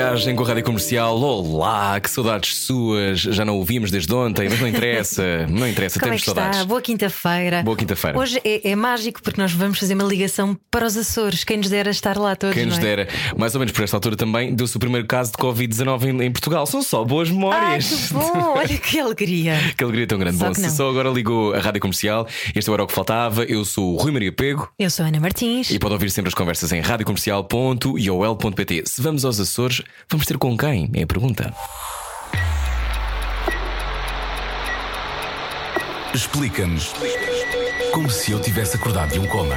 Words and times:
Viagem 0.00 0.34
com 0.34 0.44
a 0.44 0.46
Rádio 0.46 0.64
Comercial. 0.64 1.20
Olá, 1.20 2.00
que 2.00 2.08
saudades 2.08 2.56
suas. 2.56 3.20
Já 3.20 3.44
não 3.44 3.56
ouvimos 3.56 3.90
desde 3.90 4.12
ontem, 4.14 4.48
mas 4.48 4.58
não 4.58 4.66
interessa. 4.66 5.46
Não 5.46 5.68
interessa, 5.68 6.00
Como 6.00 6.14
é 6.14 6.16
temos 6.16 6.26
está? 6.28 6.40
saudades. 6.42 6.64
Boa 6.64 6.80
quinta-feira. 6.80 7.62
Boa 7.62 7.76
quinta-feira. 7.76 8.18
Hoje 8.18 8.40
é, 8.42 8.70
é 8.70 8.74
mágico 8.74 9.22
porque 9.22 9.38
nós 9.40 9.52
vamos 9.52 9.78
fazer 9.78 9.92
uma 9.94 10.04
ligação 10.04 10.58
para 10.70 10.86
os 10.86 10.96
Açores. 10.96 11.44
Quem 11.44 11.58
nos 11.58 11.68
dera 11.68 11.90
estar 11.90 12.16
lá 12.16 12.34
todos. 12.34 12.56
Quem 12.56 12.64
nos 12.64 12.78
é? 12.78 12.80
dera, 12.80 13.08
mais 13.36 13.54
ou 13.54 13.58
menos 13.58 13.72
por 13.72 13.84
esta 13.84 13.94
altura 13.96 14.16
também, 14.16 14.54
deu-se 14.54 14.74
o 14.74 14.80
primeiro 14.80 15.06
caso 15.06 15.32
de 15.32 15.36
Covid-19 15.38 16.04
em, 16.04 16.22
em 16.24 16.32
Portugal. 16.32 16.64
São 16.66 16.82
só 16.82 17.04
boas 17.04 17.28
memórias. 17.28 18.08
que 18.08 18.14
bom! 18.14 18.54
Olha 18.56 18.78
que 18.78 18.98
alegria. 18.98 19.58
Que 19.76 19.84
alegria 19.84 20.06
tão 20.06 20.18
grande. 20.18 20.38
Só 20.38 20.46
Bom, 20.46 20.52
que 20.52 20.60
se 20.60 20.70
só 20.74 20.88
agora 20.88 21.10
ligou 21.10 21.52
a 21.52 21.58
rádio 21.58 21.80
comercial, 21.80 22.26
este 22.54 22.70
era 22.70 22.82
o 22.82 22.86
que 22.86 22.94
faltava. 22.94 23.44
Eu 23.44 23.66
sou 23.66 23.94
o 23.94 23.98
Rui 23.98 24.12
Maria 24.12 24.32
Pego 24.32 24.66
Eu 24.78 24.88
sou 24.88 25.04
a 25.04 25.08
Ana 25.08 25.20
Martins. 25.20 25.70
e 25.70 25.78
pode 25.78 25.92
ouvir 25.92 26.10
sempre 26.10 26.28
as 26.28 26.34
conversas 26.34 26.72
em 26.72 26.80
radiocomercial.iol.pt. 26.80 28.84
Se 28.86 29.02
vamos 29.02 29.24
aos 29.26 29.38
Açores, 29.40 29.82
vamos 30.08 30.26
ter 30.26 30.38
com 30.38 30.56
quem? 30.56 30.90
É 30.94 31.02
a 31.02 31.06
pergunta. 31.06 31.54
Explica-nos 36.12 36.92
como 37.92 38.10
se 38.10 38.32
eu 38.32 38.40
tivesse 38.40 38.76
acordado 38.76 39.12
de 39.12 39.18
um 39.18 39.26
coma. 39.26 39.56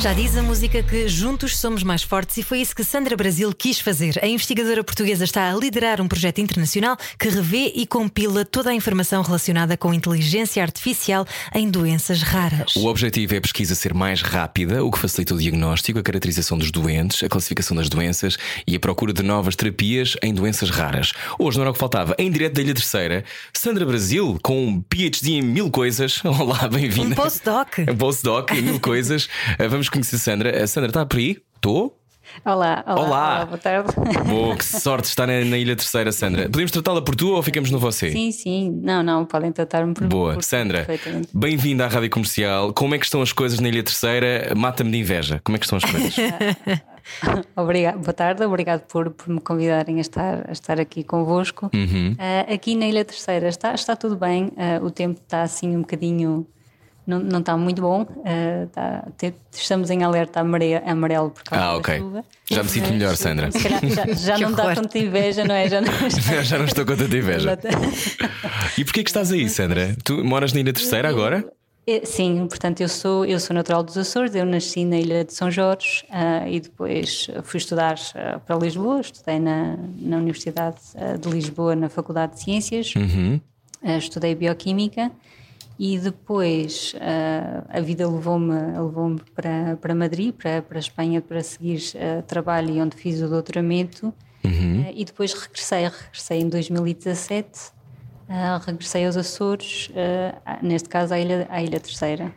Já 0.00 0.14
diz 0.14 0.34
a 0.34 0.42
música 0.42 0.82
que 0.82 1.06
juntos 1.08 1.58
somos 1.58 1.82
mais 1.82 2.02
fortes 2.02 2.38
e 2.38 2.42
foi 2.42 2.62
isso 2.62 2.74
que 2.74 2.82
Sandra 2.82 3.14
Brasil 3.14 3.52
quis 3.52 3.78
fazer. 3.80 4.18
A 4.22 4.26
investigadora 4.26 4.82
portuguesa 4.82 5.24
está 5.24 5.52
a 5.52 5.54
liderar 5.54 6.00
um 6.00 6.08
projeto 6.08 6.40
internacional 6.40 6.96
que 7.18 7.28
revê 7.28 7.70
e 7.76 7.86
compila 7.86 8.42
toda 8.42 8.70
a 8.70 8.74
informação 8.74 9.20
relacionada 9.20 9.76
com 9.76 9.92
inteligência 9.92 10.62
artificial 10.62 11.26
em 11.54 11.68
doenças 11.68 12.22
raras. 12.22 12.76
O 12.76 12.86
objetivo 12.86 13.34
é 13.34 13.36
a 13.36 13.40
pesquisa 13.42 13.74
ser 13.74 13.92
mais 13.92 14.22
rápida, 14.22 14.82
o 14.82 14.90
que 14.90 14.98
facilita 14.98 15.34
o 15.34 15.38
diagnóstico, 15.38 15.98
a 15.98 16.02
caracterização 16.02 16.56
dos 16.56 16.70
doentes, 16.70 17.22
a 17.22 17.28
classificação 17.28 17.76
das 17.76 17.90
doenças 17.90 18.38
e 18.66 18.74
a 18.74 18.80
procura 18.80 19.12
de 19.12 19.22
novas 19.22 19.54
terapias 19.54 20.16
em 20.22 20.32
doenças 20.32 20.70
raras. 20.70 21.12
Hoje, 21.38 21.58
não 21.58 21.64
era 21.64 21.72
o 21.72 21.74
que 21.74 21.78
faltava, 21.78 22.14
em 22.18 22.30
direto 22.30 22.54
da 22.54 22.62
Ilha 22.62 22.74
Terceira, 22.74 23.22
Sandra 23.52 23.84
Brasil, 23.84 24.38
com 24.42 24.66
um 24.66 24.80
PhD 24.80 25.32
em 25.32 25.42
mil 25.42 25.70
coisas. 25.70 26.24
Olá, 26.24 26.66
bem-vinda. 26.68 27.08
Um 27.08 27.14
postdoc. 27.14 27.80
Um 27.86 27.96
postdoc 27.96 28.50
em 28.52 28.62
mil 28.62 28.80
coisas. 28.80 29.28
Vamos 29.68 29.89
conhecer 29.90 30.18
Sandra. 30.18 30.62
A 30.62 30.66
Sandra 30.66 30.90
está 30.90 31.04
por 31.06 31.18
aí? 31.18 31.38
Estou? 31.56 31.96
Olá, 32.44 32.84
olá, 32.86 33.00
Olá. 33.00 33.44
boa 33.46 33.58
tarde. 33.58 33.92
Boa, 34.28 34.54
que 34.54 34.64
sorte 34.64 35.06
está 35.06 35.26
na, 35.26 35.44
na 35.44 35.58
Ilha 35.58 35.74
Terceira, 35.74 36.12
Sandra. 36.12 36.44
Podemos 36.48 36.70
tratá-la 36.70 37.02
por 37.02 37.16
tu 37.16 37.32
ou 37.34 37.42
ficamos 37.42 37.72
no 37.72 37.78
você? 37.80 38.12
Sim, 38.12 38.30
sim, 38.30 38.70
não, 38.84 39.02
não, 39.02 39.24
podem 39.26 39.50
tratar-me 39.50 39.92
por 39.94 40.06
Boa, 40.06 40.34
por- 40.34 40.44
Sandra, 40.44 40.86
bem-vinda 41.34 41.86
à 41.86 41.88
Rádio 41.88 42.08
Comercial. 42.08 42.72
Como 42.72 42.94
é 42.94 42.98
que 43.00 43.04
estão 43.04 43.20
as 43.20 43.32
coisas 43.32 43.58
na 43.58 43.68
Ilha 43.68 43.82
Terceira? 43.82 44.52
Mata-me 44.56 44.92
de 44.92 44.98
inveja. 44.98 45.40
Como 45.42 45.56
é 45.56 45.58
que 45.58 45.66
estão 45.66 45.78
as 45.78 45.84
coisas? 45.84 46.14
Obrigado, 47.56 47.98
boa 47.98 48.12
tarde, 48.12 48.44
obrigado 48.44 48.82
por, 48.86 49.10
por 49.10 49.28
me 49.28 49.40
convidarem 49.40 49.98
a 49.98 50.00
estar, 50.00 50.44
a 50.48 50.52
estar 50.52 50.78
aqui 50.80 51.02
convosco. 51.02 51.68
Uhum. 51.74 52.14
Ah, 52.18 52.52
aqui 52.52 52.76
na 52.76 52.86
Ilha 52.86 53.04
Terceira 53.04 53.48
está, 53.48 53.74
está 53.74 53.96
tudo 53.96 54.16
bem, 54.16 54.52
ah, 54.56 54.78
o 54.84 54.90
tempo 54.90 55.20
está 55.20 55.42
assim 55.42 55.76
um 55.76 55.80
bocadinho. 55.80 56.46
Não, 57.18 57.40
está 57.40 57.56
muito 57.56 57.82
bom, 57.82 58.06
ah, 58.24 58.64
está- 58.64 59.08
te- 59.18 59.34
estamos 59.52 59.90
em 59.90 60.02
alerta 60.02 60.40
amare- 60.40 60.76
amarelo 60.86 61.30
por 61.30 61.42
causa 61.44 61.64
Ah, 61.64 61.68
da 61.72 61.76
ok. 61.78 61.98
chuva. 61.98 62.24
Já 62.50 62.62
me 62.62 62.68
sinto 62.68 62.82
Mas, 62.84 62.92
melhor, 62.92 63.16
Sandra. 63.16 63.50
Se 63.50 63.58
calhar 63.62 63.80
já, 63.86 64.06
já 64.14 64.38
não 64.46 64.52
dá 64.52 64.62
horror. 64.64 64.74
tanta 64.76 64.98
inveja, 64.98 65.44
não 65.44 65.54
é? 65.54 65.68
Já 65.68 65.80
não, 65.80 65.92
Já 66.44 66.58
não 66.58 66.64
estou 66.66 66.84
com 66.86 66.96
tanta 66.96 67.16
inveja. 67.16 67.58
E 68.78 68.84
porquê 68.84 69.02
que 69.02 69.10
estás 69.10 69.32
aí, 69.32 69.48
Sandra? 69.48 69.96
Tu 70.04 70.24
moras 70.24 70.52
na 70.52 70.60
Ilha 70.60 70.72
Terceira 70.72 71.08
agora? 71.08 71.44
Eh, 71.86 72.02
Sim, 72.04 72.46
portanto, 72.46 72.80
eu 72.82 72.88
sou, 72.88 73.24
eu 73.24 73.40
sou 73.40 73.54
natural 73.54 73.82
dos 73.82 73.96
Açores, 73.96 74.34
eu 74.34 74.44
nasci 74.44 74.84
na 74.84 74.98
Ilha 74.98 75.24
de 75.24 75.32
São 75.32 75.50
Jorge 75.50 76.04
ah, 76.10 76.46
e 76.48 76.60
depois 76.60 77.28
fui 77.44 77.58
estudar 77.58 77.96
ah, 78.14 78.38
para 78.38 78.56
Lisboa, 78.56 79.00
estudei 79.00 79.38
na, 79.40 79.76
na 79.98 80.18
Universidade 80.18 80.76
de 81.20 81.28
Lisboa, 81.28 81.74
na 81.74 81.88
Faculdade 81.88 82.34
de 82.34 82.42
Ciências, 82.42 82.92
Ah, 83.82 83.96
estudei 83.96 84.34
Bioquímica 84.34 85.10
e 85.82 85.98
depois 85.98 86.94
ah, 87.00 87.64
a 87.70 87.80
vida 87.80 88.06
levou-me 88.06 88.52
levou 88.52 89.16
para, 89.34 89.78
para 89.80 89.94
Madrid, 89.94 90.34
para, 90.34 90.60
para 90.60 90.76
a 90.76 90.78
Espanha, 90.78 91.22
para 91.22 91.42
seguir 91.42 91.80
ah, 91.96 92.20
trabalho 92.20 92.68
e 92.68 92.82
onde 92.82 92.94
fiz 92.96 93.22
o 93.22 93.28
doutoramento. 93.28 94.12
Ah, 94.44 94.92
e 94.94 95.06
depois 95.06 95.32
regressei, 95.32 95.84
regressei 95.84 96.40
em 96.40 96.50
2017 96.50 97.72
ah, 98.28 98.60
regressei 98.64 99.06
aos 99.06 99.16
Açores, 99.16 99.90
neste 100.62 100.88
caso 100.88 101.14
à 101.14 101.18
Ilha, 101.18 101.48
à 101.50 101.62
Ilha 101.62 101.80
Terceira. 101.80 102.30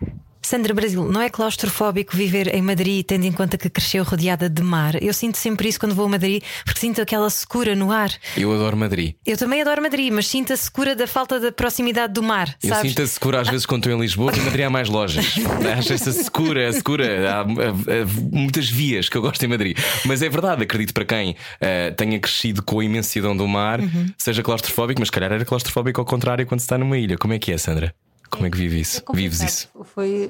Sandra 0.45 0.73
Brasil, 0.73 1.03
não 1.09 1.21
é 1.21 1.29
claustrofóbico 1.29 2.15
viver 2.15 2.53
em 2.53 2.61
Madrid 2.61 3.05
tendo 3.05 3.25
em 3.25 3.31
conta 3.31 3.57
que 3.57 3.69
cresceu 3.69 4.03
rodeada 4.03 4.49
de 4.49 4.61
mar? 4.61 5.01
Eu 5.01 5.13
sinto 5.13 5.37
sempre 5.37 5.69
isso 5.69 5.79
quando 5.79 5.95
vou 5.95 6.05
a 6.05 6.09
Madrid 6.09 6.43
porque 6.65 6.79
sinto 6.81 7.01
aquela 7.01 7.29
secura 7.29 7.75
no 7.75 7.91
ar. 7.91 8.11
Eu 8.35 8.53
adoro 8.53 8.75
Madrid. 8.75 9.15
Eu 9.25 9.37
também 9.37 9.61
adoro 9.61 9.81
Madrid, 9.81 10.11
mas 10.11 10.27
sinto 10.27 10.51
a 10.51 10.57
secura 10.57 10.95
da 10.95 11.07
falta 11.07 11.39
da 11.39 11.51
proximidade 11.51 12.13
do 12.13 12.21
mar. 12.21 12.55
Eu 12.61 12.69
sabes? 12.69 12.91
sinto 12.91 13.01
a 13.01 13.07
secura 13.07 13.41
às 13.41 13.47
vezes 13.47 13.65
quando 13.65 13.83
estou 13.85 13.97
em 13.97 14.01
Lisboa, 14.01 14.31
que 14.31 14.39
em 14.39 14.43
Madrid 14.43 14.65
há 14.65 14.69
mais 14.69 14.89
lojas. 14.89 15.25
Acho 15.77 15.93
essa 15.93 16.11
secura, 16.11 16.71
secura. 16.73 17.31
Há, 17.31 17.39
há- 17.41 17.43
há 17.43 18.05
muitas 18.31 18.69
vias 18.69 19.07
que 19.09 19.17
eu 19.17 19.21
gosto 19.21 19.41
em 19.43 19.47
Madrid. 19.47 19.77
Mas 20.05 20.21
é 20.21 20.29
verdade, 20.29 20.61
acredito 20.63 20.93
para 20.93 21.05
quem 21.05 21.35
eh, 21.61 21.91
tenha 21.91 22.19
crescido 22.19 22.61
com 22.61 22.79
a 22.79 22.85
imensidão 22.85 23.35
do 23.35 23.47
mar, 23.47 23.79
Uhum. 23.79 24.07
seja 24.17 24.43
claustrofóbico, 24.43 24.99
mas 24.99 25.07
se 25.07 25.11
calhar 25.13 25.31
era 25.31 25.43
claustrofóbico 25.45 25.99
ao 26.01 26.05
contrário 26.05 26.45
quando 26.45 26.59
se 26.59 26.65
está 26.65 26.77
numa 26.77 26.97
ilha. 26.97 27.17
Como 27.17 27.33
é 27.33 27.39
que 27.39 27.51
é, 27.51 27.57
Sandra? 27.57 27.93
Como 28.33 28.47
é 28.47 28.49
que 28.49 28.57
vive 28.57 28.79
isso? 28.79 29.03
complicado. 29.03 29.31
Vives 29.31 29.41
isso? 29.41 29.69
Foi, 29.83 30.29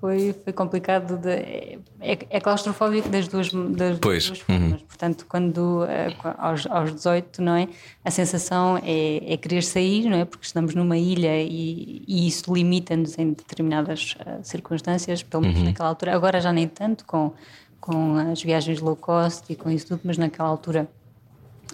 foi, 0.00 0.34
foi 0.44 0.52
complicado. 0.52 1.16
De, 1.16 1.30
é, 1.30 1.78
é 2.00 2.40
claustrofóbico 2.40 3.08
das 3.08 3.28
duas, 3.28 3.50
das 3.52 3.98
Pois, 3.98 4.26
duas 4.26 4.40
formas. 4.40 4.82
Portanto, 4.82 5.26
quando 5.28 5.84
uh, 5.84 6.34
aos, 6.38 6.66
aos 6.66 6.94
18, 6.94 7.42
não 7.42 7.54
é? 7.54 7.68
A 8.04 8.10
sensação 8.10 8.78
é, 8.82 9.32
é 9.32 9.36
querer 9.36 9.62
sair, 9.62 10.08
não 10.08 10.16
é? 10.16 10.24
Porque 10.24 10.46
estamos 10.46 10.74
numa 10.74 10.96
ilha 10.96 11.40
e, 11.42 12.02
e 12.06 12.26
isso 12.26 12.52
limita-nos 12.52 13.18
em 13.18 13.32
determinadas 13.32 14.16
uh, 14.20 14.42
circunstâncias, 14.42 15.22
pelo 15.22 15.42
menos 15.42 15.62
naquela 15.62 15.88
altura. 15.88 16.14
Agora 16.14 16.40
já 16.40 16.52
nem 16.52 16.68
tanto 16.68 17.04
com, 17.04 17.32
com 17.80 18.16
as 18.16 18.42
viagens 18.42 18.80
low 18.80 18.96
cost 18.96 19.52
e 19.52 19.56
com 19.56 19.70
isso 19.70 19.88
tudo, 19.88 20.00
mas 20.04 20.18
naquela 20.18 20.48
altura 20.48 20.88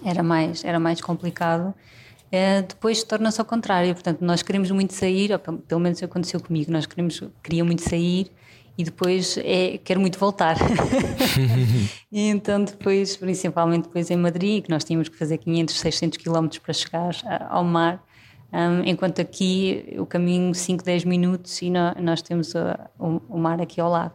era 0.04 0.22
mais, 0.22 0.64
era 0.64 0.80
mais 0.80 1.00
complicado. 1.00 1.74
Eh, 2.32 2.62
depois 2.62 3.04
torna-se 3.04 3.38
ao 3.38 3.44
contrário, 3.44 3.92
portanto, 3.92 4.22
nós 4.22 4.42
queremos 4.42 4.70
muito 4.70 4.94
sair, 4.94 5.30
ou 5.32 5.38
pelo, 5.38 5.80
menos 5.80 6.02
aconteceu 6.02 6.40
comigo, 6.40 6.72
nós 6.72 6.86
queremos, 6.86 7.22
queria 7.42 7.62
muito 7.62 7.82
sair 7.82 8.32
e 8.76 8.82
depois 8.82 9.36
é, 9.36 9.76
quero 9.84 10.00
muito 10.00 10.18
voltar. 10.18 10.56
e 12.10 12.28
então, 12.28 12.64
depois, 12.64 13.18
principalmente 13.18 13.84
depois 13.84 14.10
em 14.10 14.16
Madrid, 14.16 14.64
que 14.64 14.70
nós 14.70 14.82
tínhamos 14.82 15.10
que 15.10 15.16
fazer 15.18 15.36
500, 15.36 15.78
600 15.78 16.16
quilómetros 16.16 16.58
para 16.58 16.72
chegar 16.72 17.14
ao 17.50 17.62
mar, 17.62 18.02
Hum, 18.54 18.82
enquanto 18.84 19.18
aqui 19.18 19.94
o 19.98 20.04
caminho 20.04 20.54
5, 20.54 20.84
10 20.84 21.06
minutos 21.06 21.62
e 21.62 21.70
nó- 21.70 21.94
nós 21.98 22.20
temos 22.20 22.52
o, 22.98 23.22
o 23.26 23.38
mar 23.38 23.58
aqui 23.62 23.80
ao 23.80 23.88
lado. 23.88 24.12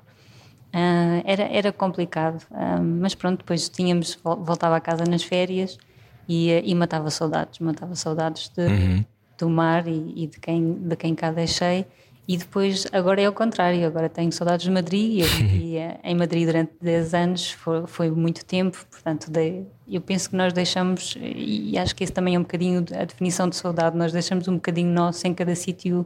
Ah, 0.71 1.23
era, 1.25 1.43
era 1.43 1.71
complicado, 1.71 2.45
ah, 2.51 2.79
mas 2.79 3.15
pronto, 3.15 3.39
depois 3.39 3.67
tínhamos, 3.67 4.13
vol- 4.23 4.43
voltava 4.43 4.75
a 4.75 4.79
casa 4.79 5.05
nas 5.05 5.23
férias 5.23 5.79
e, 6.27 6.51
ah, 6.51 6.61
e 6.63 6.73
matava 6.75 7.09
saudades, 7.09 7.59
matava 7.59 7.95
saudades 7.95 8.49
de, 8.55 9.05
do 9.37 9.49
mar 9.49 9.87
e, 9.87 10.13
e 10.23 10.27
de, 10.27 10.39
quem, 10.39 10.73
de 10.73 10.95
quem 10.95 11.13
cá 11.15 11.31
deixei. 11.31 11.85
E 12.29 12.35
depois, 12.35 12.85
agora 12.91 13.21
é 13.21 13.29
o 13.29 13.31
contrário, 13.31 13.87
agora 13.87 14.09
tenho 14.09 14.29
saudades 14.33 14.65
de 14.65 14.69
Madrid 14.71 15.11
e 15.13 15.19
eu 15.21 15.27
vivi 15.31 15.77
eh, 15.77 15.97
em 16.03 16.13
Madrid 16.13 16.45
durante 16.45 16.73
10 16.81 17.13
anos, 17.13 17.51
foi, 17.51 17.87
foi 17.87 18.11
muito 18.11 18.43
tempo, 18.43 18.77
portanto, 18.91 19.31
dei- 19.31 19.65
eu 19.87 20.01
penso 20.01 20.29
que 20.31 20.35
nós 20.35 20.51
deixamos, 20.51 21.17
e 21.21 21.77
acho 21.77 21.95
que 21.95 22.03
esse 22.03 22.11
também 22.11 22.35
é 22.35 22.37
um 22.37 22.41
bocadinho 22.41 22.83
a 22.99 23.05
definição 23.05 23.47
de 23.47 23.55
saudade, 23.55 23.95
nós 23.95 24.11
deixamos 24.11 24.45
um 24.49 24.55
bocadinho 24.55 24.91
nosso 24.91 25.25
em 25.25 25.33
cada 25.33 25.55
sítio 25.55 26.05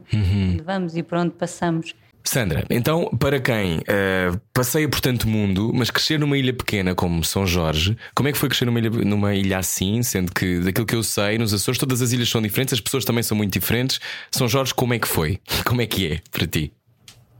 onde 0.52 0.62
vamos 0.62 0.96
e 0.96 1.02
por 1.02 1.18
onde 1.18 1.32
passamos. 1.32 1.92
Sandra, 2.24 2.64
então, 2.70 3.10
para 3.18 3.40
quem 3.40 3.80
eh, 3.86 4.30
passeia 4.54 4.88
por 4.88 5.00
tanto 5.00 5.28
mundo, 5.28 5.70
mas 5.74 5.90
crescer 5.90 6.18
numa 6.18 6.36
ilha 6.38 6.52
pequena 6.52 6.94
como 6.94 7.24
São 7.24 7.46
Jorge, 7.46 7.96
como 8.14 8.28
é 8.28 8.32
que 8.32 8.38
foi 8.38 8.48
crescer 8.48 8.64
numa 8.64 8.78
ilha, 8.78 8.90
numa 8.90 9.34
ilha 9.34 9.58
assim? 9.58 10.02
Sendo 10.02 10.32
que, 10.32 10.60
daquilo 10.60 10.86
que 10.86 10.94
eu 10.94 11.02
sei, 11.02 11.38
nos 11.38 11.52
Açores 11.52 11.78
todas 11.78 12.00
as 12.00 12.12
ilhas 12.12 12.28
são 12.28 12.40
diferentes, 12.40 12.74
as 12.74 12.80
pessoas 12.80 13.04
também 13.04 13.22
são 13.22 13.36
muito 13.36 13.52
diferentes. 13.52 14.00
São 14.30 14.48
Jorge, 14.48 14.74
como 14.74 14.94
é 14.94 14.98
que 14.98 15.08
foi? 15.08 15.40
Como 15.64 15.80
é 15.80 15.86
que 15.86 16.12
é 16.12 16.20
para 16.30 16.46
ti? 16.46 16.72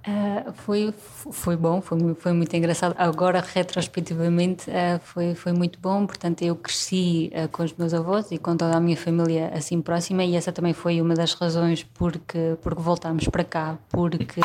Uh, 0.07 0.53
foi, 0.53 0.93
foi 1.31 1.57
bom, 1.57 1.81
foi, 1.81 2.15
foi 2.15 2.33
muito 2.33 2.55
engraçado. 2.57 2.95
Agora, 2.99 3.41
retrospectivamente, 3.41 4.69
uh, 4.69 4.99
foi, 5.01 5.35
foi 5.35 5.53
muito 5.53 5.79
bom. 5.79 6.07
Portanto, 6.07 6.43
eu 6.43 6.57
cresci 6.57 7.31
uh, 7.35 7.49
com 7.49 7.63
os 7.63 7.73
meus 7.75 7.95
avós 7.95 8.33
e 8.33 8.39
com 8.39 8.57
toda 8.57 8.77
a 8.77 8.81
minha 8.81 8.97
família 8.97 9.53
assim 9.55 9.81
próxima, 9.81 10.25
e 10.25 10.35
essa 10.35 10.51
também 10.51 10.73
foi 10.73 11.01
uma 11.01 11.15
das 11.15 11.35
razões 11.35 11.85
porque, 11.95 12.57
porque 12.61 12.83
voltámos 12.83 13.29
para 13.29 13.45
cá, 13.45 13.79
porque. 13.89 14.41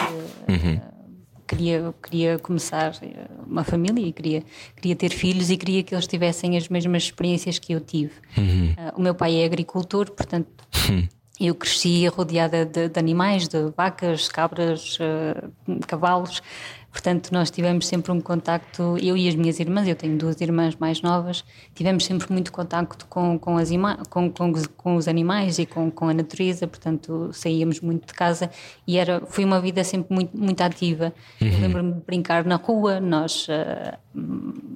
Uhum. 0.48 0.98
Queria, 1.50 1.96
queria 2.04 2.38
começar 2.38 2.92
uma 3.48 3.64
família 3.64 4.06
e 4.06 4.12
queria, 4.12 4.44
queria 4.76 4.98
ter 4.98 5.10
filhos 5.10 5.50
e 5.50 5.56
queria 5.56 5.82
que 5.82 5.96
eles 5.96 6.06
tivessem 6.06 6.58
as 6.58 6.68
mesmas 6.68 7.04
experiências 7.04 7.58
que 7.58 7.72
eu 7.72 7.80
tive. 7.80 8.12
Uhum. 8.38 8.76
o 8.98 9.02
meu 9.02 9.16
pai 9.16 9.34
é 9.38 9.46
agricultor, 9.46 10.12
portanto, 10.12 10.50
uhum 10.90 11.08
eu 11.40 11.54
cresci 11.54 12.08
rodeada 12.08 12.66
de, 12.66 12.90
de 12.90 13.00
animais, 13.00 13.48
de 13.48 13.72
vacas, 13.76 14.28
cabras, 14.28 14.98
uh, 15.00 15.80
cavalos. 15.88 16.42
Portanto, 16.98 17.30
nós 17.32 17.52
tivemos 17.52 17.86
sempre 17.86 18.12
um 18.12 18.20
contacto, 18.20 18.98
eu 19.00 19.16
e 19.16 19.30
as 19.30 19.36
minhas 19.36 19.60
irmãs, 19.60 19.88
eu 19.88 19.96
tenho 19.96 20.18
duas 20.18 20.42
irmãs 20.42 20.76
mais 20.78 21.00
novas, 21.00 21.46
tivemos 21.76 22.04
sempre 22.04 22.32
muito 22.32 22.52
contacto 22.52 23.06
com, 23.06 23.38
com, 23.38 23.56
as 23.56 23.70
com, 24.10 24.32
com, 24.32 24.54
com, 24.76 24.96
os 24.96 25.08
animais 25.08 25.60
e 25.60 25.68
com, 25.68 25.92
com 25.92 26.10
a 26.10 26.14
natureza, 26.14 26.66
portanto, 26.66 27.30
saíamos 27.34 27.82
muito 27.82 28.08
de 28.08 28.14
casa 28.16 28.50
e 28.88 28.98
era, 28.98 29.22
foi 29.28 29.46
uma 29.46 29.62
vida 29.62 29.84
sempre 29.84 30.12
muito, 30.12 30.36
muito 30.36 30.60
ativa. 30.62 31.14
Uhum. 31.40 31.48
Eu 31.48 31.60
lembro-me 31.60 31.94
de 31.94 32.02
brincar 32.02 32.44
na 32.46 32.56
rua, 32.56 33.00
nós 33.00 33.48
uh, 33.48 33.96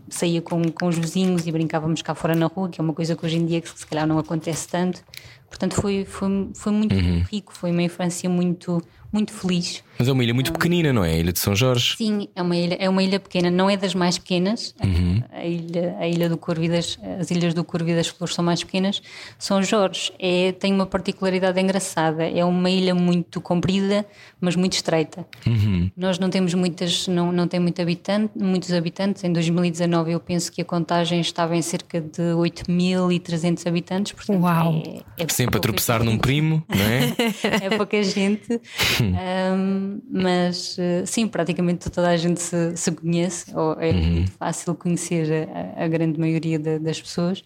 saía 0.08 0.44
com, 0.44 0.62
com 0.72 0.88
os 0.90 0.98
vizinhos 1.00 1.48
e 1.48 1.52
brincávamos 1.52 2.04
cá 2.04 2.13
fora 2.13 2.36
na 2.36 2.46
rua, 2.46 2.69
que 2.69 2.80
é 2.80 2.84
uma 2.84 2.94
coisa 2.94 3.16
que 3.16 3.25
hoje 3.25 3.38
em 3.38 3.46
dia 3.48 3.62
que 3.62 3.69
se 3.69 3.88
calhar 3.88 4.06
não 4.06 4.19
acontece 4.19 4.68
tanto. 4.68 5.04
Portanto, 5.51 5.75
foi, 5.75 6.06
foi, 6.06 6.50
foi 6.56 6.71
muito 6.71 6.95
uhum. 6.95 7.24
rico, 7.30 7.53
foi 7.53 7.71
uma 7.71 7.83
infância 7.83 8.30
muito, 8.30 8.81
muito 9.12 9.34
feliz. 9.34 9.84
Mas 10.02 10.08
é 10.08 10.12
uma 10.12 10.24
ilha 10.24 10.34
muito 10.34 10.52
pequenina, 10.52 10.92
não 10.92 11.04
é? 11.04 11.12
A 11.12 11.18
Ilha 11.18 11.31
de 11.31 11.38
São 11.38 11.56
Jorge. 11.56 11.96
Sim, 11.96 12.28
é 12.36 12.42
uma 12.42 12.56
ilha, 12.56 12.75
é 12.80 12.90
uma 12.90 13.04
ilha 13.04 13.19
pequena, 13.19 13.52
não 13.52 13.69
é 13.69 13.78
das 13.78 13.94
mais 13.94 14.18
pequenas. 14.18 14.74
Uhum. 14.84 15.22
A, 15.31 15.46
ilha, 15.46 15.96
a 16.00 16.08
ilha 16.08 16.28
do 16.28 16.38
Corvo 16.38 16.63
e 16.63 16.69
das, 16.69 16.98
as 17.19 17.30
ilhas 17.30 17.54
do 17.54 17.63
Corvo 17.63 17.88
e 17.88 17.96
das 17.96 18.08
Flores 18.08 18.34
são 18.34 18.44
mais 18.44 18.63
pequenas. 18.63 19.00
São 19.38 19.62
Jorge 19.62 20.12
é, 20.18 20.54
tem 20.54 20.74
uma 20.74 20.88
particularidade 20.88 21.60
engraçada. 21.60 22.28
É 22.28 22.44
uma 22.44 22.69
ilha 22.69 22.96
muito 22.96 23.40
comprida, 23.40 24.04
mas 24.40 24.56
muito 24.56 24.74
estreita. 24.74 25.24
Uhum. 25.46 25.92
Nós 25.96 26.18
não 26.18 26.31
temos 26.31 26.56
muitas, 26.56 27.08
não, 27.08 27.31
não 27.31 27.48
tem 27.48 27.60
muito 27.60 27.80
habitante, 27.80 28.31
muitos 28.36 28.74
habitantes. 28.74 29.24
Em 29.24 29.31
2019 29.31 30.13
eu 30.13 30.19
penso 30.19 30.52
que 30.52 30.63
a 30.63 30.66
contagem 30.66 31.22
estava 31.22 31.56
em 31.56 31.62
cerca 31.62 32.02
de 32.02 32.34
8.300 32.34 33.68
habitantes. 33.68 34.13
Portanto, 34.13 34.42
Uau! 34.42 34.81
É, 35.18 35.24
é 35.24 35.28
Sempre 35.30 35.58
a 35.58 35.60
tropeçar 35.60 36.04
num 36.04 36.18
primo, 36.18 36.63
não 36.68 36.86
é? 36.86 37.13
é 37.68 37.78
pouca 37.78 38.02
gente. 38.02 38.60
um, 39.03 40.01
mas 40.09 40.77
eh, 40.80 41.03
sim, 41.06 41.27
praticamente 41.27 41.89
toda 41.89 42.09
a 42.09 42.18
gente 42.18 42.42
se, 42.42 42.75
se 42.75 42.92
conhece, 42.92 43.56
ou 43.56 43.74
é 43.74 43.92
uhum. 43.92 44.03
muito 44.03 44.31
fácil 44.31 44.75
conhecer 44.75 45.48
a, 45.75 45.86
a 45.86 45.88
grande 45.88 46.19
maioria 46.19 46.57
de, 46.59 46.80
das 46.80 47.01
pessoas. 47.01 47.44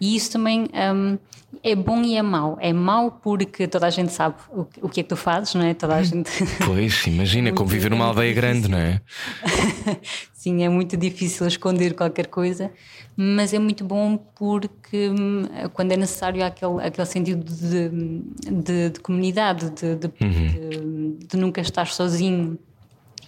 E 0.00 0.14
isso 0.14 0.30
também 0.30 0.68
um, 0.94 1.18
é 1.62 1.74
bom 1.74 2.02
e 2.02 2.16
é 2.16 2.22
mau. 2.22 2.58
É 2.60 2.72
mau 2.72 3.10
porque 3.10 3.66
toda 3.66 3.86
a 3.86 3.90
gente 3.90 4.12
sabe 4.12 4.36
o, 4.50 4.66
o 4.82 4.88
que 4.88 5.00
é 5.00 5.02
que 5.02 5.08
tu 5.08 5.16
fazes, 5.16 5.54
não 5.54 5.64
é? 5.64 5.74
Toda 5.74 5.96
a 5.96 6.02
gente. 6.02 6.30
Pois, 6.64 7.06
imagina, 7.06 7.52
como 7.52 7.68
viver 7.68 7.90
numa 7.90 8.06
aldeia 8.06 8.32
grande, 8.34 8.68
não 8.68 8.78
é? 8.78 9.00
Sim, 10.32 10.62
é 10.62 10.68
muito 10.68 10.96
difícil 10.96 11.46
esconder 11.46 11.94
qualquer 11.94 12.28
coisa, 12.28 12.70
mas 13.16 13.52
é 13.52 13.58
muito 13.58 13.84
bom 13.84 14.16
porque 14.16 15.08
hum, 15.08 15.42
quando 15.72 15.92
é 15.92 15.96
necessário 15.96 16.42
há 16.44 16.46
aquele, 16.46 16.80
aquele 16.82 17.06
sentido 17.06 17.44
de, 17.44 17.88
de, 18.62 18.90
de 18.90 19.00
comunidade, 19.00 19.70
de, 19.70 19.96
de, 19.96 20.06
uhum. 20.20 21.18
de, 21.18 21.36
nunca 21.36 21.60
estar 21.60 21.86
sozinho. 21.86 22.58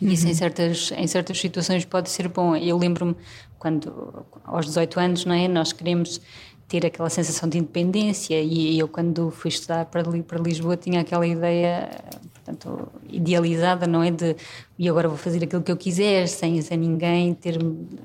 E 0.01 0.13
isso 0.13 0.27
em, 0.27 0.29
uhum. 0.29 0.35
certas, 0.37 0.93
em 0.97 1.07
certas 1.09 1.41
situações 1.41 1.85
pode 1.85 2.09
ser 2.09 2.29
bom. 2.29 2.55
Eu 2.55 2.79
lembro-me 2.79 3.17
quando, 3.59 4.25
aos 4.45 4.67
18 4.67 5.01
anos, 5.01 5.25
não 5.25 5.35
é? 5.35 5.49
Nós 5.49 5.73
queremos 5.73 6.21
ter 6.69 6.85
aquela 6.85 7.09
sensação 7.09 7.49
de 7.49 7.59
independência. 7.59 8.41
E 8.41 8.79
eu 8.79 8.87
quando 8.87 9.31
fui 9.31 9.49
estudar 9.49 9.87
para, 9.87 10.05
para 10.23 10.39
Lisboa 10.39 10.77
tinha 10.77 11.01
aquela 11.01 11.27
ideia 11.27 11.89
portanto 12.35 12.89
idealizada 13.09 13.87
não 13.87 14.03
é? 14.03 14.11
De 14.11 14.37
e 14.79 14.89
agora 14.89 15.09
vou 15.09 15.19
fazer 15.19 15.43
aquilo 15.43 15.63
que 15.63 15.73
eu 15.73 15.77
quiser 15.77 16.29
sem, 16.29 16.61
sem 16.63 16.79
ninguém 16.79 17.35
ter 17.35 17.59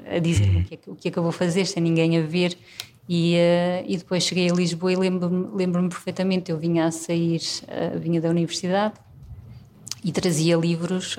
a 0.10 0.19
dizer 0.19 0.50
o 0.57 0.63
que, 0.63 0.75
é, 0.75 0.80
o 0.88 0.95
que 0.95 1.07
é 1.10 1.12
que 1.12 1.19
eu 1.19 1.24
vou 1.24 1.31
fazer 1.31 1.65
sem 1.65 1.83
ninguém 1.83 2.18
a 2.18 2.21
ver. 2.21 2.57
E, 3.07 3.36
uh, 3.36 3.86
e 3.86 3.98
depois 3.98 4.24
cheguei 4.24 4.50
a 4.50 4.54
Lisboa 4.54 4.94
e 4.94 4.95
lembro-me 4.95 5.50
lembro 5.54 5.89
perfeitamente. 5.89 6.50
Eu 6.51 6.57
vinha 6.57 6.86
a 6.86 6.92
sair 6.92 7.42
uh, 7.63 8.00
vinha 8.00 8.21
da 8.21 8.30
universidade 8.30 8.94
e 10.04 10.12
trazia 10.12 10.56
livros, 10.58 11.16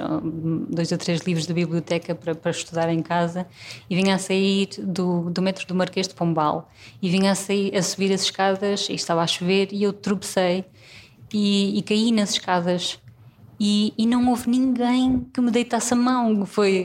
dois 0.68 0.92
ou 0.92 0.98
três 0.98 1.22
livros 1.22 1.46
da 1.46 1.54
biblioteca 1.54 2.14
para, 2.14 2.34
para 2.34 2.50
estudar 2.50 2.88
em 2.90 3.00
casa 3.00 3.46
e 3.88 3.96
vinha 3.96 4.14
a 4.14 4.18
sair 4.18 4.68
do, 4.78 5.30
do 5.30 5.40
metro 5.40 5.66
do 5.66 5.74
Marquês 5.74 6.06
de 6.06 6.14
Pombal 6.14 6.70
e 7.00 7.08
vinha 7.08 7.32
a, 7.32 7.34
sair, 7.34 7.74
a 7.74 7.82
subir 7.82 8.12
as 8.12 8.22
escadas 8.22 8.88
e 8.88 8.94
estava 8.94 9.22
a 9.22 9.26
chover 9.26 9.68
e 9.72 9.82
eu 9.82 9.92
tropecei 9.92 10.64
e, 11.32 11.78
e 11.78 11.82
caí 11.82 12.12
nas 12.12 12.30
escadas. 12.30 12.98
E, 13.58 13.94
e 13.96 14.04
não 14.04 14.28
houve 14.28 14.50
ninguém 14.50 15.26
que 15.32 15.40
me 15.40 15.50
deitasse 15.50 15.94
a 15.94 15.96
mão, 15.96 16.44
foi 16.44 16.84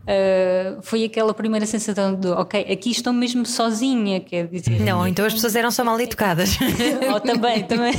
Uh, 0.00 0.80
foi 0.80 1.04
aquela 1.04 1.34
primeira 1.34 1.66
sensação 1.66 2.14
de 2.14 2.26
ok, 2.28 2.60
aqui 2.72 2.90
estou 2.90 3.12
mesmo 3.12 3.44
sozinha, 3.44 4.18
quer 4.18 4.46
dizer. 4.46 4.80
Não, 4.80 5.06
então 5.06 5.26
as 5.26 5.34
pessoas 5.34 5.54
eram 5.54 5.70
só 5.70 5.84
mal 5.84 6.00
educadas. 6.00 6.58
oh, 7.14 7.20
também, 7.20 7.62
também. 7.64 7.92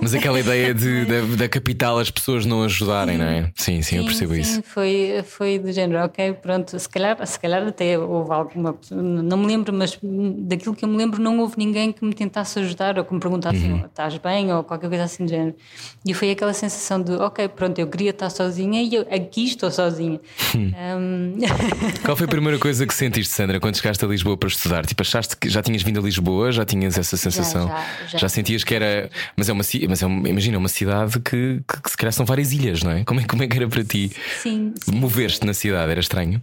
Mas 0.00 0.14
aquela 0.14 0.38
ideia 0.38 0.74
de, 0.74 1.06
da, 1.06 1.20
da, 1.36 1.48
capital 1.48 1.98
as 1.98 2.10
pessoas 2.10 2.44
não 2.44 2.62
ajudarem, 2.62 3.16
não 3.16 3.24
é? 3.24 3.50
Sim, 3.54 3.76
sim, 3.76 3.82
sim 3.82 3.96
eu 3.96 4.04
percebo 4.04 4.34
sim, 4.34 4.40
isso. 4.40 4.62
Foi, 4.62 5.24
foi 5.24 5.58
do 5.58 5.72
género, 5.72 6.04
ok, 6.04 6.34
pronto, 6.34 6.78
se 6.78 6.88
calhar, 6.88 7.26
se 7.26 7.40
calhar 7.40 7.66
até 7.66 7.98
houve 7.98 8.32
alguma. 8.32 8.76
Não 8.90 9.38
me 9.38 9.46
lembro, 9.46 9.72
mas 9.72 9.98
daquilo 10.02 10.74
que 10.74 10.84
eu 10.84 10.88
me 10.88 10.96
lembro, 10.96 11.20
não 11.20 11.40
houve 11.40 11.54
ninguém 11.56 11.90
que 11.90 12.04
me 12.04 12.12
tentasse 12.12 12.58
ajudar 12.58 12.98
ou 12.98 13.04
que 13.04 13.14
me 13.14 13.20
perguntasse 13.20 13.64
uhum. 13.64 13.80
Oh, 13.82 13.86
estás 13.86 14.16
bem 14.18 14.52
ou 14.52 14.62
qualquer 14.62 14.88
coisa 14.88 15.04
assim 15.04 15.24
do 15.24 15.30
género. 15.30 15.56
E 16.04 16.12
foi 16.12 16.30
aquela 16.30 16.52
sensação 16.52 17.02
de 17.02 17.12
ok, 17.12 17.48
pronto, 17.48 17.78
eu 17.78 17.86
queria 17.86 18.10
estar 18.10 18.28
sozinha 18.30 18.82
e 18.82 18.94
eu, 18.94 19.02
aqui 19.10 19.46
estou 19.46 19.70
sozinha. 19.70 20.20
Um, 20.54 21.46
Qual 22.04 22.16
foi 22.16 22.26
a 22.26 22.28
primeira 22.28 22.58
coisa 22.58 22.86
que 22.86 22.94
sentiste, 22.94 23.32
Sandra, 23.32 23.58
quando 23.60 23.76
chegaste 23.76 24.04
a 24.04 24.08
Lisboa 24.08 24.36
para 24.36 24.48
estudar? 24.48 24.86
Tipo, 24.86 25.02
achaste 25.02 25.36
que 25.36 25.48
já 25.48 25.62
tinhas 25.62 25.82
vindo 25.82 26.00
a 26.00 26.02
Lisboa? 26.02 26.52
Já 26.52 26.64
tinhas 26.64 26.96
essa 26.98 27.16
sensação? 27.16 27.68
Já, 27.68 27.74
já, 27.74 28.06
já. 28.06 28.18
já 28.18 28.28
sentias 28.28 28.64
que 28.64 28.74
era. 28.74 29.10
Mas 29.36 29.48
é 29.48 29.52
uma, 29.52 29.64
mas 29.88 30.02
é 30.02 30.06
uma, 30.06 30.28
imagina, 30.28 30.58
uma 30.58 30.68
cidade 30.68 31.18
que, 31.20 31.62
que, 31.66 31.82
que 31.82 31.90
se 31.90 31.96
calhar 31.96 32.12
são 32.12 32.26
várias 32.26 32.52
ilhas, 32.52 32.82
não 32.82 32.90
é? 32.90 33.04
Como 33.04 33.20
é, 33.20 33.24
como 33.24 33.42
é 33.42 33.48
que 33.48 33.56
era 33.56 33.68
para 33.68 33.84
ti? 33.84 34.10
Sim. 34.42 34.74
sim. 34.80 34.92
Mover-te 34.92 35.46
na 35.46 35.54
cidade 35.54 35.90
era 35.90 36.00
estranho? 36.00 36.42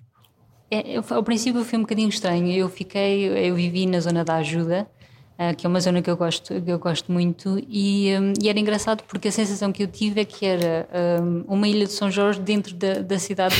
É, 0.69 0.97
eu, 0.97 1.03
ao 1.09 1.23
princípio 1.23 1.63
foi 1.63 1.77
um 1.77 1.83
bocadinho 1.83 2.09
estranho. 2.09 2.51
Eu 2.51 2.69
fiquei, 2.69 3.25
eu 3.49 3.55
vivi 3.55 3.85
na 3.85 3.99
zona 3.99 4.23
da 4.23 4.35
ajuda 4.35 4.87
que 5.57 5.65
é 5.65 5.69
uma 5.69 5.79
zona 5.79 6.01
que 6.01 6.09
eu 6.09 6.15
gosto, 6.15 6.61
que 6.61 6.71
eu 6.71 6.79
gosto 6.79 7.11
muito, 7.11 7.61
e, 7.67 8.11
um, 8.17 8.33
e, 8.41 8.49
era 8.49 8.59
engraçado 8.59 9.03
porque 9.03 9.27
a 9.27 9.31
sensação 9.31 9.71
que 9.71 9.83
eu 9.83 9.87
tive 9.87 10.21
é 10.21 10.25
que 10.25 10.45
era 10.45 10.87
um, 11.21 11.55
uma 11.55 11.67
ilha 11.67 11.85
de 11.85 11.91
São 11.91 12.09
Jorge 12.09 12.39
dentro 12.39 12.73
da, 12.75 12.99
da 12.99 13.19
cidade. 13.19 13.55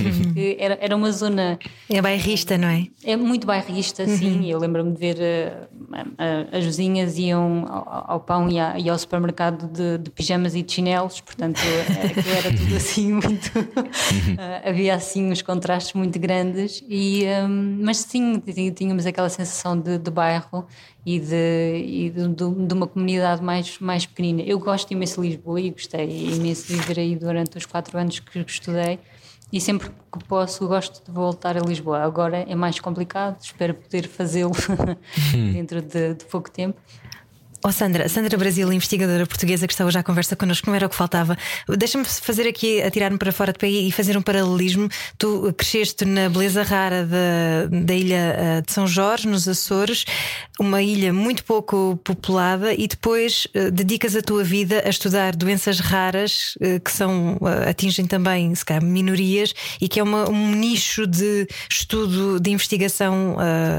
era, 0.58 0.78
era 0.80 0.94
uma 0.94 1.10
zona. 1.10 1.58
É 1.88 2.00
bairrista, 2.00 2.58
não 2.58 2.68
é? 2.68 2.86
É 3.02 3.16
muito 3.16 3.46
bairrista, 3.46 4.04
uhum. 4.04 4.16
sim. 4.16 4.50
Eu 4.50 4.58
lembro-me 4.58 4.92
de 4.92 4.98
ver 4.98 5.16
uh, 5.16 6.56
as 6.56 6.64
vizinhas 6.64 7.18
iam 7.18 7.66
ao, 7.68 8.12
ao 8.12 8.20
pão 8.20 8.48
e, 8.48 8.58
a, 8.58 8.78
e, 8.78 8.88
ao 8.88 8.98
supermercado 8.98 9.66
de, 9.68 9.98
de, 9.98 10.10
pijamas 10.10 10.54
e 10.54 10.62
de 10.62 10.72
chinelos, 10.72 11.20
portanto 11.20 11.60
aquilo 12.02 12.36
era 12.36 12.56
tudo 12.56 12.76
assim 12.76 13.12
muito. 13.12 13.46
uh, 13.58 14.68
havia 14.68 14.94
assim 14.94 15.30
uns 15.30 15.42
contrastes 15.42 15.94
muito 15.94 16.18
grandes, 16.18 16.82
e, 16.88 17.24
um, 17.46 17.78
mas 17.82 17.98
sim, 17.98 18.42
tínhamos 18.74 19.06
aquela 19.06 19.28
sensação 19.28 19.78
de, 19.78 19.98
de 19.98 20.10
bairro 20.10 20.66
e 21.06 21.20
de, 21.20 21.84
e 21.84 22.10
de, 22.10 22.28
de, 22.28 22.74
uma 22.74 22.86
comunidade 22.86 23.42
mais, 23.42 23.78
mais 23.78 24.06
pequenina. 24.06 24.42
Eu 24.42 24.58
gosto 24.58 24.90
imenso 24.90 25.20
de 25.20 25.28
Lisboa 25.28 25.60
e 25.60 25.70
gostei 25.70 26.34
imenso 26.34 26.66
de 26.66 26.76
viver 26.76 27.00
aí 27.00 27.16
durante 27.16 27.58
os 27.58 27.66
quatro 27.66 27.98
anos 27.98 28.20
que 28.20 28.38
estudei 28.40 28.98
e 29.52 29.60
sempre 29.60 29.88
que 29.88 30.24
posso 30.26 30.66
gosto 30.66 31.04
de 31.04 31.12
voltar 31.12 31.56
a 31.56 31.60
Lisboa. 31.60 32.02
Agora 32.02 32.38
é 32.48 32.54
mais 32.54 32.80
complicado, 32.80 33.40
espero 33.40 33.74
poder 33.74 34.08
fazê-lo 34.08 34.52
dentro 35.52 35.82
de, 35.82 36.14
de 36.14 36.24
pouco 36.24 36.50
tempo. 36.50 36.80
Oh 37.66 37.72
Sandra, 37.72 38.10
Sandra 38.10 38.36
Brasil, 38.36 38.70
investigadora 38.70 39.26
portuguesa 39.26 39.66
que 39.66 39.72
está 39.72 39.86
hoje 39.86 39.98
à 39.98 40.02
conversa 40.02 40.36
connosco, 40.36 40.66
não 40.68 40.74
era 40.74 40.84
o 40.84 40.88
que 40.90 40.94
faltava. 40.94 41.34
Deixa-me 41.66 42.04
fazer 42.04 42.46
aqui, 42.46 42.82
atirar-me 42.82 43.16
para 43.16 43.32
fora 43.32 43.54
de 43.54 43.58
pé 43.58 43.66
e 43.70 43.90
fazer 43.90 44.18
um 44.18 44.20
paralelismo. 44.20 44.86
Tu 45.16 45.50
cresceste 45.56 46.04
na 46.04 46.28
beleza 46.28 46.62
rara 46.62 47.06
da, 47.06 47.66
da 47.70 47.94
ilha 47.94 48.36
eh, 48.36 48.60
de 48.60 48.70
São 48.70 48.86
Jorge, 48.86 49.26
nos 49.26 49.48
Açores, 49.48 50.04
uma 50.60 50.82
ilha 50.82 51.10
muito 51.10 51.42
pouco 51.42 51.98
populada, 52.04 52.74
e 52.74 52.86
depois 52.86 53.46
uh, 53.56 53.70
dedicas 53.70 54.14
a 54.14 54.20
tua 54.20 54.44
vida 54.44 54.82
a 54.84 54.90
estudar 54.90 55.34
doenças 55.34 55.80
raras 55.80 56.56
uh, 56.56 56.78
que 56.80 56.92
são, 56.92 57.38
uh, 57.40 57.66
atingem 57.66 58.04
também, 58.04 58.54
se 58.54 58.62
calhar, 58.62 58.84
minorias 58.84 59.54
e 59.80 59.88
que 59.88 59.98
é 59.98 60.02
uma, 60.02 60.28
um 60.28 60.54
nicho 60.54 61.06
de 61.06 61.48
estudo, 61.70 62.38
de 62.38 62.50
investigação 62.50 63.38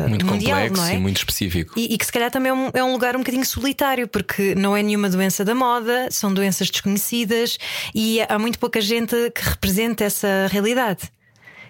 muito 0.09 0.25
mundial, 0.25 0.59
complexo 0.59 0.81
não 0.81 0.89
é? 0.89 0.95
e 0.95 0.97
muito 0.97 1.17
específico. 1.17 1.79
E, 1.79 1.93
e, 1.93 1.97
que 1.99 2.05
se 2.05 2.11
calhar 2.11 2.31
também 2.31 2.49
é 2.49 2.53
um, 2.53 2.69
é 2.73 2.83
um 2.83 2.91
lugar 2.91 3.15
um 3.15 3.19
bocadinho 3.19 3.45
solitário 3.45 3.74
solitário, 3.75 4.07
porque 4.07 4.55
não 4.55 4.75
é 4.75 4.81
nenhuma 4.81 5.09
doença 5.09 5.43
da 5.43 5.53
moda, 5.53 6.07
são 6.09 6.33
doenças 6.33 6.69
desconhecidas 6.69 7.57
e 7.93 8.21
há 8.21 8.39
muito 8.39 8.57
pouca 8.57 8.79
gente 8.79 9.15
que 9.31 9.41
representa 9.41 10.05
essa 10.05 10.47
realidade. 10.49 11.11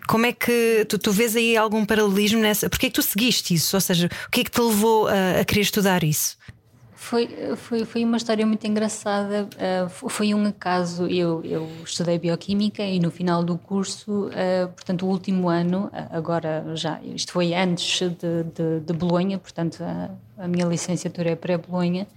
Como 0.07 0.27
é 0.27 0.31
que 0.31 0.85
tu, 0.87 0.99
tu 0.99 1.11
vês 1.11 1.35
aí 1.35 1.57
algum 1.57 1.83
paralelismo 1.83 2.39
nessa? 2.39 2.69
Porquê 2.69 2.85
é 2.85 2.89
que 2.89 2.95
tu 2.95 3.01
seguiste 3.01 3.55
isso? 3.55 3.75
Ou 3.75 3.81
seja, 3.81 4.07
o 4.27 4.29
que 4.29 4.41
é 4.41 4.43
que 4.43 4.51
te 4.51 4.61
levou 4.61 5.07
a, 5.07 5.41
a 5.41 5.45
querer 5.45 5.61
estudar 5.61 6.03
isso? 6.03 6.37
Foi, 6.93 7.27
foi, 7.55 7.85
foi 7.85 8.03
uma 8.03 8.17
história 8.17 8.45
muito 8.45 8.65
engraçada. 8.67 9.49
Uh, 9.55 10.09
foi 10.09 10.33
um 10.33 10.45
acaso. 10.45 11.07
Eu, 11.07 11.43
eu 11.43 11.67
estudei 11.83 12.19
bioquímica 12.19 12.83
e 12.83 12.99
no 12.99 13.09
final 13.09 13.43
do 13.43 13.57
curso, 13.57 14.27
uh, 14.27 14.67
portanto, 14.75 15.07
o 15.07 15.09
último 15.09 15.49
ano, 15.49 15.89
agora 16.11 16.63
já, 16.75 16.99
isto 17.03 17.31
foi 17.31 17.55
antes 17.55 17.99
de, 17.99 18.43
de, 18.43 18.79
de 18.85 18.93
Bolonha, 18.93 19.39
portanto, 19.39 19.83
a, 19.83 20.11
a 20.37 20.47
minha 20.47 20.65
licenciatura 20.65 21.31
é 21.31 21.35
pré-Bolonha. 21.35 22.07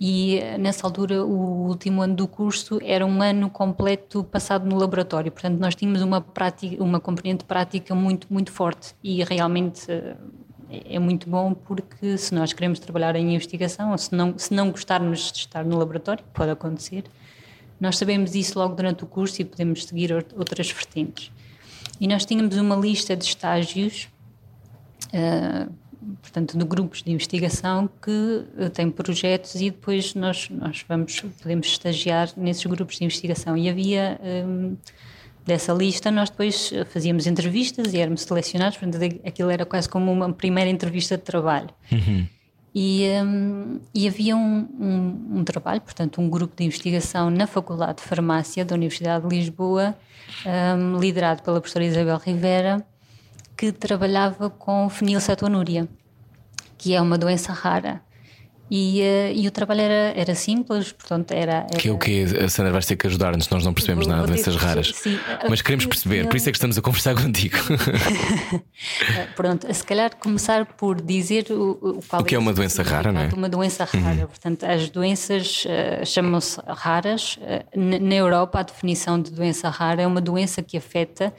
E 0.00 0.40
nessa 0.58 0.86
altura, 0.86 1.24
o 1.24 1.68
último 1.68 2.02
ano 2.02 2.14
do 2.14 2.26
curso 2.26 2.80
era 2.82 3.06
um 3.06 3.22
ano 3.22 3.48
completo 3.48 4.24
passado 4.24 4.66
no 4.66 4.76
laboratório. 4.76 5.30
Portanto, 5.30 5.58
nós 5.58 5.74
tínhamos 5.74 6.02
uma 6.02 6.20
prática, 6.20 6.82
uma 6.82 6.98
componente 6.98 7.44
prática 7.44 7.94
muito, 7.94 8.26
muito 8.28 8.50
forte 8.50 8.94
e 9.02 9.22
realmente 9.22 9.86
é 10.68 10.98
muito 10.98 11.28
bom 11.28 11.54
porque 11.54 12.18
se 12.18 12.34
nós 12.34 12.52
queremos 12.52 12.78
trabalhar 12.78 13.14
em 13.16 13.34
investigação 13.34 13.92
ou 13.92 13.98
se 13.98 14.14
não, 14.14 14.36
se 14.36 14.52
não 14.52 14.70
gostarmos 14.70 15.30
de 15.30 15.38
estar 15.38 15.64
no 15.64 15.78
laboratório, 15.78 16.24
pode 16.32 16.50
acontecer, 16.50 17.04
nós 17.80 17.96
sabemos 17.96 18.34
isso 18.34 18.58
logo 18.58 18.74
durante 18.74 19.04
o 19.04 19.06
curso 19.06 19.42
e 19.42 19.44
podemos 19.44 19.84
seguir 19.84 20.12
outras 20.12 20.70
vertentes. 20.70 21.30
E 22.00 22.08
nós 22.08 22.24
tínhamos 22.24 22.56
uma 22.56 22.76
lista 22.76 23.16
de 23.16 23.24
estágios, 23.24 24.08
uh, 25.06 25.72
portanto, 26.24 26.56
de 26.56 26.64
grupos 26.64 27.02
de 27.02 27.12
investigação 27.12 27.88
que 28.02 28.10
uh, 28.10 28.70
têm 28.70 28.90
projetos 28.90 29.54
e 29.56 29.70
depois 29.70 30.14
nós, 30.14 30.48
nós 30.50 30.84
vamos, 30.88 31.20
podemos 31.42 31.66
estagiar 31.66 32.30
nesses 32.36 32.64
grupos 32.64 32.96
de 32.96 33.04
investigação. 33.04 33.56
E 33.56 33.68
havia. 33.68 34.18
Um, 34.22 34.76
dessa 35.46 35.74
lista, 35.74 36.10
nós 36.10 36.30
depois 36.30 36.72
eh, 36.72 36.86
fazíamos 36.86 37.26
entrevistas 37.26 37.92
e 37.92 37.98
éramos 37.98 38.22
selecionados, 38.22 38.78
portanto, 38.78 39.20
aquilo 39.26 39.50
era 39.50 39.66
quase 39.66 39.86
como 39.86 40.10
uma 40.10 40.32
primeira 40.32 40.70
entrevista 40.70 41.18
de 41.18 41.22
trabalho. 41.22 41.68
Uhum. 41.92 42.26
E, 42.74 43.06
um, 43.22 43.78
e, 43.94 44.08
havia 44.08 44.34
um, 44.34 44.68
um, 44.80 45.38
um, 45.38 45.44
trabalho, 45.44 45.80
portanto, 45.80 46.20
um 46.20 46.28
grupo 46.28 46.56
de 46.56 46.64
investigação 46.64 47.30
na 47.30 47.46
Faculdade 47.46 47.98
de 47.98 48.02
Farmácia 48.02 48.64
da 48.64 48.74
Universidade 48.74 49.28
de 49.28 49.36
Lisboa, 49.36 49.94
hum, 50.44 50.98
liderado 50.98 51.40
pela 51.42 51.60
professora 51.60 51.84
Isabel 51.84 52.18
Rivera, 52.18 52.84
que 53.56 53.70
trabalhava 53.70 54.50
com 54.50 54.88
fenilcetonúria, 54.88 55.88
que 56.76 56.94
é 56.94 57.00
uma 57.00 57.18
doença 57.18 57.52
rara. 57.52 58.02
E, 58.70 59.02
uh, 59.02 59.32
e, 59.34 59.46
o 59.46 59.50
trabalho 59.50 59.82
era, 59.82 60.18
era 60.18 60.34
simples, 60.34 60.90
portanto 60.90 61.32
era, 61.32 61.66
era... 61.68 61.78
Que 61.78 61.88
é 61.88 61.92
o 61.92 61.98
que 61.98 62.24
a 62.24 62.48
Sandra 62.48 62.72
vais 62.72 62.86
ter 62.86 62.96
que 62.96 63.06
ajudar-nos, 63.06 63.48
nós 63.50 63.62
não 63.62 63.74
percebemos 63.74 64.06
nada 64.06 64.22
de 64.22 64.32
doenças 64.32 64.56
raras. 64.56 64.90
Sim, 64.94 65.18
mas 65.48 65.60
queremos 65.60 65.84
perceber, 65.84 66.26
por 66.26 66.36
isso 66.36 66.48
é 66.48 66.52
que 66.52 66.56
estamos 66.56 66.78
a 66.78 66.82
conversar 66.82 67.14
contigo. 67.14 67.56
Eh, 69.16 69.26
pronto, 69.36 69.72
se 69.72 69.84
calhar 69.84 70.16
começar 70.16 70.64
por 70.66 71.00
dizer 71.00 71.46
o, 71.50 71.78
o, 71.80 72.18
o 72.18 72.24
que 72.24 72.34
é, 72.34 72.36
é 72.36 72.38
uma 72.38 72.52
doença 72.52 72.82
rara, 72.82 73.12
não 73.12 73.20
é? 73.20 73.28
Uma 73.28 73.48
doença 73.48 73.84
rara, 73.84 74.22
uhum. 74.22 74.26
portanto, 74.26 74.64
as 74.64 74.88
doenças 74.90 75.64
uh, 75.64 76.04
chamam-se 76.04 76.60
raras. 76.66 77.36
Uh, 77.36 78.00
na 78.00 78.14
Europa, 78.14 78.60
a 78.60 78.62
definição 78.62 79.20
de 79.20 79.30
doença 79.30 79.68
rara 79.68 80.02
é 80.02 80.06
uma 80.06 80.20
doença 80.20 80.62
que 80.62 80.76
afeta 80.76 81.32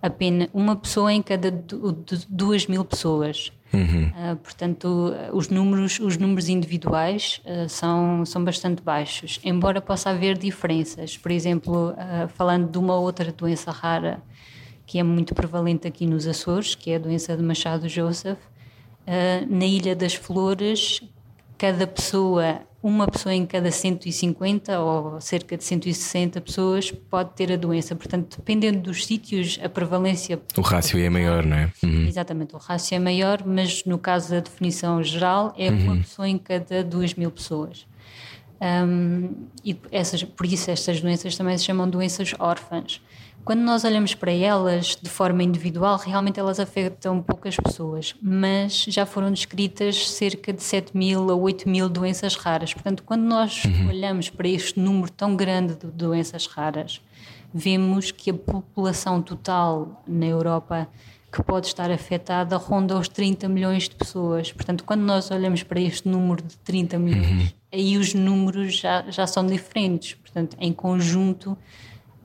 apenas 0.00 0.48
uma 0.52 0.76
pessoa 0.76 1.12
em 1.12 1.22
cada 1.22 1.50
duas 2.28 2.66
mil 2.66 2.84
pessoas. 2.84 3.52
Uhum. 3.72 4.08
Uh, 4.08 4.36
portanto, 4.36 5.14
os 5.32 5.48
números, 5.48 6.00
os 6.00 6.16
números 6.16 6.48
individuais 6.48 7.40
uh, 7.44 7.68
são, 7.68 8.24
são 8.26 8.44
bastante 8.44 8.82
baixos, 8.82 9.38
embora 9.44 9.80
possa 9.80 10.10
haver 10.10 10.36
diferenças. 10.36 11.16
Por 11.16 11.30
exemplo, 11.30 11.90
uh, 11.90 12.28
falando 12.28 12.70
de 12.70 12.78
uma 12.78 12.96
outra 12.96 13.30
doença 13.32 13.70
rara 13.70 14.20
que 14.86 14.98
é 14.98 15.02
muito 15.04 15.34
prevalente 15.36 15.86
aqui 15.86 16.04
nos 16.04 16.26
Açores, 16.26 16.74
que 16.74 16.90
é 16.90 16.96
a 16.96 16.98
doença 16.98 17.36
de 17.36 17.42
Machado 17.44 17.88
Joseph, 17.88 18.40
na 19.48 19.64
Ilha 19.64 19.94
das 19.94 20.14
Flores, 20.14 21.00
cada 21.60 21.86
pessoa 21.86 22.62
uma 22.82 23.06
pessoa 23.06 23.34
em 23.34 23.44
cada 23.44 23.70
150 23.70 24.80
ou 24.80 25.20
cerca 25.20 25.54
de 25.54 25.62
160 25.62 26.40
pessoas 26.40 26.90
pode 26.90 27.34
ter 27.34 27.52
a 27.52 27.56
doença. 27.56 27.94
Portanto, 27.94 28.38
dependendo 28.38 28.80
dos 28.80 29.04
sítios, 29.04 29.60
a 29.62 29.68
prevalência. 29.68 30.40
O 30.56 30.62
rácio 30.62 30.98
é 30.98 31.10
maior, 31.10 31.44
não 31.44 31.58
é? 31.58 31.70
Uhum. 31.82 32.06
Exatamente, 32.06 32.54
o 32.54 32.58
rácio 32.58 32.94
é 32.94 32.98
maior, 32.98 33.42
mas 33.44 33.84
no 33.84 33.98
caso 33.98 34.30
da 34.30 34.40
definição 34.40 35.02
geral, 35.02 35.52
é 35.58 35.68
uhum. 35.68 35.82
uma 35.82 35.96
pessoa 35.98 36.26
em 36.26 36.38
cada 36.38 36.82
2 36.82 37.14
mil 37.16 37.30
pessoas. 37.30 37.86
Um, 38.62 39.46
e 39.62 39.78
essas, 39.92 40.24
por 40.24 40.46
isso, 40.46 40.70
estas 40.70 41.02
doenças 41.02 41.36
também 41.36 41.58
se 41.58 41.64
chamam 41.64 41.86
doenças 41.86 42.34
órfãs. 42.38 43.02
Quando 43.44 43.60
nós 43.60 43.84
olhamos 43.84 44.14
para 44.14 44.32
elas 44.32 44.96
de 45.00 45.08
forma 45.08 45.42
individual, 45.42 45.96
realmente 45.96 46.38
elas 46.38 46.60
afetam 46.60 47.22
poucas 47.22 47.56
pessoas, 47.56 48.14
mas 48.22 48.84
já 48.88 49.06
foram 49.06 49.30
descritas 49.30 50.10
cerca 50.10 50.52
de 50.52 50.62
7 50.62 50.96
mil 50.96 51.30
a 51.30 51.34
8 51.34 51.68
mil 51.68 51.88
doenças 51.88 52.36
raras. 52.36 52.72
Portanto, 52.74 53.02
quando 53.02 53.22
nós 53.22 53.64
uhum. 53.64 53.88
olhamos 53.88 54.28
para 54.28 54.48
este 54.48 54.78
número 54.78 55.10
tão 55.10 55.34
grande 55.34 55.74
de 55.74 55.86
doenças 55.86 56.46
raras, 56.46 57.00
vemos 57.52 58.10
que 58.10 58.30
a 58.30 58.34
população 58.34 59.20
total 59.20 60.02
na 60.06 60.26
Europa 60.26 60.88
que 61.32 61.42
pode 61.42 61.68
estar 61.68 61.90
afetada 61.90 62.56
ronda 62.56 62.98
os 62.98 63.08
30 63.08 63.48
milhões 63.48 63.88
de 63.88 63.94
pessoas. 63.94 64.52
Portanto, 64.52 64.82
quando 64.84 65.02
nós 65.02 65.30
olhamos 65.30 65.62
para 65.62 65.80
este 65.80 66.08
número 66.08 66.42
de 66.42 66.56
30 66.58 66.98
milhões, 66.98 67.30
uhum. 67.30 67.48
aí 67.72 67.96
os 67.96 68.14
números 68.14 68.74
já, 68.74 69.04
já 69.08 69.26
são 69.26 69.46
diferentes. 69.46 70.14
Portanto, 70.14 70.56
em 70.58 70.72
conjunto 70.72 71.56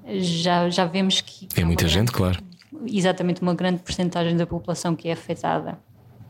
já, 0.08 0.70
já 0.70 0.86
vemos 0.86 1.22
que. 1.22 1.48
Tem 1.48 1.66
muita 1.66 1.88
gente, 1.88 2.12
claro. 2.12 2.42
Exatamente, 2.88 3.42
uma 3.42 3.56
grande 3.56 3.80
porcentagem 3.80 4.36
da 4.36 4.46
população 4.46 4.96
que 4.96 5.08
é 5.08 5.14
afetada. 5.14 5.78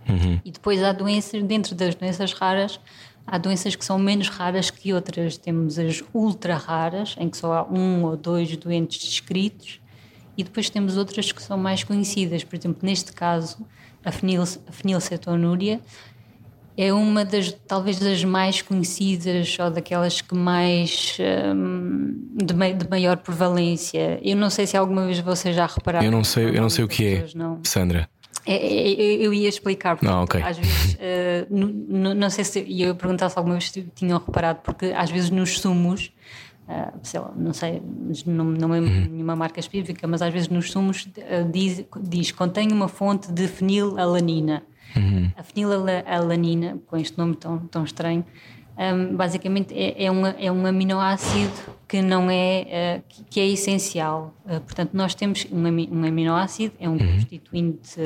Uhum. 0.07 0.39
E 0.45 0.51
depois 0.51 0.81
há 0.83 0.91
doenças, 0.91 1.43
dentro 1.43 1.75
das 1.75 1.95
doenças 1.95 2.31
raras, 2.33 2.79
há 3.25 3.37
doenças 3.37 3.75
que 3.75 3.83
são 3.83 3.97
menos 3.97 4.29
raras 4.29 4.69
que 4.69 4.93
outras. 4.93 5.37
Temos 5.37 5.77
as 5.79 6.03
ultra 6.13 6.55
raras, 6.55 7.15
em 7.19 7.29
que 7.29 7.37
só 7.37 7.53
há 7.53 7.63
um 7.63 8.03
ou 8.03 8.15
dois 8.15 8.55
doentes 8.55 9.03
descritos, 9.03 9.81
e 10.37 10.43
depois 10.43 10.69
temos 10.69 10.97
outras 10.97 11.31
que 11.31 11.41
são 11.41 11.57
mais 11.57 11.83
conhecidas. 11.83 12.43
Por 12.43 12.55
exemplo, 12.55 12.79
neste 12.83 13.11
caso, 13.11 13.65
a 14.03 14.11
fenilcetonúria 14.11 15.81
é 16.77 16.93
uma 16.93 17.23
das 17.23 17.51
talvez 17.67 17.99
das 17.99 18.23
mais 18.23 18.61
conhecidas 18.61 19.57
ou 19.59 19.71
daquelas 19.71 20.21
que 20.21 20.35
mais 20.35 21.17
um, 21.55 22.15
de, 22.33 22.53
de, 22.73 22.89
maior 22.89 23.17
prevalência. 23.17 24.19
Eu 24.21 24.35
não 24.35 24.49
sei 24.49 24.67
se 24.67 24.75
alguma 24.75 25.05
vez 25.05 25.19
você 25.19 25.53
já 25.53 25.65
repararam. 25.65 26.05
Eu 26.05 26.11
não 26.11 26.23
sei, 26.23 26.49
eu 26.49 26.61
não 26.61 26.69
sei 26.69 26.83
o 26.83 26.87
que 26.87 27.05
é, 27.05 27.27
não. 27.35 27.59
Sandra. 27.63 28.09
É, 28.45 28.53
é, 28.53 28.91
é, 28.91 29.25
eu 29.25 29.33
ia 29.33 29.49
explicar 29.49 29.95
porque 29.95 30.13
ah, 30.13 30.21
okay. 30.21 30.41
às 30.43 30.57
vezes 30.57 30.93
uh, 31.01 31.47
não, 31.49 32.13
não 32.13 32.29
sei 32.29 32.43
se 32.43 32.59
eu 32.59 32.65
ia 32.67 32.93
perguntar 32.93 33.29
se 33.29 33.37
alguma 33.39 33.55
vez 33.55 33.73
tinham 33.95 34.19
reparado 34.19 34.59
porque 34.63 34.93
às 34.95 35.09
vezes 35.09 35.29
nos 35.29 35.59
sumos 35.59 36.11
Uh, 36.67 36.99
sei 37.03 37.19
lá, 37.19 37.31
não 37.37 37.53
sei, 37.53 37.79
não, 38.25 38.43
não 38.45 38.73
é 38.73 38.79
uhum. 38.79 39.07
nenhuma 39.11 39.35
marca 39.35 39.59
específica, 39.59 40.07
mas 40.07 40.19
às 40.23 40.33
vezes 40.33 40.49
nos 40.49 40.71
sumos 40.71 41.03
uh, 41.05 41.51
diz, 41.51 41.85
diz 42.01 42.31
contém 42.31 42.71
uma 42.71 42.87
fonte 42.87 43.31
de 43.31 43.47
fenilalanina. 43.47 44.63
Uhum. 44.95 45.31
A 45.37 45.43
fenilalanina, 45.43 46.79
com 46.87 46.97
este 46.97 47.17
nome 47.17 47.35
tão, 47.35 47.59
tão 47.59 47.83
estranho, 47.83 48.25
um, 48.77 49.15
basicamente 49.15 49.73
é, 49.73 50.03
é, 50.03 50.11
um, 50.11 50.25
é 50.27 50.51
um 50.51 50.65
aminoácido 50.65 51.53
que 51.87 52.01
não 52.01 52.29
é 52.29 53.01
uh, 53.07 53.23
que 53.29 53.39
é 53.39 53.47
essencial. 53.47 54.35
Uh, 54.45 54.59
portanto, 54.59 54.91
nós 54.93 55.15
temos 55.15 55.47
um, 55.49 55.63
um 55.63 56.05
aminoácido, 56.05 56.73
é 56.77 56.89
um 56.89 56.93
uhum. 56.93 57.13
constituinte 57.13 57.97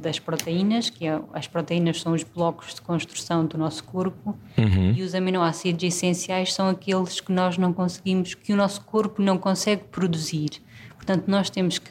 das 0.00 0.18
proteínas, 0.18 0.90
que 0.90 1.06
é, 1.06 1.18
as 1.32 1.46
proteínas 1.46 2.02
são 2.02 2.12
os 2.12 2.22
blocos 2.22 2.74
de 2.74 2.82
construção 2.82 3.46
do 3.46 3.56
nosso 3.56 3.82
corpo, 3.84 4.36
uhum. 4.58 4.92
e 4.94 5.02
os 5.02 5.14
aminoácidos 5.14 5.82
essenciais 5.82 6.52
são 6.52 6.68
aqueles 6.68 7.20
que 7.20 7.32
nós 7.32 7.56
não 7.56 7.72
conseguimos, 7.72 8.34
que 8.34 8.52
o 8.52 8.56
nosso 8.56 8.82
corpo 8.82 9.22
não 9.22 9.38
consegue 9.38 9.84
produzir. 9.84 10.50
Portanto, 10.96 11.24
nós 11.26 11.48
temos 11.48 11.78
que 11.78 11.90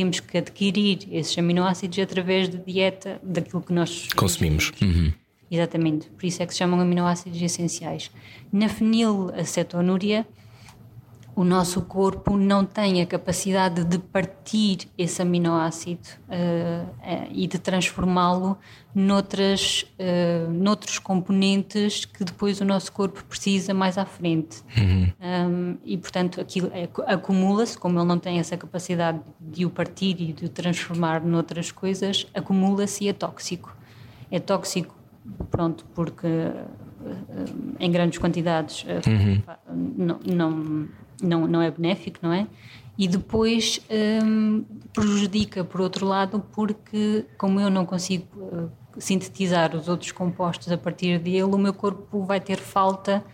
temos 0.00 0.18
que 0.18 0.38
adquirir 0.38 1.06
esses 1.12 1.36
aminoácidos 1.36 1.98
através 1.98 2.48
da 2.48 2.58
dieta 2.58 3.20
daquilo 3.22 3.60
que 3.60 3.70
nós 3.70 4.08
consumimos. 4.16 4.72
Uhum. 4.80 5.12
Exatamente, 5.50 6.08
por 6.08 6.24
isso 6.24 6.42
é 6.42 6.46
que 6.46 6.54
se 6.54 6.58
chamam 6.58 6.80
aminoácidos 6.80 7.42
essenciais. 7.42 8.10
Na 8.50 8.66
fenilacetonúria, 8.70 10.26
o 11.40 11.44
nosso 11.44 11.80
corpo 11.80 12.36
não 12.36 12.66
tem 12.66 13.00
a 13.00 13.06
capacidade 13.06 13.82
de 13.82 13.98
partir 13.98 14.90
esse 14.98 15.22
aminoácido 15.22 16.06
uh, 16.28 16.84
uh, 16.86 17.28
e 17.32 17.46
de 17.46 17.58
transformá-lo 17.58 18.58
noutras, 18.94 19.86
uh, 19.98 20.50
noutros 20.50 20.98
componentes 20.98 22.04
que 22.04 22.24
depois 22.24 22.60
o 22.60 22.64
nosso 22.66 22.92
corpo 22.92 23.24
precisa 23.24 23.72
mais 23.72 23.96
à 23.96 24.04
frente. 24.04 24.62
Uhum. 24.76 25.12
Um, 25.18 25.78
e, 25.82 25.96
portanto, 25.96 26.42
aquilo 26.42 26.70
acumula-se, 27.06 27.78
como 27.78 27.98
ele 27.98 28.06
não 28.06 28.18
tem 28.18 28.38
essa 28.38 28.58
capacidade 28.58 29.20
de 29.40 29.64
o 29.64 29.70
partir 29.70 30.20
e 30.20 30.34
de 30.34 30.44
o 30.44 30.48
transformar 30.50 31.24
noutras 31.24 31.72
coisas, 31.72 32.26
acumula-se 32.34 33.04
e 33.04 33.08
é 33.08 33.14
tóxico. 33.14 33.74
É 34.30 34.38
tóxico, 34.38 34.94
pronto, 35.50 35.86
porque 35.94 36.28
em 37.78 37.90
grandes 37.90 38.18
quantidades 38.18 38.84
uhum. 38.84 39.42
não, 39.96 40.20
não, 40.26 40.88
não, 41.22 41.46
não 41.46 41.62
é 41.62 41.70
benéfico, 41.70 42.18
não 42.22 42.32
é? 42.32 42.46
E 42.98 43.08
depois 43.08 43.80
um, 44.24 44.64
prejudica, 44.92 45.64
por 45.64 45.80
outro 45.80 46.06
lado, 46.06 46.44
porque 46.52 47.24
como 47.38 47.58
eu 47.60 47.70
não 47.70 47.86
consigo 47.86 48.26
uh, 48.36 48.70
sintetizar 48.98 49.74
os 49.74 49.88
outros 49.88 50.12
compostos 50.12 50.70
a 50.70 50.76
partir 50.76 51.18
dele, 51.18 51.44
o 51.44 51.58
meu 51.58 51.72
corpo 51.72 52.22
vai 52.24 52.40
ter 52.40 52.58
falta 52.58 53.24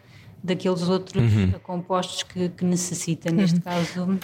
daqueles 0.43 0.83
outros 0.83 1.35
uhum. 1.35 1.53
compostos 1.63 2.23
que, 2.23 2.49
que 2.51 2.65
necessita. 2.65 3.31
Neste 3.33 3.57
uhum. 3.57 3.63
caso, 3.63 4.19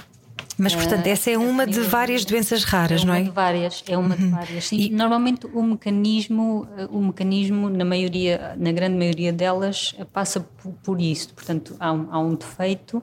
mas, 0.59 0.75
portanto, 0.75 1.07
essa 1.07 1.31
é 1.31 1.38
uma 1.38 1.66
de 1.66 1.81
várias 1.81 2.25
doenças 2.25 2.64
raras, 2.64 3.02
é 3.02 3.04
não 3.04 3.14
é? 3.14 3.23
De 3.23 3.31
várias, 3.31 3.83
é 3.88 3.97
uma 3.97 4.16
de 4.16 4.25
uhum. 4.25 4.31
várias. 4.31 4.66
Sim, 4.66 4.76
e... 4.76 4.90
Normalmente 4.90 5.47
o 5.47 5.62
mecanismo, 5.62 6.69
o 6.90 7.00
mecanismo, 7.00 7.69
na 7.69 7.85
maioria, 7.85 8.54
na 8.59 8.71
grande 8.71 8.97
maioria 8.97 9.33
delas, 9.33 9.95
passa 10.12 10.40
por, 10.40 10.73
por 10.85 11.00
isso. 11.00 11.33
Portanto, 11.35 11.75
há 11.81 11.92
um, 11.92 12.09
há 12.11 12.19
um 12.19 12.35
defeito, 12.35 13.02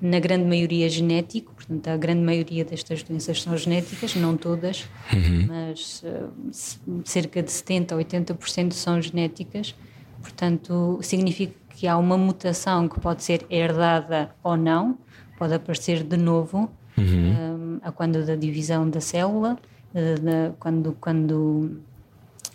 na 0.00 0.18
grande 0.18 0.44
maioria 0.44 0.88
genético, 0.88 1.52
portanto, 1.54 1.88
a 1.88 1.96
grande 1.96 2.22
maioria 2.22 2.64
destas 2.64 3.02
doenças 3.02 3.42
são 3.42 3.56
genéticas, 3.56 4.16
não 4.16 4.36
todas, 4.36 4.88
uhum. 5.12 5.46
mas 5.46 6.02
uh, 6.02 7.02
cerca 7.04 7.42
de 7.42 7.50
70% 7.50 7.92
a 7.92 7.96
80% 7.96 8.72
são 8.72 9.00
genéticas. 9.00 9.74
Portanto, 10.20 10.98
significa 11.02 11.54
que 11.70 11.86
há 11.86 11.96
uma 11.96 12.16
mutação 12.16 12.88
que 12.88 13.00
pode 13.00 13.22
ser 13.22 13.46
herdada 13.50 14.34
ou 14.42 14.56
não, 14.56 14.98
pode 15.38 15.54
aparecer 15.54 16.02
de 16.02 16.16
novo 16.16 16.70
uhum. 16.96 17.76
um, 17.76 17.80
a 17.82 17.90
quando 17.90 18.24
da 18.24 18.36
divisão 18.36 18.88
da 18.88 19.00
célula, 19.00 19.58
uh, 19.94 20.54
quando, 20.58 20.96
quando, 21.00 21.80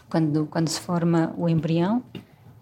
quando, 0.09 0.45
quando 0.47 0.67
se 0.67 0.79
forma 0.79 1.33
o 1.37 1.47
embrião. 1.49 2.03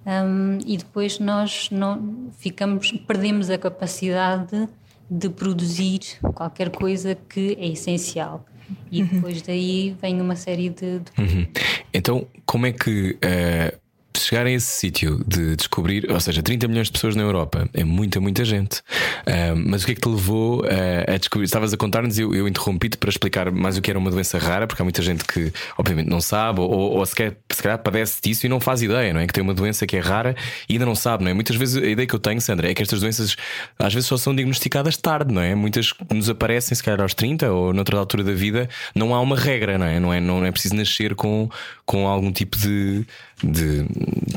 Um, 0.06 0.60
e 0.66 0.78
depois 0.78 1.20
nós 1.20 1.70
não 1.72 2.30
ficamos, 2.38 2.92
perdemos 2.92 3.50
a 3.50 3.58
capacidade 3.58 4.70
de 5.10 5.30
produzir 5.30 6.02
qualquer 6.34 6.70
coisa 6.70 7.16
que 7.16 7.58
é 7.60 7.68
essencial. 7.68 8.46
E 8.92 9.02
uhum. 9.02 9.08
depois 9.08 9.42
daí 9.42 9.96
vem 10.02 10.22
uma 10.22 10.36
série 10.36 10.70
de. 10.70 11.00
de... 11.00 11.12
Uhum. 11.18 11.48
Então, 11.94 12.28
como 12.46 12.66
é 12.66 12.72
que 12.72 13.12
uh, 13.12 13.80
chegar 14.26 14.46
a 14.46 14.52
esse 14.52 14.68
sítio 14.68 15.24
de 15.28 15.56
descobrir, 15.56 16.12
ou 16.12 16.20
seja, 16.20 16.42
30 16.42 16.68
milhões 16.68 16.88
de 16.88 16.94
pessoas 16.94 17.16
na 17.16 17.24
Europa 17.24 17.70
é 17.74 17.84
muita, 17.84 18.20
muita 18.20 18.44
gente. 18.44 18.80
Uh, 19.22 19.56
mas 19.68 19.84
o 19.84 19.86
que 19.86 19.92
é 19.92 19.96
que 19.96 20.02
te 20.02 20.10
levou 20.10 20.64
a 21.08 21.18
descobrir? 21.18 21.46
Estavas 21.46 21.74
a 21.74 21.78
contar-nos 21.78 22.18
eu, 22.18 22.34
eu 22.34 22.48
interrompi-te 22.48 22.98
para 22.98 23.10
explicar 23.10 23.52
mais 23.52 23.78
o 23.78 23.82
que 23.82 23.90
era 23.90 24.00
uma 24.00 24.10
doença 24.10 24.38
rara, 24.38 24.68
porque 24.68 24.82
há 24.82 24.86
muita 24.86 25.02
gente 25.02 25.24
que, 25.26 25.52
obviamente, 25.78 26.10
não 26.10 26.22
sabe 26.22 26.60
ou, 26.60 26.70
ou 26.70 27.06
sequer, 27.06 27.38
se 27.52 27.62
calhar 27.62 27.78
padece 27.80 28.22
disso 28.22 28.46
e 28.46 28.50
não 28.50 28.60
faz 28.60 28.82
ideia, 28.82 29.14
não 29.14 29.22
é? 29.22 29.28
Que 29.28 29.34
tem 29.34 29.44
uma 29.44 29.54
doença 29.54 29.86
que 29.86 29.98
é 29.98 30.00
rara 30.00 30.36
e 30.68 30.74
ainda 30.74 30.86
não 30.86 30.96
sabe, 30.96 31.24
não 31.24 31.32
é? 31.32 31.34
Muitas 31.34 31.56
vezes 31.56 31.82
a 31.82 31.86
ideia 31.86 32.08
que 32.08 32.16
eu 32.16 32.20
tenho, 32.20 32.42
Sandra, 32.42 32.70
é 32.70 32.74
que 32.74 32.82
estas 32.82 33.00
doenças 33.00 33.36
às 33.78 33.94
vezes 33.94 34.08
só 34.08 34.18
são 34.18 34.36
diagnosticadas 34.36 34.98
tarde, 34.98 35.34
não 35.34 35.42
é? 35.42 35.54
Muitas 35.56 35.94
nos 36.14 36.30
aparecem, 36.30 36.76
se 36.76 36.84
calhar, 36.84 37.02
aos 37.02 37.14
30 37.14 37.52
ou 37.52 37.74
noutra 37.74 37.98
altura 37.98 38.24
da 38.24 38.34
vida. 38.34 38.70
Não 38.94 39.14
há 39.14 39.22
uma 39.22 39.38
regra, 39.38 39.78
não 39.78 39.86
é? 39.86 40.00
Não 40.00 40.14
é, 40.14 40.20
não 40.20 40.46
é 40.46 40.52
preciso 40.52 40.76
nascer 40.76 41.16
com, 41.16 41.50
com 41.86 42.08
algum 42.08 42.32
tipo 42.32 42.58
de, 42.58 43.06
de 43.44 43.86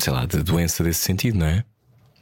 sei 0.01 0.13
lá, 0.13 0.25
de 0.27 0.43
doença 0.43 0.83
desse 0.83 1.01
sentido, 1.01 1.39
não 1.39 1.47
é? 1.47 1.65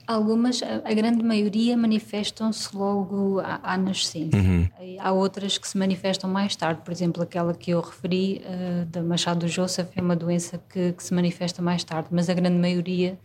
Algumas, 0.07 0.63
a 0.63 0.95
grande 0.95 1.21
maioria 1.25 1.77
manifestam-se 1.77 2.77
logo 2.77 3.41
à, 3.41 3.59
à 3.61 3.77
nascença. 3.77 4.37
Uhum. 4.37 4.69
Há 5.01 5.11
outras 5.11 5.59
que 5.59 5.67
se 5.67 5.77
manifestam 5.77 6.31
mais 6.31 6.55
tarde, 6.55 6.81
por 6.85 6.93
exemplo, 6.93 7.25
aquela 7.25 7.53
que 7.53 7.73
eu 7.73 7.81
referi, 7.81 8.41
uh, 8.45 8.87
da 8.87 9.03
Machado 9.03 9.49
Joseph, 9.49 9.89
é 9.97 10.01
uma 10.01 10.15
doença 10.15 10.61
que, 10.73 10.93
que, 10.93 11.03
se 11.03 11.13
manifesta 11.13 11.61
mais 11.61 11.83
tarde, 11.83 12.09
mas 12.13 12.31
a 12.31 12.35
grande 12.35 12.57
maioria 12.57 13.19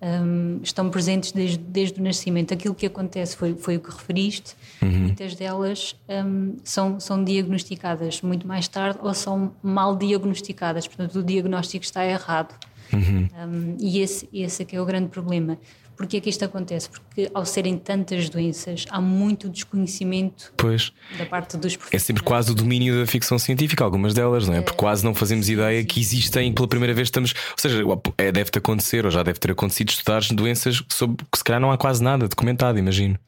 um, 0.00 0.58
estão 0.62 0.88
presentes 0.88 1.32
desde, 1.32 1.58
desde 1.58 2.00
o 2.00 2.02
nascimento. 2.02 2.54
Aquilo 2.54 2.74
que 2.74 2.86
acontece 2.86 3.36
foi, 3.36 3.54
foi 3.54 3.76
o 3.76 3.80
que 3.80 3.90
referiste, 3.90 4.56
uhum. 4.80 4.88
muitas 4.88 5.34
delas 5.34 5.94
um, 6.08 6.56
são, 6.64 6.98
são 6.98 7.22
diagnosticadas 7.22 8.22
muito 8.22 8.46
mais 8.46 8.66
tarde 8.66 8.98
ou 9.02 9.12
são 9.12 9.52
mal 9.62 9.94
diagnosticadas, 9.96 10.88
portanto, 10.88 11.18
o 11.18 11.22
diagnóstico 11.22 11.84
está 11.84 12.06
errado. 12.06 12.54
Uhum. 12.92 13.28
Um, 13.46 13.76
e 13.80 14.00
esse, 14.00 14.28
esse 14.32 14.62
é 14.62 14.64
que 14.64 14.76
é 14.76 14.80
o 14.80 14.84
grande 14.84 15.08
problema. 15.08 15.58
Porquê 15.96 16.16
é 16.16 16.20
que 16.20 16.30
isto 16.30 16.44
acontece? 16.44 16.88
Porque 16.88 17.30
ao 17.34 17.44
serem 17.44 17.76
tantas 17.78 18.28
doenças, 18.28 18.86
há 18.90 19.00
muito 19.00 19.48
desconhecimento 19.48 20.52
pois. 20.56 20.92
da 21.18 21.26
parte 21.26 21.56
dos 21.56 21.76
profissionais. 21.76 22.02
É 22.02 22.04
sempre 22.04 22.22
quase 22.22 22.50
o 22.50 22.54
domínio 22.54 22.98
da 22.98 23.06
ficção 23.06 23.38
científica, 23.38 23.84
algumas 23.84 24.14
delas, 24.14 24.48
não 24.48 24.54
é? 24.54 24.62
Porque 24.62 24.78
quase 24.78 25.04
não 25.04 25.14
fazemos 25.14 25.48
ideia 25.48 25.84
que 25.84 26.00
existem 26.00 26.52
pela 26.52 26.66
primeira 26.66 26.94
vez 26.94 27.08
estamos. 27.08 27.34
Ou 27.50 27.58
seja, 27.58 27.84
é, 28.18 28.32
deve-te 28.32 28.58
acontecer, 28.58 29.04
ou 29.04 29.10
já 29.10 29.22
deve 29.22 29.38
ter 29.38 29.52
acontecido, 29.52 29.90
estudar 29.90 30.22
doenças 30.32 30.82
sobre 30.88 31.24
que 31.30 31.38
se 31.38 31.44
calhar 31.44 31.60
não 31.60 31.70
há 31.70 31.76
quase 31.76 32.02
nada 32.02 32.26
documentado, 32.26 32.78
imagino. 32.78 33.18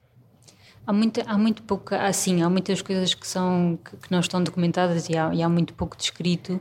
Há, 0.87 0.93
muito, 0.93 1.23
há 1.27 1.39
muito 1.39 1.63
pouco, 1.63 1.95
assim, 1.95 2.43
há 2.43 2.51
muitas 2.51 2.83
coisas 2.83 3.15
que, 3.15 3.27
são, 3.27 3.79
que, 3.85 3.97
que 3.97 4.11
não 4.11 4.21
estão 4.21 4.43
documentadas 4.43 5.09
e 5.09 5.17
há, 5.17 5.35
e 5.35 5.43
há 5.43 5.49
muito 5.49 5.75
pouco 5.75 5.97
descrito. 5.97 6.61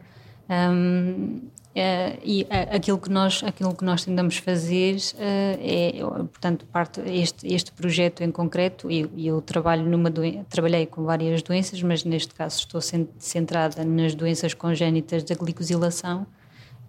Um, 0.49 1.41
Uh, 1.73 2.19
e 2.23 2.43
uh, 2.43 2.75
aquilo 2.75 2.99
que 2.99 3.09
nós 3.09 3.43
aquilo 3.43 3.75
que 3.75 3.83
nós 3.83 4.05
tentamos 4.05 4.37
fazer 4.37 4.95
uh, 4.95 5.17
é 5.59 5.93
portanto 6.31 6.67
parte 6.67 7.01
este 7.01 7.51
este 7.51 7.71
projeto 7.71 8.21
em 8.21 8.29
concreto 8.29 8.91
e 8.91 8.99
eu, 8.99 9.09
eu, 9.17 9.41
trabalho 9.41 9.83
numa 9.83 10.11
trabalhei 10.47 10.85
com 10.85 11.03
várias 11.03 11.41
doenças 11.41 11.81
mas 11.81 12.03
neste 12.03 12.35
caso 12.35 12.59
estou 12.59 12.79
centrada 13.17 13.83
nas 13.83 14.13
doenças 14.13 14.53
congénitas 14.53 15.23
da 15.23 15.33
glicosilação 15.33 16.27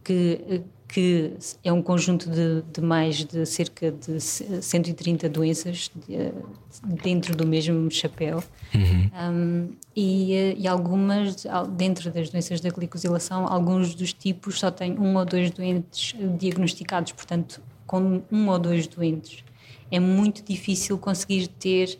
que 0.04 0.62
que 0.94 1.32
é 1.64 1.72
um 1.72 1.82
conjunto 1.82 2.30
de, 2.30 2.62
de, 2.72 2.80
mais 2.80 3.24
de 3.24 3.44
cerca 3.46 3.90
de 3.90 4.20
130 4.20 5.28
doenças 5.28 5.90
de, 6.06 6.32
dentro 7.02 7.34
do 7.34 7.44
mesmo 7.44 7.90
chapéu 7.90 8.40
uhum. 8.72 9.10
um, 9.12 9.68
e, 9.96 10.54
e, 10.56 10.68
algumas 10.68 11.44
dentro 11.76 12.12
das 12.12 12.30
doenças 12.30 12.60
da 12.60 12.70
glicosilação 12.70 13.44
alguns 13.48 13.92
dos 13.92 14.12
tipos 14.12 14.60
só 14.60 14.70
têm 14.70 14.96
um 14.96 15.16
ou 15.16 15.24
dois 15.24 15.50
doentes 15.50 16.14
diagnosticados 16.38 17.10
portanto 17.10 17.60
com 17.84 18.22
um 18.30 18.48
ou 18.48 18.58
dois 18.60 18.86
doentes 18.86 19.42
é 19.90 19.98
muito 19.98 20.44
difícil 20.44 20.96
conseguir 20.96 21.48
ter 21.48 21.98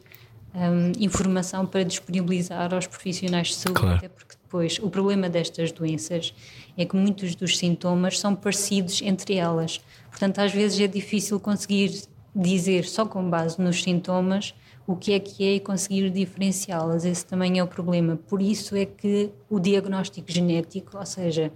um, 0.55 0.93
informação 1.01 1.67
para 1.67 1.83
disponibilizar 1.83 2.73
aos 2.73 2.87
profissionais 2.87 3.49
de 3.49 3.55
saúde 3.57 3.81
claro. 3.81 3.97
até 3.97 4.09
porque 4.09 4.37
depois 4.41 4.79
o 4.81 4.89
problema 4.89 5.29
destas 5.29 5.73
doenças 5.73 6.33
é 6.77 6.85
que 6.85 6.97
muitos 6.97 7.35
dos 7.35 7.57
sintomas 7.59 8.19
são 8.19 8.35
parecidos 8.35 9.01
entre 9.03 9.35
elas. 9.35 9.81
Portanto, 10.11 10.41
às 10.41 10.53
vezes 10.53 10.81
é 10.81 10.87
difícil 10.87 11.39
conseguir 11.39 12.03
dizer 12.35 12.85
só 12.85 13.07
com 13.07 13.29
base 13.29 13.61
nos 13.61 13.83
sintomas 13.83 14.55
o 14.87 14.97
que 14.97 15.13
é 15.13 15.21
que 15.21 15.45
é 15.45 15.55
e 15.55 15.61
conseguir 15.61 16.11
diferenciá-las. 16.11 17.05
Esse 17.05 17.25
também 17.25 17.59
é 17.59 17.63
o 17.63 17.67
problema. 17.67 18.17
Por 18.17 18.43
isso 18.43 18.77
é 18.77 18.85
que 18.85 19.31
o 19.49 19.59
diagnóstico 19.59 20.31
genético, 20.31 20.99
ou 20.99 21.07
seja, 21.07 21.53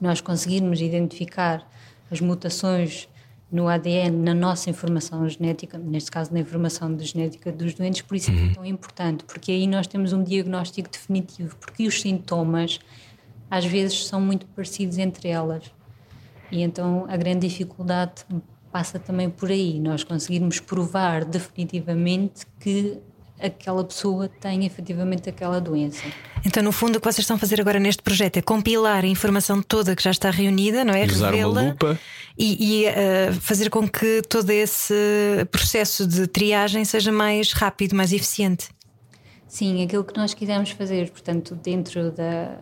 nós 0.00 0.20
conseguirmos 0.20 0.80
identificar 0.80 1.68
as 2.10 2.20
mutações 2.20 3.08
no 3.50 3.68
ADN, 3.68 4.16
na 4.16 4.34
nossa 4.34 4.70
informação 4.70 5.28
genética, 5.28 5.76
neste 5.76 6.10
caso 6.10 6.32
na 6.32 6.40
informação 6.40 6.96
de 6.96 7.04
genética 7.04 7.52
dos 7.52 7.74
doentes, 7.74 8.00
por 8.00 8.16
isso 8.16 8.30
é, 8.30 8.46
é 8.46 8.54
tão 8.54 8.64
importante, 8.64 9.24
porque 9.24 9.52
aí 9.52 9.66
nós 9.66 9.86
temos 9.86 10.14
um 10.14 10.24
diagnóstico 10.24 10.88
definitivo, 10.90 11.54
porque 11.56 11.86
os 11.86 12.00
sintomas 12.00 12.80
às 13.52 13.66
vezes 13.66 14.06
são 14.06 14.18
muito 14.18 14.46
parecidos 14.46 14.96
entre 14.96 15.28
elas. 15.28 15.70
E 16.50 16.62
então 16.62 17.04
a 17.06 17.16
grande 17.18 17.46
dificuldade 17.46 18.24
passa 18.72 18.98
também 18.98 19.28
por 19.28 19.50
aí, 19.50 19.78
nós 19.78 20.02
conseguirmos 20.02 20.58
provar 20.58 21.22
definitivamente 21.22 22.46
que 22.58 22.98
aquela 23.38 23.84
pessoa 23.84 24.26
tem 24.40 24.64
efetivamente 24.64 25.28
aquela 25.28 25.60
doença. 25.60 26.02
Então, 26.46 26.62
no 26.62 26.72
fundo, 26.72 26.96
o 26.96 27.00
que 27.00 27.04
vocês 27.04 27.18
estão 27.18 27.36
a 27.36 27.38
fazer 27.38 27.60
agora 27.60 27.78
neste 27.78 28.02
projeto 28.02 28.38
é 28.38 28.42
compilar 28.42 29.04
a 29.04 29.06
informação 29.06 29.60
toda 29.60 29.94
que 29.94 30.02
já 30.02 30.12
está 30.12 30.30
reunida, 30.30 30.82
não 30.82 30.94
é? 30.94 31.04
Usar 31.04 31.34
uma 31.34 31.46
lupa. 31.46 31.98
E, 32.38 32.84
e 32.84 32.88
uh, 32.88 33.34
fazer 33.34 33.68
com 33.68 33.86
que 33.86 34.22
todo 34.22 34.48
esse 34.48 34.94
processo 35.50 36.06
de 36.06 36.26
triagem 36.26 36.84
seja 36.86 37.12
mais 37.12 37.52
rápido, 37.52 37.94
mais 37.94 38.12
eficiente. 38.12 38.68
Sim, 39.46 39.84
aquilo 39.84 40.04
que 40.04 40.16
nós 40.16 40.32
quisemos 40.32 40.70
fazer, 40.70 41.10
portanto, 41.10 41.54
dentro 41.54 42.10
da, 42.10 42.58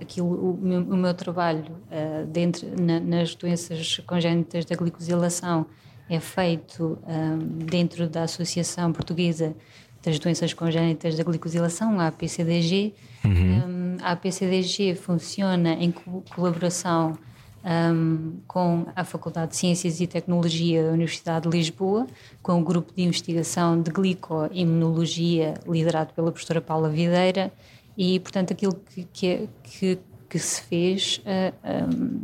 aquilo, 0.00 0.52
o, 0.52 0.58
meu, 0.60 0.80
o 0.80 0.96
meu 0.96 1.14
trabalho 1.14 1.64
uh, 1.90 2.26
dentro, 2.26 2.66
na, 2.80 3.00
nas 3.00 3.34
doenças 3.34 4.00
congénitas 4.06 4.64
da 4.64 4.76
glicosilação 4.76 5.66
é 6.08 6.20
feito 6.20 6.98
um, 7.02 7.06
ah, 7.06 7.64
dentro 7.64 8.06
da 8.06 8.24
Associação 8.24 8.92
Portuguesa 8.92 9.54
das 10.02 10.18
Doenças 10.18 10.52
Congénitas 10.52 11.16
da 11.16 11.24
Glicosilação, 11.24 11.98
a 11.98 12.08
APCDG. 12.08 12.92
Uhum. 13.24 13.32
Um, 13.32 13.96
a 14.02 14.12
APCDG 14.12 14.94
funciona 14.96 15.72
em 15.72 15.90
co 15.90 16.22
colaboração 16.34 17.16
um, 17.64 18.34
com 18.46 18.86
a 18.94 19.02
Faculdade 19.02 19.52
de 19.52 19.56
Ciências 19.56 20.00
e 20.00 20.06
Tecnologia 20.06 20.84
da 20.84 20.92
Universidade 20.92 21.48
de 21.48 21.56
Lisboa, 21.56 22.06
com 22.42 22.60
o 22.60 22.62
grupo 22.62 22.92
de 22.94 23.02
investigação 23.02 23.80
de 23.80 23.90
glicoimunologia 23.90 25.54
liderado 25.66 26.12
pela 26.12 26.30
professora 26.30 26.60
Paula 26.60 26.90
Videira 26.90 27.50
e, 27.96 28.18
portanto, 28.20 28.52
aquilo 28.52 28.74
que, 28.74 29.04
que, 29.12 29.48
que, 29.62 29.98
que 30.28 30.38
se 30.38 30.62
fez 30.62 31.20
uh, 31.24 31.92
um, 31.92 32.22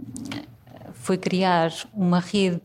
foi 0.94 1.16
criar 1.16 1.72
uma 1.94 2.20
rede 2.20 2.60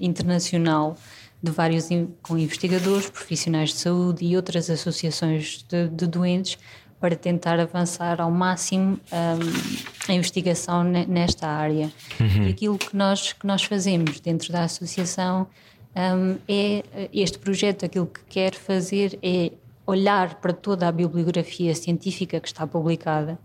internacional 0.00 0.96
de 1.42 1.50
vários 1.50 1.88
com 2.22 2.38
investigadores, 2.38 3.10
profissionais 3.10 3.70
de 3.70 3.76
saúde 3.76 4.24
e 4.24 4.34
outras 4.34 4.70
associações 4.70 5.64
de, 5.68 5.88
de 5.88 6.06
doentes 6.06 6.56
para 6.98 7.14
tentar 7.14 7.60
avançar 7.60 8.18
ao 8.18 8.30
máximo 8.30 8.98
um, 9.12 10.10
a 10.10 10.14
investigação 10.14 10.82
nesta 10.82 11.46
área. 11.46 11.92
Uhum. 12.18 12.46
E 12.46 12.50
aquilo 12.50 12.78
que 12.78 12.96
nós, 12.96 13.34
que 13.34 13.46
nós 13.46 13.62
fazemos 13.62 14.20
dentro 14.20 14.50
da 14.50 14.64
associação 14.64 15.46
um, 15.94 16.38
é 16.48 16.82
este 17.12 17.38
projeto, 17.38 17.84
aquilo 17.84 18.06
que 18.06 18.24
quer 18.24 18.54
fazer 18.54 19.18
é 19.22 19.52
olhar 19.86 20.36
para 20.36 20.52
toda 20.52 20.88
a 20.88 20.92
bibliografia 20.92 21.74
científica 21.74 22.40
que 22.40 22.48
está 22.48 22.66
publicada 22.66 23.38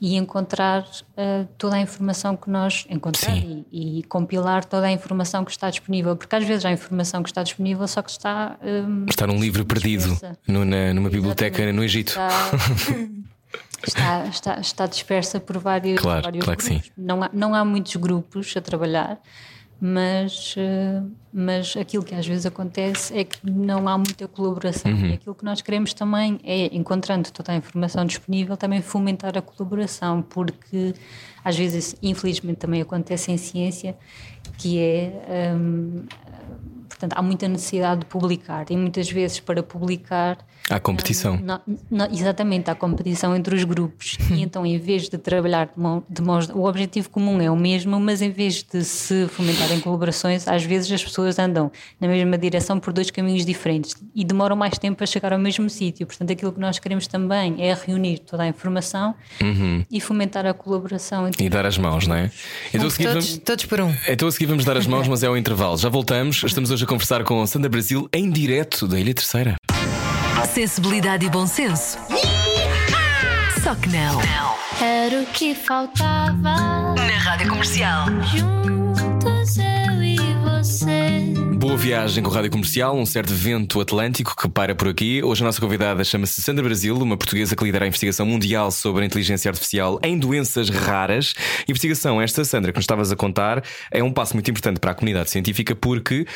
e 0.00 0.14
encontrar 0.16 0.82
uh, 0.82 1.48
toda 1.56 1.76
a 1.76 1.80
informação 1.80 2.36
que 2.36 2.50
nós 2.50 2.86
encontrar 2.90 3.34
e, 3.34 3.66
e, 3.72 4.02
compilar 4.04 4.64
toda 4.64 4.86
a 4.86 4.92
informação 4.92 5.44
que 5.44 5.50
está 5.50 5.70
disponível, 5.70 6.14
porque 6.14 6.36
às 6.36 6.44
vezes 6.44 6.64
há 6.66 6.72
informação 6.72 7.22
que 7.22 7.30
está 7.30 7.42
disponível, 7.42 7.88
só 7.88 8.02
que 8.02 8.10
está 8.10 8.58
um, 8.62 9.06
está 9.08 9.26
num 9.26 9.40
livro 9.40 9.64
perdido 9.64 10.18
numa, 10.46 10.92
numa 10.92 11.08
biblioteca 11.08 11.72
no 11.72 11.82
Egito. 11.82 12.10
Está, 12.10 12.28
está, 13.86 14.26
está, 14.26 14.60
está, 14.60 14.86
dispersa 14.86 15.40
por 15.40 15.56
vários, 15.56 15.98
claro, 15.98 16.24
vários 16.24 16.44
claro 16.44 16.60
grupos. 16.60 16.92
Não 16.96 17.22
há, 17.22 17.30
não 17.32 17.54
há 17.54 17.64
muitos 17.64 17.96
grupos 17.96 18.54
a 18.54 18.60
trabalhar 18.60 19.18
mas, 19.80 20.54
eh, 20.56 21.02
mas 21.32 21.76
aquilo 21.76 22.02
que 22.02 22.14
às 22.14 22.26
vezes 22.26 22.46
acontece 22.46 23.16
é 23.16 23.24
que 23.24 23.38
não 23.48 23.86
há 23.86 23.98
muita 23.98 24.26
colaboração 24.26 24.90
uhum. 24.90 25.06
e 25.06 25.12
aquilo 25.14 25.34
que 25.34 25.44
nós 25.44 25.60
queremos 25.60 25.92
também 25.92 26.40
é, 26.42 26.74
encontrando 26.74 27.30
toda 27.30 27.52
a 27.52 27.56
informação 27.56 28.06
disponível, 28.06 28.56
também 28.56 28.80
fomentar 28.80 29.36
a 29.36 29.42
colaboração, 29.42 30.22
porque 30.22 30.94
às 31.44 31.56
vezes, 31.56 31.94
infelizmente, 32.02 32.56
também 32.56 32.80
acontece 32.80 33.30
em 33.30 33.36
ciência, 33.36 33.96
que 34.56 34.78
é, 34.78 35.54
hum, 35.54 36.04
portanto, 36.88 37.14
há 37.14 37.22
muita 37.22 37.48
necessidade 37.48 38.00
de 38.00 38.06
publicar 38.06 38.66
e 38.70 38.76
muitas 38.76 39.10
vezes 39.10 39.40
para 39.40 39.62
publicar 39.62 40.38
Há 40.68 40.80
competição. 40.80 41.38
Não, 41.40 41.60
não, 41.88 42.06
exatamente, 42.06 42.70
há 42.70 42.74
competição 42.74 43.36
entre 43.36 43.54
os 43.54 43.62
grupos. 43.62 44.18
e 44.30 44.42
então, 44.42 44.66
em 44.66 44.78
vez 44.78 45.08
de 45.08 45.16
trabalhar 45.16 45.66
de, 45.66 45.80
mão, 45.80 46.02
de 46.08 46.20
mãos. 46.20 46.48
O 46.48 46.64
objetivo 46.64 47.08
comum 47.08 47.40
é 47.40 47.48
o 47.48 47.56
mesmo, 47.56 48.00
mas 48.00 48.20
em 48.20 48.30
vez 48.30 48.64
de 48.64 48.82
se 48.82 49.28
fomentarem 49.28 49.78
colaborações, 49.78 50.48
às 50.48 50.64
vezes 50.64 50.90
as 50.90 51.04
pessoas 51.04 51.38
andam 51.38 51.70
na 52.00 52.08
mesma 52.08 52.36
direção 52.36 52.80
por 52.80 52.92
dois 52.92 53.10
caminhos 53.12 53.46
diferentes 53.46 53.94
e 54.12 54.24
demoram 54.24 54.56
mais 54.56 54.76
tempo 54.76 55.02
a 55.04 55.06
chegar 55.06 55.32
ao 55.32 55.38
mesmo 55.38 55.70
sítio. 55.70 56.04
Portanto, 56.04 56.32
aquilo 56.32 56.52
que 56.52 56.60
nós 56.60 56.80
queremos 56.80 57.06
também 57.06 57.62
é 57.62 57.72
reunir 57.72 58.18
toda 58.18 58.42
a 58.42 58.48
informação 58.48 59.14
uhum. 59.40 59.84
e 59.88 60.00
fomentar 60.00 60.46
a 60.46 60.52
colaboração. 60.52 61.30
e 61.38 61.48
dar 61.48 61.64
as 61.64 61.78
mãos, 61.78 62.08
não 62.08 62.16
é? 62.16 62.30
Então, 62.74 62.88
todos, 62.88 62.98
vamos... 62.98 63.38
todos 63.38 63.64
por 63.66 63.80
um. 63.80 63.94
Então, 64.08 64.26
a 64.26 64.32
seguir 64.32 64.46
vamos 64.46 64.64
dar 64.64 64.76
as 64.76 64.86
mãos, 64.86 65.06
mas 65.06 65.22
é 65.22 65.30
o 65.30 65.36
intervalo. 65.36 65.76
Já 65.76 65.88
voltamos. 65.88 66.42
Estamos 66.42 66.72
hoje 66.76 66.84
a 66.84 66.86
conversar 66.86 67.24
com 67.24 67.46
Sandra 67.46 67.70
Brasil 67.70 68.06
em 68.12 68.30
direto 68.30 68.86
da 68.86 69.00
Ilha 69.00 69.14
Terceira. 69.14 69.56
Sensibilidade 70.52 71.24
e 71.24 71.30
bom 71.30 71.46
senso. 71.46 71.96
Só 73.64 73.74
que 73.74 73.88
não. 73.88 74.20
Era 74.78 75.22
o 75.22 75.26
que 75.26 75.54
faltava. 75.54 76.94
Na 76.94 77.18
rádio 77.18 77.48
comercial. 77.48 78.06
Juntos 78.24 79.56
eu 79.56 80.02
e 80.02 80.18
você. 80.44 81.45
Boa 81.56 81.74
viagem 81.74 82.22
com 82.22 82.28
o 82.28 82.32
Rádio 82.32 82.50
Comercial, 82.50 82.94
um 82.94 83.06
certo 83.06 83.32
vento 83.32 83.80
atlântico 83.80 84.36
que 84.36 84.46
para 84.46 84.74
por 84.74 84.88
aqui. 84.88 85.22
Hoje 85.22 85.42
a 85.42 85.46
nossa 85.46 85.58
convidada 85.58 86.04
chama-se 86.04 86.42
Sandra 86.42 86.62
Brasil, 86.62 86.94
uma 86.94 87.16
portuguesa 87.16 87.56
que 87.56 87.64
lidera 87.64 87.86
a 87.86 87.88
investigação 87.88 88.26
mundial 88.26 88.70
sobre 88.70 89.02
a 89.02 89.06
inteligência 89.06 89.48
artificial 89.48 89.98
em 90.02 90.18
doenças 90.18 90.68
raras. 90.68 91.34
Investigação 91.66 92.20
esta, 92.20 92.44
Sandra, 92.44 92.72
que 92.72 92.76
nos 92.76 92.82
estavas 92.82 93.10
a 93.10 93.16
contar, 93.16 93.64
é 93.90 94.02
um 94.02 94.12
passo 94.12 94.34
muito 94.34 94.50
importante 94.50 94.78
para 94.78 94.90
a 94.90 94.94
comunidade 94.94 95.30
científica 95.30 95.74
porque 95.74 96.26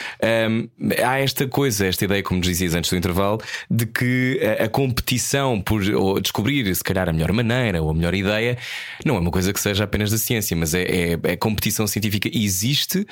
um, 0.49 0.67
há 1.07 1.19
esta 1.19 1.47
coisa, 1.47 1.87
esta 1.87 2.07
ideia, 2.07 2.23
como 2.23 2.39
nos 2.39 2.49
dizias 2.49 2.75
antes 2.75 2.89
do 2.89 2.97
intervalo, 2.97 3.43
de 3.71 3.85
que 3.85 4.41
a, 4.59 4.65
a 4.65 4.69
competição 4.71 5.61
por 5.61 5.83
descobrir 6.23 6.75
se 6.75 6.83
calhar 6.83 7.11
a 7.11 7.13
melhor 7.13 7.33
maneira 7.33 7.83
ou 7.83 7.91
a 7.91 7.95
melhor 7.95 8.15
ideia 8.15 8.57
não 9.05 9.17
é 9.17 9.19
uma 9.19 9.31
coisa 9.31 9.53
que 9.53 9.61
seja 9.61 9.85
apenas 9.85 10.11
da 10.11 10.17
ciência, 10.17 10.57
mas 10.57 10.73
é, 10.73 10.81
é, 10.81 11.19
é 11.25 11.37
competição 11.37 11.87
científica 11.87 12.31
existe. 12.33 13.07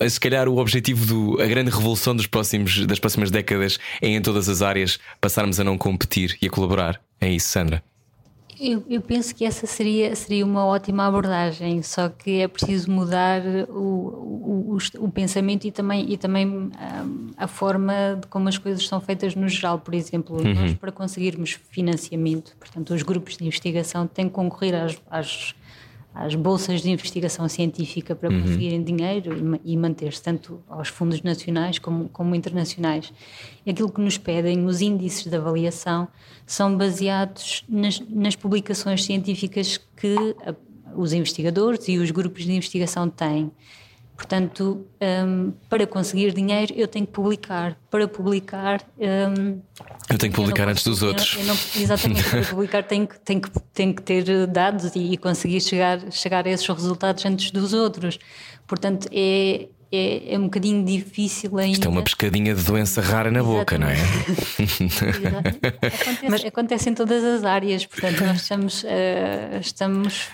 Um, 0.00 0.08
se 0.08 0.20
calhar 0.20 0.48
o 0.48 0.58
objetivo 0.58 1.07
do 1.08 1.40
a 1.40 1.46
grande 1.46 1.70
revolução 1.70 2.14
dos 2.14 2.26
próximos, 2.26 2.86
das 2.86 2.98
próximas 2.98 3.30
décadas 3.30 3.78
é 4.00 4.08
em 4.08 4.22
todas 4.22 4.48
as 4.48 4.62
áreas 4.62 4.98
passarmos 5.20 5.58
a 5.58 5.64
não 5.64 5.76
competir 5.76 6.36
e 6.40 6.46
a 6.46 6.50
colaborar. 6.50 7.00
É 7.20 7.28
isso, 7.28 7.48
Sandra? 7.48 7.82
Eu, 8.60 8.82
eu, 8.90 9.00
penso 9.00 9.32
que 9.36 9.44
essa 9.44 9.68
seria, 9.68 10.16
seria 10.16 10.44
uma 10.44 10.66
ótima 10.66 11.06
abordagem, 11.06 11.80
só 11.80 12.08
que 12.08 12.40
é 12.40 12.48
preciso 12.48 12.90
mudar 12.90 13.40
o, 13.68 13.72
o, 13.72 14.76
o, 14.76 15.04
o 15.04 15.12
pensamento 15.12 15.64
e 15.64 15.70
também, 15.70 16.10
e 16.10 16.16
também 16.16 16.44
um, 16.44 16.70
a 17.36 17.46
forma 17.46 18.18
de 18.20 18.26
como 18.26 18.48
as 18.48 18.58
coisas 18.58 18.84
são 18.88 19.00
feitas 19.00 19.36
no 19.36 19.48
geral. 19.48 19.78
Por 19.78 19.94
exemplo, 19.94 20.36
uhum. 20.36 20.54
nós 20.54 20.74
para 20.74 20.90
conseguirmos 20.90 21.52
financiamento, 21.70 22.56
portanto, 22.58 22.92
os 22.92 23.04
grupos 23.04 23.36
de 23.36 23.44
investigação 23.44 24.08
têm 24.08 24.26
que 24.26 24.32
concorrer 24.32 24.74
às, 24.74 25.00
às 25.08 25.54
às 26.18 26.34
bolsas 26.34 26.82
de 26.82 26.90
investigação 26.90 27.48
científica 27.48 28.12
para 28.12 28.28
uhum. 28.28 28.42
conseguirem 28.42 28.82
dinheiro 28.82 29.60
e, 29.64 29.76
manter-se 29.76 30.20
tanto 30.20 30.60
aos 30.68 30.88
fundos 30.88 31.22
nacionais 31.22 31.78
como, 31.78 32.08
como 32.08 32.34
internacionais. 32.34 33.12
E 33.64 33.70
aquilo 33.70 33.88
que 33.88 34.00
nos 34.00 34.18
pedem, 34.18 34.66
os 34.66 34.80
índices 34.80 35.24
de 35.26 35.36
avaliação, 35.36 36.08
são 36.44 36.76
baseados 36.76 37.64
nas, 37.68 38.00
nas 38.00 38.34
publicações 38.34 39.04
científicas 39.04 39.78
que 39.96 40.34
a, 40.44 40.56
os 40.96 41.12
investigadores 41.12 41.86
e 41.86 41.98
os 41.98 42.10
grupos 42.10 42.44
de 42.44 42.52
investigação 42.52 43.08
têm. 43.08 43.52
Portanto, 44.18 44.84
um, 45.00 45.52
para 45.68 45.86
conseguir 45.86 46.32
dinheiro, 46.34 46.74
eu 46.76 46.88
tenho 46.88 47.06
que 47.06 47.12
publicar. 47.12 47.78
Para 47.88 48.08
publicar. 48.08 48.82
Um, 48.98 49.60
eu 50.10 50.18
tenho 50.18 50.32
que 50.32 50.36
publicar 50.40 50.68
antes 50.68 50.82
dos 50.82 51.04
outros. 51.04 51.34
Eu, 51.34 51.42
eu 51.42 51.46
não, 51.46 51.54
exatamente, 51.76 52.28
para 52.28 52.42
publicar 52.50 52.82
tenho 52.82 53.06
que, 53.06 53.16
tenho, 53.20 53.40
que, 53.40 53.50
tenho 53.72 53.94
que 53.94 54.02
ter 54.02 54.48
dados 54.48 54.96
e, 54.96 55.12
e, 55.12 55.16
conseguir 55.16 55.60
chegar, 55.60 56.10
chegar 56.10 56.44
a 56.48 56.50
esses 56.50 56.66
resultados 56.66 57.24
antes 57.24 57.52
dos 57.52 57.72
outros. 57.72 58.18
Portanto, 58.66 59.08
é, 59.12 59.68
é, 59.90 60.34
é 60.34 60.38
um 60.38 60.44
bocadinho 60.44 60.84
difícil 60.84 61.56
ainda. 61.56 61.72
Isto 61.72 61.88
é 61.88 61.90
uma 61.90 62.02
pescadinha 62.02 62.54
de 62.54 62.62
doença 62.62 63.00
rara 63.00 63.30
na 63.30 63.40
Exatamente. 63.40 63.58
boca, 63.58 63.78
não 63.78 63.88
é? 63.88 63.96
acontece, 65.88 66.28
Mas... 66.28 66.44
acontece 66.44 66.90
em 66.90 66.94
todas 66.94 67.24
as 67.24 67.44
áreas, 67.44 67.86
portanto, 67.86 68.20
nós 68.24 68.42
estamos. 68.42 68.82
Uh, 68.82 69.58
estamos 69.60 70.28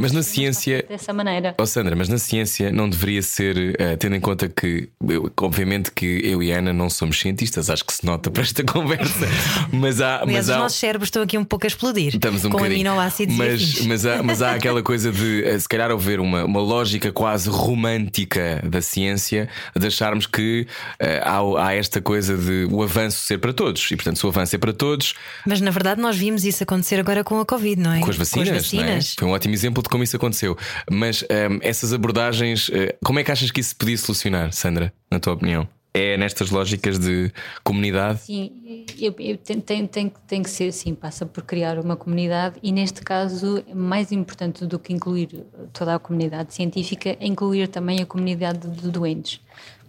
mas 0.00 0.12
na 0.12 0.22
ciência. 0.22 0.84
Dessa 0.88 1.12
maneira. 1.12 1.54
Oh 1.58 1.66
Sandra, 1.66 1.94
mas 1.94 2.08
na 2.08 2.18
ciência 2.18 2.72
não 2.72 2.90
deveria 2.90 3.22
ser, 3.22 3.56
uh, 3.56 3.96
tendo 3.96 4.16
em 4.16 4.20
conta 4.20 4.48
que, 4.48 4.88
eu, 5.08 5.30
obviamente, 5.40 5.92
que 5.92 6.20
eu 6.24 6.42
e 6.42 6.52
a 6.52 6.58
Ana 6.58 6.72
não 6.72 6.90
somos 6.90 7.20
cientistas, 7.20 7.70
acho 7.70 7.84
que 7.84 7.92
se 7.92 8.04
nota 8.04 8.28
para 8.28 8.42
esta 8.42 8.64
conversa. 8.66 9.28
mas 9.72 10.00
há. 10.00 10.22
Aliás, 10.22 10.46
mas 10.46 10.50
há... 10.50 10.54
os 10.54 10.58
nossos 10.62 10.78
cérebros 10.80 11.06
estão 11.06 11.22
aqui 11.22 11.38
um 11.38 11.44
pouco 11.44 11.64
a 11.64 11.68
explodir. 11.68 12.16
Estamos 12.16 12.44
um 12.44 12.50
com 12.50 12.58
bocadinho. 12.58 12.88
aminoácidos 12.88 13.36
mas, 13.36 13.86
mas, 13.86 14.06
há, 14.06 14.22
mas 14.22 14.42
há 14.42 14.54
aquela 14.54 14.82
coisa 14.82 15.12
de, 15.12 15.44
uh, 15.44 15.60
se 15.60 15.68
calhar, 15.68 15.92
haver 15.92 16.18
uma, 16.18 16.44
uma 16.44 16.60
lógica 16.60 17.12
quase 17.12 17.48
romântica 17.48 18.60
da 18.68 18.82
ciência 18.82 18.95
ciência 18.96 19.48
de 19.74 19.86
acharmos 19.86 20.26
que 20.26 20.66
uh, 21.00 21.58
há, 21.58 21.66
há, 21.66 21.74
esta 21.74 22.00
coisa 22.00 22.36
de 22.36 22.66
o 22.70 22.82
avanço 22.82 23.18
ser 23.18 23.38
para 23.38 23.52
todos 23.52 23.90
e, 23.90 23.96
portanto, 23.96 24.18
se 24.18 24.26
o 24.26 24.28
avanço 24.28 24.56
é 24.56 24.58
para 24.58 24.72
todos. 24.72 25.14
Mas 25.46 25.60
na 25.60 25.70
verdade, 25.70 26.00
nós 26.00 26.16
vimos 26.16 26.44
isso 26.44 26.62
acontecer 26.62 26.98
agora 26.98 27.22
com 27.22 27.38
a 27.38 27.44
Covid, 27.44 27.80
não 27.80 27.92
é? 27.92 28.00
Com 28.00 28.10
as 28.10 28.16
vacinas. 28.16 28.48
Com 28.48 28.56
as 28.56 28.62
vacinas. 28.62 29.14
É? 29.16 29.20
Foi 29.20 29.28
um 29.28 29.32
ótimo 29.32 29.54
exemplo 29.54 29.82
de 29.82 29.88
como 29.88 30.02
isso 30.02 30.16
aconteceu. 30.16 30.56
Mas 30.90 31.22
um, 31.22 31.26
ehm, 31.28 31.58
essas 31.60 31.92
abordagens, 31.92 32.68
uh, 32.68 32.72
como 33.04 33.18
é 33.18 33.24
que 33.24 33.30
achas 33.30 33.50
que 33.50 33.60
isso 33.60 33.70
se 33.70 33.76
podia 33.76 33.98
solucionar, 33.98 34.52
Sandra, 34.52 34.92
na 35.10 35.20
tua 35.20 35.34
opinião? 35.34 35.68
É 35.96 36.16
nestas 36.18 36.50
lógicas 36.50 36.98
de 36.98 37.32
comunidade? 37.64 38.20
Sim, 38.20 38.84
eu, 39.00 39.14
eu 39.18 39.38
tem, 39.38 39.60
tem, 39.60 39.86
tem, 39.86 40.12
tem, 40.26 40.42
que 40.42 40.50
ser 40.50 40.68
assim, 40.68 40.94
passa 40.94 41.24
por 41.24 41.42
criar 41.42 41.78
uma 41.78 41.96
comunidade 41.96 42.56
e 42.62 42.70
neste 42.70 43.00
caso, 43.00 43.64
mais 43.74 44.12
importante 44.12 44.66
do 44.66 44.78
que 44.78 44.92
incluir 44.92 45.46
toda 45.72 45.94
a 45.94 45.98
comunidade 45.98 46.52
científica, 46.52 47.16
é 47.18 47.26
incluir 47.26 47.68
também 47.68 48.02
a 48.02 48.06
comunidade 48.06 48.68
de 48.68 48.90
doentes. 48.90 49.40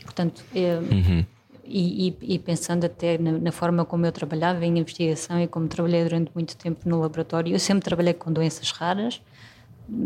Portanto, 0.04 0.42
é, 0.56 0.78
uhum. 0.78 1.26
e, 1.66 2.08
e, 2.08 2.36
e, 2.36 2.40
pensando 2.40 2.86
até 2.86 3.18
na, 3.18 3.34
na, 3.34 3.52
forma 3.52 3.84
como 3.84 4.06
eu 4.06 4.12
trabalhava 4.12 4.66
em 4.66 4.80
investigação 4.80 5.42
e 5.42 5.48
como 5.48 5.68
trabalhei 5.68 6.04
durante 6.04 6.32
muito 6.34 6.56
tempo 6.56 6.88
no 6.88 7.02
laboratório, 7.02 7.54
eu 7.54 7.60
sempre 7.60 7.84
trabalhei 7.84 8.14
com 8.14 8.32
doenças 8.32 8.72
raras, 8.72 9.22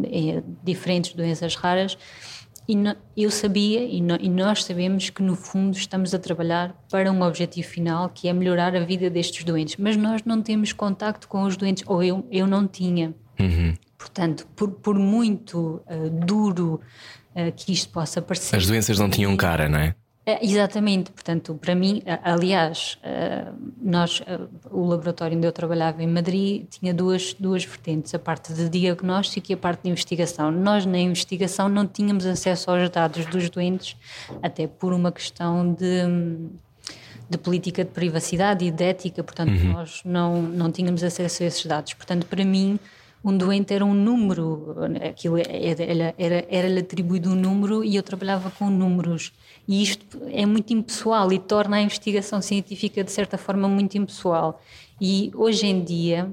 é, 0.05 0.41
diferentes 0.63 1.13
doenças 1.13 1.55
raras, 1.55 1.95
e 2.71 2.75
no, 2.75 2.95
eu 3.17 3.29
sabia, 3.29 3.83
e, 3.83 3.99
no, 3.99 4.15
e, 4.15 4.29
nós 4.29 4.63
sabemos, 4.63 5.09
que 5.09 5.21
no 5.21 5.35
fundo 5.35 5.75
estamos 5.75 6.13
a 6.13 6.19
trabalhar 6.19 6.73
para 6.89 7.11
um 7.11 7.21
objetivo 7.21 7.67
final, 7.67 8.07
que 8.07 8.29
é 8.29 8.33
melhorar 8.33 8.73
a 8.77 8.79
vida 8.79 9.09
destes 9.09 9.43
doentes. 9.43 9.75
Mas 9.77 9.97
nós 9.97 10.23
não 10.23 10.41
temos 10.41 10.71
contacto 10.71 11.27
com 11.27 11.43
os 11.43 11.57
doentes, 11.57 11.83
ou 11.85 12.01
eu, 12.01 12.25
eu 12.31 12.47
não 12.47 12.65
tinha. 12.65 13.13
Uhum. 13.37 13.73
Portanto, 13.97 14.47
por, 14.55 14.71
por 14.71 14.97
muito 14.97 15.83
uh, 15.85 16.09
duro 16.25 16.79
uh, 17.35 17.51
que 17.53 17.73
isto 17.73 17.89
possa 17.89 18.21
parecer. 18.21 18.55
As 18.55 18.65
doenças 18.65 18.97
não 18.97 19.09
tinham 19.09 19.35
cara, 19.35 19.67
não 19.67 19.77
é? 19.77 19.93
É, 20.23 20.45
exatamente, 20.45 21.11
portanto, 21.11 21.57
para 21.59 21.73
mim, 21.73 22.03
aliás, 22.23 22.99
nós, 23.81 24.21
o 24.69 24.85
laboratório 24.85 25.35
onde 25.35 25.47
eu 25.47 25.51
trabalhava 25.51 26.03
em 26.03 26.07
Madrid 26.07 26.67
tinha 26.69 26.93
duas, 26.93 27.33
duas 27.33 27.65
vertentes, 27.65 28.13
a 28.13 28.19
parte 28.19 28.53
de 28.53 28.69
diagnóstico 28.69 29.51
e 29.51 29.53
a 29.55 29.57
parte 29.57 29.81
de 29.81 29.89
investigação. 29.89 30.51
Nós, 30.51 30.85
na 30.85 30.99
investigação, 30.99 31.67
não 31.67 31.87
tínhamos 31.87 32.23
acesso 32.27 32.69
aos 32.69 32.87
dados 32.91 33.25
dos 33.25 33.49
doentes, 33.49 33.97
até 34.43 34.67
por 34.67 34.93
uma 34.93 35.11
questão 35.11 35.73
de, 35.73 36.03
de 37.27 37.37
política 37.39 37.83
de 37.83 37.89
privacidade 37.89 38.63
e 38.63 38.69
de 38.69 38.83
ética, 38.83 39.23
portanto, 39.23 39.53
uhum. 39.53 39.73
nós 39.73 40.01
não, 40.05 40.39
não 40.39 40.71
tínhamos 40.71 41.03
acesso 41.03 41.41
a 41.41 41.47
esses 41.47 41.65
dados. 41.65 41.95
Portanto, 41.95 42.27
para 42.27 42.45
mim, 42.45 42.79
um 43.23 43.37
doente 43.37 43.73
era 43.73 43.85
um 43.85 43.93
número, 43.93 44.75
aquilo 45.07 45.37
era-lhe 45.37 46.13
era, 46.17 46.45
era 46.49 46.79
atribuído 46.79 47.29
um 47.29 47.35
número 47.35 47.83
e 47.83 47.95
eu 47.95 48.03
trabalhava 48.03 48.49
com 48.51 48.69
números. 48.69 49.31
E 49.67 49.83
isto 49.83 50.21
é 50.27 50.45
muito 50.45 50.73
impessoal 50.73 51.31
e 51.31 51.39
torna 51.39 51.77
a 51.77 51.81
investigação 51.81 52.41
científica, 52.41 53.03
de 53.03 53.11
certa 53.11 53.37
forma, 53.37 53.67
muito 53.67 53.97
impessoal. 53.97 54.61
E 54.99 55.31
hoje 55.35 55.67
em 55.67 55.83
dia, 55.83 56.31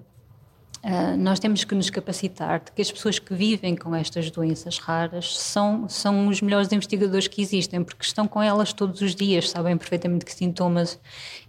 Uh, 0.80 1.16
nós 1.16 1.40
temos 1.40 1.64
que 1.64 1.74
nos 1.74 1.90
capacitar 1.90 2.62
de 2.64 2.70
que 2.70 2.80
as 2.80 2.90
pessoas 2.90 3.18
que 3.18 3.34
vivem 3.34 3.74
com 3.74 3.92
estas 3.92 4.30
doenças 4.30 4.78
raras 4.78 5.36
são, 5.36 5.88
são 5.88 6.28
os 6.28 6.40
melhores 6.40 6.70
investigadores 6.70 7.26
que 7.26 7.42
existem, 7.42 7.82
porque 7.82 8.04
estão 8.04 8.28
com 8.28 8.40
elas 8.40 8.72
todos 8.72 9.00
os 9.00 9.12
dias, 9.12 9.50
sabem 9.50 9.76
perfeitamente 9.76 10.24
que 10.24 10.32
sintomas 10.32 10.96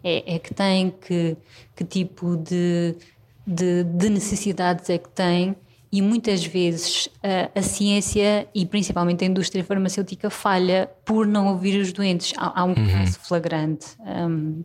é, 0.04 0.36
é 0.36 0.40
que 0.40 0.52
têm, 0.52 0.90
que, 0.90 1.38
que 1.76 1.86
tipo 1.86 2.38
de 2.38 2.96
de, 3.50 3.84
de 3.84 4.10
necessidades 4.10 4.90
é 4.90 4.98
que 5.00 5.10
tem 5.10 5.56
e 5.92 6.02
muitas 6.02 6.46
vezes 6.46 7.10
a, 7.24 7.60
a, 7.60 7.62
ciência 7.62 8.48
e 8.54 8.66
principalmente 8.66 9.24
a 9.24 9.28
indústria 9.28 9.64
farmacêutica 9.64 10.30
falha 10.30 10.90
por 11.04 11.26
não 11.26 11.48
ouvir 11.48 11.80
os 11.80 11.92
doentes. 11.92 12.34
Há, 12.38 12.62
há 12.62 12.64
um 12.64 12.70
uhum. 12.70 12.88
caso 12.92 13.20
flagrante 13.20 13.88
um, 14.00 14.64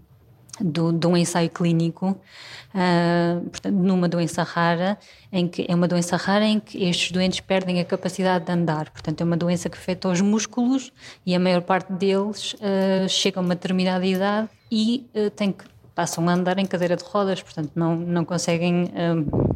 do, 0.61 0.93
de 0.93 1.07
um 1.07 1.17
ensaio 1.17 1.51
clínico, 1.51 2.11
uh, 2.11 3.41
portanto, 3.49 3.75
numa 3.75 4.09
doença 4.09 4.43
rara, 4.43 4.99
em 5.33 5.49
que 5.49 5.67
é 5.69 5.75
uma 5.75 5.89
doença 5.89 6.17
rara 6.17 6.45
em 6.45 6.61
que 6.61 6.85
estes 6.85 7.11
doentes 7.11 7.41
perdem 7.41 7.81
a 7.81 7.85
capacidade 7.85 8.45
de 8.45 8.53
andar. 8.53 8.91
Portanto, 8.91 9.21
é 9.21 9.25
uma 9.25 9.37
doença 9.37 9.69
que 9.69 9.77
afeta 9.77 10.09
os 10.09 10.21
músculos 10.21 10.93
e 11.25 11.35
a 11.35 11.41
maior 11.41 11.63
parte 11.63 11.93
deles 11.93 12.55
uh, 12.55 13.09
chega 13.09 13.41
a 13.41 13.43
uma 13.43 13.55
determinada 13.55 14.05
idade 14.05 14.49
e 14.71 15.07
uh, 15.15 15.31
tem 15.31 15.51
que 15.51 15.65
passam 15.95 16.29
a 16.29 16.33
andar 16.33 16.59
em 16.59 16.67
cadeira 16.67 16.97
de 16.97 17.05
rodas, 17.05 17.41
portanto 17.41 17.71
não, 17.75 17.95
não 17.95 18.25
conseguem 18.25 18.91
um, 18.93 19.54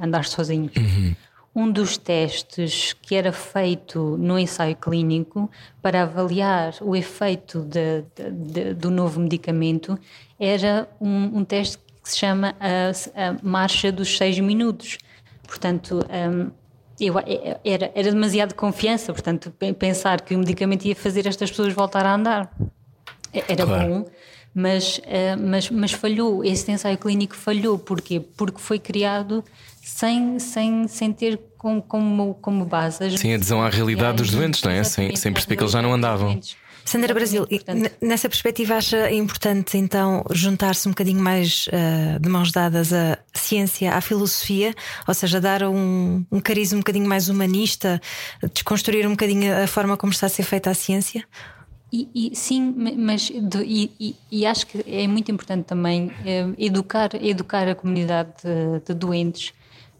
andar 0.00 0.24
sozinhos. 0.24 0.72
Uhum. 0.76 1.14
Um 1.54 1.70
dos 1.70 1.96
testes 1.96 2.92
que 2.92 3.14
era 3.14 3.32
feito 3.32 4.18
no 4.18 4.38
ensaio 4.38 4.76
clínico 4.76 5.50
para 5.80 6.02
avaliar 6.02 6.74
o 6.82 6.94
efeito 6.94 7.62
de, 7.62 8.04
de, 8.14 8.30
de, 8.30 8.74
do 8.74 8.90
novo 8.90 9.18
medicamento 9.20 9.98
era 10.38 10.86
um, 11.00 11.38
um, 11.38 11.44
teste 11.44 11.78
que 11.78 12.10
se 12.10 12.18
chama 12.18 12.54
a, 12.60 12.90
a 13.28 13.36
marcha 13.42 13.90
dos 13.90 14.18
seis 14.18 14.38
minutos. 14.38 14.98
Portanto, 15.46 16.04
um, 16.10 16.50
eu, 17.00 17.14
era, 17.64 17.90
era 17.94 18.10
demasiado 18.10 18.54
confiança, 18.54 19.12
portanto, 19.12 19.50
pensar 19.78 20.20
que 20.20 20.34
o 20.34 20.38
medicamento 20.38 20.84
ia 20.84 20.96
fazer 20.96 21.26
estas 21.26 21.50
pessoas 21.50 21.72
voltar 21.72 22.04
a 22.04 22.14
andar. 22.14 22.52
Era 23.32 23.66
claro. 23.66 23.88
bom, 23.88 24.06
mas, 24.56 24.96
uh, 24.96 25.38
mas, 25.38 25.70
mas 25.70 25.92
falhou, 25.92 26.42
esse 26.42 26.72
ensaio 26.72 26.96
clínico 26.96 27.36
falhou, 27.36 27.78
porquê? 27.78 28.20
Porque 28.20 28.58
foi 28.58 28.78
criado 28.78 29.44
sem, 29.82 30.38
sem, 30.38 30.88
sem 30.88 31.12
ter 31.12 31.38
como, 31.58 31.82
como, 31.82 32.34
como 32.40 32.64
base. 32.64 33.18
Sem 33.18 33.34
adesão 33.34 33.60
à 33.60 33.68
realidade 33.68 34.16
dos 34.16 34.30
doentes, 34.30 34.62
não 34.62 34.70
é? 34.70 34.82
Sem, 34.82 35.14
sem 35.14 35.30
perceber 35.30 35.56
que 35.56 35.62
eles 35.62 35.72
já 35.72 35.82
não 35.82 35.92
andavam. 35.92 36.40
Sandra 36.86 37.12
Brasil, 37.12 37.46
nessa 38.00 38.30
perspectiva 38.30 38.76
acha 38.76 39.12
importante 39.12 39.76
então 39.76 40.24
juntar-se 40.30 40.88
um 40.88 40.92
bocadinho 40.92 41.20
mais 41.20 41.66
uh, 41.66 42.18
de 42.18 42.28
mãos 42.30 42.50
dadas 42.50 42.94
à 42.94 43.18
ciência, 43.34 43.92
à 43.92 44.00
filosofia, 44.00 44.72
ou 45.06 45.12
seja, 45.12 45.38
dar 45.38 45.64
um, 45.64 46.24
um 46.32 46.40
cariz 46.40 46.72
um 46.72 46.78
bocadinho 46.78 47.06
mais 47.06 47.28
humanista, 47.28 48.00
desconstruir 48.54 49.06
um 49.06 49.10
bocadinho 49.10 49.52
a 49.62 49.66
forma 49.66 49.98
como 49.98 50.12
está 50.12 50.26
a 50.26 50.30
ser 50.30 50.44
feita 50.44 50.70
a 50.70 50.74
ciência? 50.74 51.24
E, 51.96 52.08
e, 52.14 52.36
sim, 52.36 52.74
mas 52.98 53.30
e, 53.30 54.14
e, 54.30 54.44
acho 54.44 54.66
que 54.66 54.84
é 54.86 55.08
muito 55.08 55.30
importante 55.30 55.64
também 55.64 56.12
eh, 56.26 56.46
educar, 56.58 57.08
educar 57.14 57.66
a 57.66 57.74
comunidade 57.74 58.32
de, 58.44 58.80
de 58.86 58.92
doentes 58.92 59.54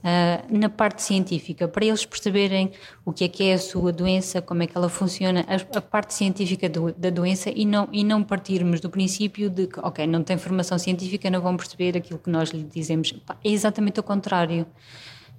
uh, 0.04 0.58
na 0.58 0.68
parte 0.68 1.02
científica, 1.02 1.66
para 1.66 1.86
eles 1.86 2.04
perceberem 2.04 2.70
o 3.02 3.14
que 3.14 3.24
é 3.24 3.28
que 3.28 3.44
é 3.44 3.54
a 3.54 3.58
sua 3.58 3.92
doença, 3.92 4.42
como 4.42 4.62
é 4.62 4.66
que 4.66 4.76
ela 4.76 4.90
funciona, 4.90 5.46
a, 5.48 5.78
a 5.78 5.80
parte 5.80 6.12
científica 6.12 6.68
do, 6.68 6.92
da 6.92 7.08
doença 7.08 7.48
e 7.48 7.64
não, 7.64 7.88
e 7.90 8.04
não 8.04 8.22
partirmos 8.22 8.78
do 8.78 8.90
princípio 8.90 9.48
de 9.48 9.66
que, 9.66 9.80
ok, 9.80 10.06
não 10.06 10.22
tem 10.22 10.36
formação 10.36 10.78
científica, 10.78 11.30
não 11.30 11.40
vão 11.40 11.56
perceber 11.56 11.96
aquilo 11.96 12.18
que 12.18 12.28
nós 12.28 12.50
lhe 12.50 12.62
dizemos. 12.62 13.14
É 13.42 13.50
exatamente 13.50 14.00
o 14.00 14.02
contrário 14.02 14.66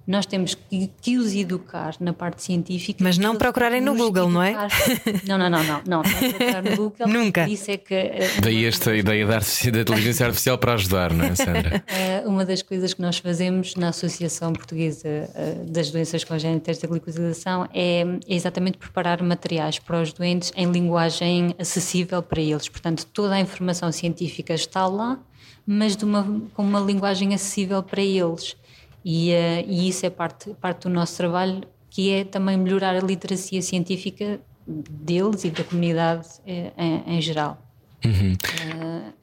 nós 0.08 0.24
temos 0.24 0.54
que, 0.54 0.90
que, 1.02 1.18
os 1.18 1.34
educar 1.34 1.94
na 2.00 2.14
parte 2.14 2.42
científica. 2.42 3.04
Mas 3.04 3.18
não 3.18 3.36
procurarem 3.36 3.82
no 3.82 3.94
Google, 3.94 4.24
educar. 4.24 4.32
não 4.32 4.42
é? 4.42 4.56
Não, 5.28 5.36
não, 5.36 5.50
não, 5.50 5.62
não, 5.62 5.82
não, 5.86 6.02
não 6.02 6.02
procurar 6.02 6.62
no 6.62 6.76
Google. 6.76 7.06
Nunca. 7.08 7.48
Isso 7.48 7.70
é 7.70 7.76
que, 7.76 7.94
uh, 7.94 8.40
Daí 8.40 8.64
esta 8.64 8.96
ideia 8.96 9.26
da, 9.26 9.38
da 9.38 9.80
inteligência 9.80 10.24
artificial 10.24 10.56
para 10.56 10.74
ajudar, 10.74 11.12
não 11.12 11.26
é, 11.26 11.34
Sandra? 11.34 11.84
Uh, 12.24 12.28
uma 12.28 12.44
das 12.46 12.62
coisas 12.62 12.94
que 12.94 13.02
nós 13.02 13.18
fazemos 13.18 13.74
na 13.74 13.90
Associação 13.90 14.52
Portuguesa 14.54 15.28
uh, 15.34 15.70
das 15.70 15.90
Doenças 15.90 16.24
Congénitas 16.24 16.78
da 16.78 16.88
Glicosidação 16.88 17.68
é, 17.74 18.00
é 18.00 18.34
exatamente 18.34 18.78
preparar 18.78 19.22
materiais 19.22 19.78
para 19.78 20.00
os 20.00 20.12
doentes 20.12 20.52
em 20.56 20.70
linguagem 20.70 21.54
acessível 21.58 22.22
para 22.22 22.40
eles. 22.40 22.68
Portanto, 22.68 23.04
toda 23.12 23.34
a 23.34 23.40
informação 23.40 23.92
científica 23.92 24.54
está 24.54 24.86
lá, 24.86 25.18
mas 25.66 25.94
de 25.94 26.04
uma, 26.06 26.40
com 26.54 26.62
uma 26.62 26.80
linguagem 26.80 27.34
acessível 27.34 27.82
para 27.82 28.00
eles. 28.00 28.56
E, 29.04 29.30
uh, 29.30 29.64
e 29.66 29.88
isso 29.88 30.04
é 30.04 30.10
parte, 30.10 30.54
parte 30.54 30.82
do 30.82 30.90
nosso 30.90 31.16
trabalho, 31.16 31.62
que 31.90 32.10
é 32.10 32.24
também 32.24 32.56
melhorar 32.56 32.96
a 32.96 33.00
literacia 33.00 33.62
científica 33.62 34.40
deles 34.68 35.44
e 35.44 35.50
da 35.50 35.64
comunidade 35.64 36.26
uh, 36.40 36.72
em, 36.76 37.16
em, 37.16 37.20
geral. 37.20 37.62
Uhum. 38.04 38.32
Uh, 38.32 39.18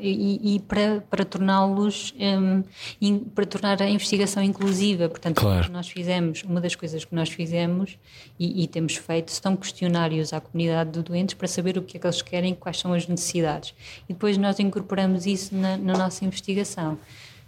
e, 0.00 0.56
e, 0.56 0.60
para, 0.60 1.02
para 1.08 1.24
torná-los 1.24 2.14
um, 2.18 2.62
in, 3.00 3.18
para 3.20 3.44
tornar 3.44 3.80
a 3.82 3.88
investigação 3.88 4.42
inclusiva 4.42 5.08
portanto 5.08 5.40
claro. 5.40 5.70
nós 5.70 5.88
fizemos 5.88 6.42
uma 6.42 6.60
das 6.60 6.74
coisas 6.74 7.04
que 7.04 7.14
nós 7.14 7.28
fizemos 7.28 7.98
e, 8.38 8.64
e, 8.64 8.66
temos 8.66 8.96
feito 8.96 9.30
são 9.30 9.56
questionários 9.56 10.32
à 10.32 10.40
comunidade 10.40 10.90
de 10.90 11.02
doentes 11.02 11.34
para 11.34 11.46
saber 11.46 11.78
o 11.78 11.82
que 11.82 11.96
é 11.96 12.00
que 12.00 12.06
eles 12.06 12.22
querem 12.22 12.54
quais 12.54 12.78
são 12.78 12.92
as 12.92 13.06
necessidades 13.06 13.74
e 14.08 14.12
depois 14.12 14.36
nós 14.36 14.58
incorporamos 14.58 15.26
isso 15.26 15.54
na, 15.54 15.76
na 15.76 15.96
nossa 15.96 16.24
investigação 16.24 16.98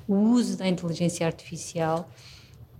o 0.09 0.15
uso 0.15 0.59
da 0.59 0.69
inteligência 0.69 1.27
artificial 1.27 2.09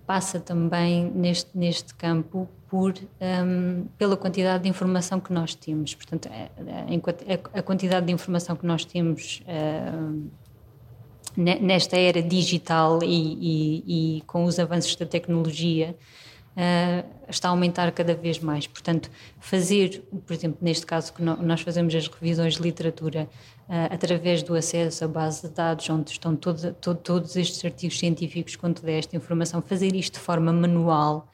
passa 0.07 0.41
também 0.41 1.11
neste, 1.15 1.57
neste 1.57 1.95
campo 1.95 2.49
por, 2.69 2.95
um, 3.21 3.87
pela 3.97 4.17
quantidade 4.17 4.65
de 4.65 4.69
informação 4.69 5.21
que 5.21 5.33
nós 5.33 5.55
temos. 5.55 5.95
Portanto, 5.95 6.29
a, 6.29 7.57
a, 7.57 7.61
a 7.61 7.63
quantidade 7.63 8.07
de 8.07 8.13
informação 8.13 8.57
que 8.57 8.67
nós 8.67 8.85
temos 8.85 9.43
uh, 9.47 10.31
nesta 11.37 11.97
era 11.97 12.21
digital 12.21 13.01
e, 13.03 13.07
e, 13.07 14.17
e, 14.19 14.21
com 14.23 14.45
os 14.45 14.59
avanços 14.59 14.97
da 14.97 15.07
tecnologia 15.07 15.97
uh, 16.57 17.09
está 17.29 17.49
a 17.49 17.51
aumentar 17.51 17.91
cada 17.93 18.15
vez 18.15 18.39
mais. 18.39 18.67
Portanto, 18.67 19.11
fazer, 19.39 20.03
por 20.27 20.33
exemplo, 20.33 20.59
neste 20.61 20.87
caso 20.87 21.13
que 21.13 21.23
nós 21.23 21.61
fazemos 21.61 21.95
as 21.95 22.07
revisões 22.09 22.55
de 22.57 22.63
literatura 22.63 23.29
uh, 23.69 23.93
através 23.93 24.43
do 24.43 24.55
acesso 24.55 25.05
à 25.05 25.09
base 25.09 25.49
de 25.49 25.55
dados, 25.55 25.89
onde 25.91 26.11
estão 26.11 26.35
todo, 26.37 26.73
todo, 26.75 26.99
todos 26.99 27.37
estes 27.37 27.65
artigos 27.65 27.99
científicos 27.99 28.57
com 28.57 28.73
toda 28.73 28.91
esta 28.91 29.17
informação, 29.17 29.63
fazer 29.63 29.95
isto 29.95 30.15
de 30.15 30.21
forma 30.21 30.53
manual 30.53 31.29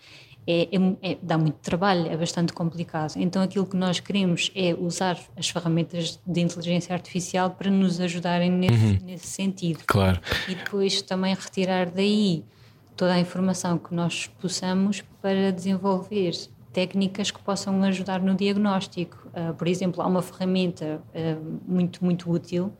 é, 0.48 0.62
é, 0.62 1.12
é, 1.12 1.18
dá 1.20 1.37
muito 1.37 1.57
trabalho, 1.57 2.07
é 2.07 2.16
bastante 2.16 2.52
complicado. 2.52 3.14
Então, 3.16 3.42
aquilo 3.42 3.66
que 3.66 3.76
nós 3.76 3.98
queremos 3.98 4.52
é 4.55 4.74
usar 4.74 5.18
as 5.37 5.48
ferramentas 5.48 6.20
de 6.24 6.40
inteligência 6.40 6.94
artificial 6.94 7.50
para 7.50 7.68
nos 7.68 8.00
ajudarem 8.00 8.50
nesse, 8.50 8.74
uhum. 8.74 8.98
nesse 9.05 9.26
sentido. 9.26 9.81
Claro. 9.85 10.20
E 10.48 10.55
depois 10.55 11.02
também 11.02 11.35
retirar 11.35 11.90
daí 11.90 12.44
toda 12.97 13.13
a 13.13 13.21
informação 13.21 13.79
que 13.79 13.95
nós 13.95 14.27
possamos 14.41 15.03
para 15.21 15.53
desenvolver 15.53 16.33
técnicas 16.73 17.31
que 17.31 17.41
possam 17.41 17.83
ajudar 17.85 18.21
no 18.21 18.35
diagnóstico. 18.35 19.29
Uh, 19.29 19.55
por 19.55 19.69
exemplo, 19.69 20.03
há 20.03 20.07
uma 20.07 20.23
ferramenta 20.23 21.01
uh, 21.15 21.61
muito, 21.67 22.05
muito 22.05 22.31
útil 22.31 22.73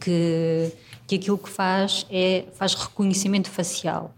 que, 0.00 0.72
que 1.06 1.16
aquilo 1.16 1.38
que 1.38 1.48
faz 1.48 2.06
é 2.10 2.44
faz 2.52 2.74
reconhecimento 2.74 3.50
facial. 3.50 4.14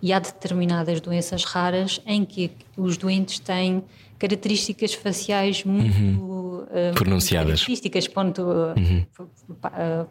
E 0.00 0.12
há 0.12 0.18
determinadas 0.18 1.00
doenças 1.00 1.44
raras 1.44 2.00
em 2.06 2.24
que 2.24 2.50
os 2.76 2.96
doentes 2.98 3.38
têm 3.38 3.82
características 4.18 4.92
faciais 4.94 5.64
muito 5.64 5.96
uhum. 5.98 6.33
Uh, 6.74 6.94
pronunciadas. 6.94 7.60
Características, 7.60 8.08
ponto, 8.08 8.42
uhum. 8.42 9.06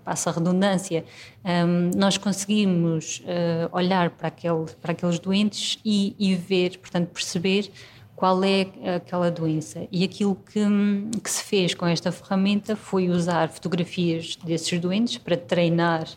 passa 0.03 0.29
a 0.29 0.33
redundância. 0.33 1.03
Um, 1.43 1.91
nós 1.95 2.17
conseguimos 2.17 3.19
uh, 3.19 3.75
olhar 3.75 4.11
para, 4.11 4.29
aquele, 4.29 4.65
para 4.81 4.93
aqueles 4.93 5.19
doentes 5.19 5.77
e, 5.83 6.15
e 6.17 6.33
ver, 6.35 6.77
portanto, 6.79 7.09
perceber 7.09 7.69
qual 8.15 8.41
é 8.43 8.67
aquela 8.95 9.29
doença. 9.29 9.87
E 9.91 10.03
aquilo 10.03 10.35
que, 10.35 10.61
que 11.21 11.29
se 11.29 11.43
fez 11.43 11.73
com 11.73 11.85
esta 11.85 12.11
ferramenta 12.11 12.75
foi 12.75 13.09
usar 13.09 13.49
fotografias 13.49 14.37
desses 14.37 14.79
doentes 14.79 15.17
para 15.17 15.35
treinar 15.35 16.07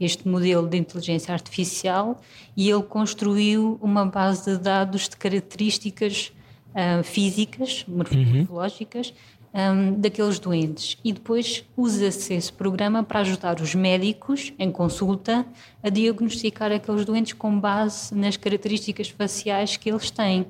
este 0.00 0.26
modelo 0.26 0.66
de 0.66 0.76
inteligência 0.76 1.32
artificial 1.32 2.20
e 2.56 2.68
ele 2.68 2.82
construiu 2.82 3.78
uma 3.80 4.04
base 4.04 4.50
de 4.50 4.58
dados 4.58 5.08
de 5.08 5.16
características 5.16 6.32
uh, 6.70 7.04
físicas, 7.04 7.84
morfológicas, 7.86 9.14
um, 9.54 10.00
daqueles 10.00 10.38
doentes. 10.38 10.96
E 11.04 11.12
depois 11.12 11.64
usa-se 11.76 12.34
esse 12.34 12.52
programa 12.52 13.02
para 13.02 13.20
ajudar 13.20 13.60
os 13.60 13.74
médicos, 13.74 14.52
em 14.58 14.70
consulta, 14.70 15.46
a 15.82 15.88
diagnosticar 15.88 16.72
aqueles 16.72 17.04
doentes 17.04 17.32
com 17.34 17.58
base 17.58 18.14
nas 18.14 18.36
características 18.36 19.08
faciais 19.08 19.76
que 19.76 19.90
eles 19.90 20.10
têm. 20.10 20.46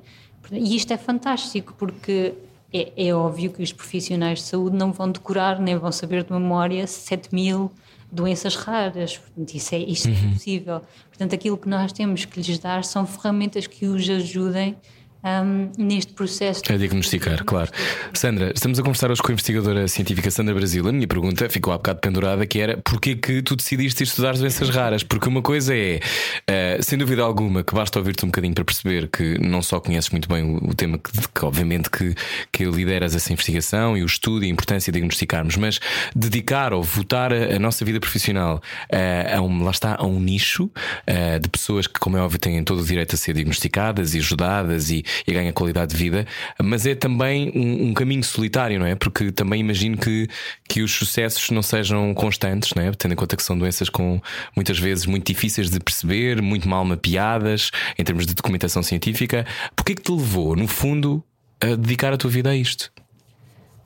E 0.51 0.75
isto 0.75 0.91
é 0.91 0.97
fantástico, 0.97 1.73
porque 1.77 2.33
é, 2.73 2.91
é, 2.97 3.13
óbvio 3.13 3.51
que 3.51 3.61
os 3.61 3.71
profissionais 3.71 4.39
de 4.39 4.45
saúde 4.45 4.75
não 4.75 4.91
vão 4.91 5.11
decorar 5.11 5.59
nem 5.59 5.77
vão 5.77 5.91
saber 5.91 6.23
de 6.23 6.31
memória 6.31 6.87
7 6.87 7.33
mil 7.33 7.71
doenças 8.11 8.55
raras. 8.55 9.19
Isso 9.53 9.75
é, 9.75 9.79
isto 9.79 10.07
é 10.07 10.11
uhum. 10.11 10.17
impossível. 10.29 10.81
Portanto, 11.09 11.33
aquilo 11.33 11.57
que 11.57 11.67
nós 11.67 11.91
temos 11.91 12.25
que 12.25 12.39
lhes 12.39 12.59
dar 12.59 12.83
são 12.83 13.05
ferramentas 13.05 13.67
que 13.67 13.85
os 13.85 14.07
ajudem 14.09 14.75
um, 15.23 15.71
neste 15.77 16.13
processo. 16.13 16.61
A 16.69 16.77
diagnosticar, 16.77 17.43
claro. 17.45 17.71
Sandra, 18.13 18.51
estamos 18.53 18.77
a 18.79 18.81
conversar 18.81 19.09
hoje 19.09 19.21
com 19.21 19.29
a 19.29 19.33
investigadora 19.33 19.87
científica 19.87 20.29
Sandra 20.29 20.53
Brasil. 20.53 20.87
A 20.87 20.91
minha 20.91 21.07
pergunta 21.07 21.49
ficou 21.49 21.73
há 21.73 21.77
bocado 21.77 21.99
pendurada, 21.99 22.45
que 22.45 22.59
era 22.59 22.77
porquê 22.77 23.15
que 23.15 23.41
tu 23.41 23.55
decidiste 23.55 24.03
estudar 24.03 24.33
doenças 24.37 24.69
raras? 24.69 25.03
Porque 25.03 25.27
uma 25.27 25.41
coisa 25.41 25.75
é, 25.75 25.99
uh, 25.99 26.83
sem 26.83 26.97
dúvida 26.97 27.23
alguma, 27.23 27.63
que 27.63 27.73
basta 27.73 27.97
ouvir-te 27.99 28.25
um 28.25 28.27
bocadinho 28.27 28.53
para 28.53 28.65
perceber 28.65 29.07
que 29.07 29.37
não 29.39 29.61
só 29.61 29.79
conheces 29.79 30.09
muito 30.09 30.27
bem 30.27 30.43
o, 30.43 30.69
o 30.69 30.73
tema, 30.73 30.97
que, 30.97 31.11
que, 31.11 31.45
obviamente 31.45 31.89
que, 31.89 32.13
que 32.51 32.65
lideras 32.65 33.15
essa 33.15 33.31
investigação 33.31 33.97
e 33.97 34.03
o 34.03 34.05
estudo 34.05 34.43
e 34.43 34.47
a 34.47 34.51
importância 34.51 34.91
de 34.91 34.99
diagnosticarmos, 34.99 35.55
mas 35.55 35.79
dedicar 36.15 36.73
ou 36.73 36.83
votar 36.83 37.31
a, 37.31 37.55
a 37.55 37.59
nossa 37.59 37.85
vida 37.85 37.99
profissional 37.99 38.61
uh, 38.91 39.37
a 39.37 39.41
um, 39.41 39.63
lá 39.63 39.71
está, 39.71 39.95
a 39.95 40.05
um 40.05 40.19
nicho 40.19 40.65
uh, 40.65 41.39
de 41.39 41.47
pessoas 41.49 41.87
que, 41.87 41.99
como 41.99 42.17
é 42.17 42.21
óbvio, 42.21 42.39
têm 42.39 42.63
todo 42.63 42.81
o 42.81 42.85
direito 42.85 43.15
a 43.15 43.17
ser 43.17 43.33
diagnosticadas 43.33 44.13
e 44.13 44.19
ajudadas 44.19 44.89
e, 44.89 45.03
e 45.27 45.33
ganha 45.33 45.51
qualidade 45.53 45.93
de 45.93 45.97
vida, 45.97 46.25
mas 46.61 46.85
é 46.85 46.95
também 46.95 47.51
um, 47.55 47.89
um, 47.89 47.93
caminho 47.93 48.23
solitário, 48.23 48.79
não 48.79 48.85
é? 48.85 48.95
Porque 48.95 49.31
também 49.31 49.59
imagino 49.59 49.97
que, 49.97 50.27
que 50.67 50.81
os 50.81 50.91
sucessos 50.91 51.49
não 51.49 51.61
sejam 51.61 52.13
constantes, 52.13 52.73
não 52.75 52.83
é? 52.83 52.91
Tendo 52.91 53.13
em 53.13 53.15
conta 53.15 53.35
que 53.35 53.43
são 53.43 53.57
doenças 53.57 53.89
com 53.89 54.21
muitas 54.55 54.79
vezes 54.79 55.05
muito 55.05 55.25
difíceis 55.25 55.69
de 55.69 55.79
perceber, 55.79 56.41
muito 56.41 56.67
mal 56.67 56.85
mapeadas 56.85 57.71
em 57.97 58.03
termos 58.03 58.25
de 58.25 58.33
documentação 58.33 58.83
científica. 58.83 59.45
Porquê 59.75 59.95
que 59.95 60.01
te 60.01 60.11
levou, 60.11 60.55
no 60.55 60.67
fundo, 60.67 61.23
a 61.59 61.75
dedicar 61.75 62.13
a 62.13 62.17
tua 62.17 62.29
vida 62.29 62.49
a 62.49 62.55
isto? 62.55 62.92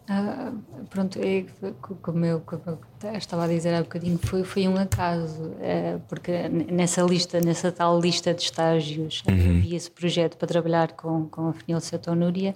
Ah, 0.10 0.54
pronto, 0.90 1.20
é, 1.22 1.46
como, 2.02 2.26
eu, 2.26 2.40
como 2.40 2.62
eu 2.66 2.80
estava 3.18 3.44
a 3.44 3.48
dizer 3.48 3.74
há 3.74 3.82
bocadinho, 3.82 4.18
foi, 4.18 4.44
foi 4.46 4.66
um 4.66 4.78
acaso, 4.78 5.54
é, 5.60 5.98
porque 6.08 6.48
nessa 6.48 7.02
lista, 7.02 7.42
nessa 7.42 7.74
tal 7.74 8.00
lista 8.00 8.34
de 8.34 8.44
estágios, 8.44 9.22
uhum. 9.28 9.58
havia 9.58 9.76
esse 9.76 9.92
projeto 9.92 10.38
para 10.38 10.48
trabalhar 10.48 10.94
com, 10.94 11.28
com 11.28 11.50
a 11.50 11.54
Fenil 11.54 11.82
Cetonúria 11.82 12.56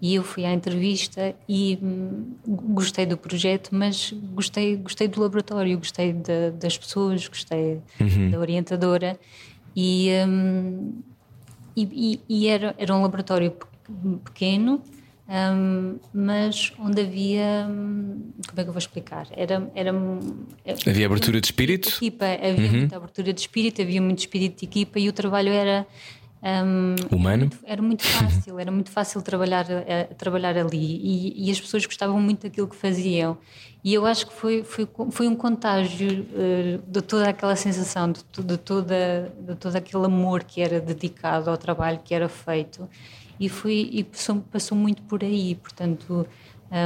e 0.00 0.14
eu 0.14 0.22
fui 0.22 0.46
à 0.46 0.52
entrevista 0.52 1.34
e 1.46 1.78
hum, 1.82 2.32
gostei 2.46 3.04
do 3.04 3.16
projeto, 3.18 3.70
mas 3.72 4.14
gostei, 4.32 4.76
gostei 4.76 5.06
do 5.06 5.20
laboratório, 5.20 5.76
gostei 5.76 6.14
de, 6.14 6.50
das 6.52 6.78
pessoas, 6.78 7.28
gostei 7.28 7.80
uhum. 8.00 8.30
da 8.30 8.38
orientadora 8.38 9.18
e, 9.74 10.10
hum, 10.26 11.02
e, 11.76 12.20
e, 12.26 12.48
era, 12.48 12.74
era 12.78 12.94
um 12.94 13.02
laboratório 13.02 13.54
pequeno 14.24 14.82
um, 15.28 15.98
mas 16.14 16.72
onde 16.78 17.00
havia. 17.00 17.66
Hum, 17.68 18.30
como 18.48 18.60
é 18.60 18.62
que 18.62 18.68
eu 18.68 18.72
vou 18.72 18.78
explicar? 18.78 19.26
Era, 19.32 19.68
era, 19.74 19.92
havia 20.86 21.06
abertura 21.06 21.40
de 21.40 21.46
espírito? 21.48 21.88
Equipa, 21.88 22.24
havia 22.26 22.70
uhum. 22.70 22.78
muita 22.78 22.96
abertura 22.96 23.32
de 23.32 23.40
espírito, 23.40 23.82
havia 23.82 24.00
muito 24.00 24.20
espírito 24.20 24.60
de 24.60 24.66
equipa 24.66 25.00
e 25.00 25.08
o 25.08 25.12
trabalho 25.12 25.50
era. 25.50 25.86
Um, 26.42 26.94
Humano? 27.10 27.32
Era 27.42 27.42
muito, 27.42 27.58
era 27.64 27.82
muito 27.82 28.04
fácil, 28.04 28.58
era 28.60 28.70
muito 28.70 28.90
fácil 28.90 29.20
trabalhar, 29.20 29.64
uh, 29.64 30.14
trabalhar 30.14 30.56
ali 30.56 31.00
e, 31.02 31.48
e, 31.48 31.50
as 31.50 31.58
pessoas 31.58 31.84
gostavam 31.84 32.20
muito 32.20 32.42
daquilo 32.42 32.68
que 32.68 32.76
faziam. 32.76 33.36
E 33.82 33.94
eu 33.94 34.06
acho 34.06 34.28
que 34.28 34.32
foi, 34.32 34.62
foi, 34.62 34.86
foi 35.10 35.26
um 35.26 35.34
contágio 35.34 36.08
uh, 36.08 36.82
de 36.86 37.02
toda 37.02 37.30
aquela 37.30 37.56
sensação, 37.56 38.12
de, 38.12 38.22
de, 38.44 38.56
toda, 38.58 39.32
de 39.40 39.56
todo 39.56 39.74
aquele 39.74 40.04
amor 40.04 40.44
que 40.44 40.60
era 40.60 40.78
dedicado 40.78 41.50
ao 41.50 41.56
trabalho 41.56 41.98
que 42.04 42.14
era 42.14 42.28
feito 42.28 42.88
e 43.38 43.48
fui 43.48 43.88
e 43.92 44.04
passou, 44.04 44.36
passou 44.50 44.76
muito 44.76 45.02
por 45.02 45.22
aí 45.22 45.54
portanto 45.56 46.26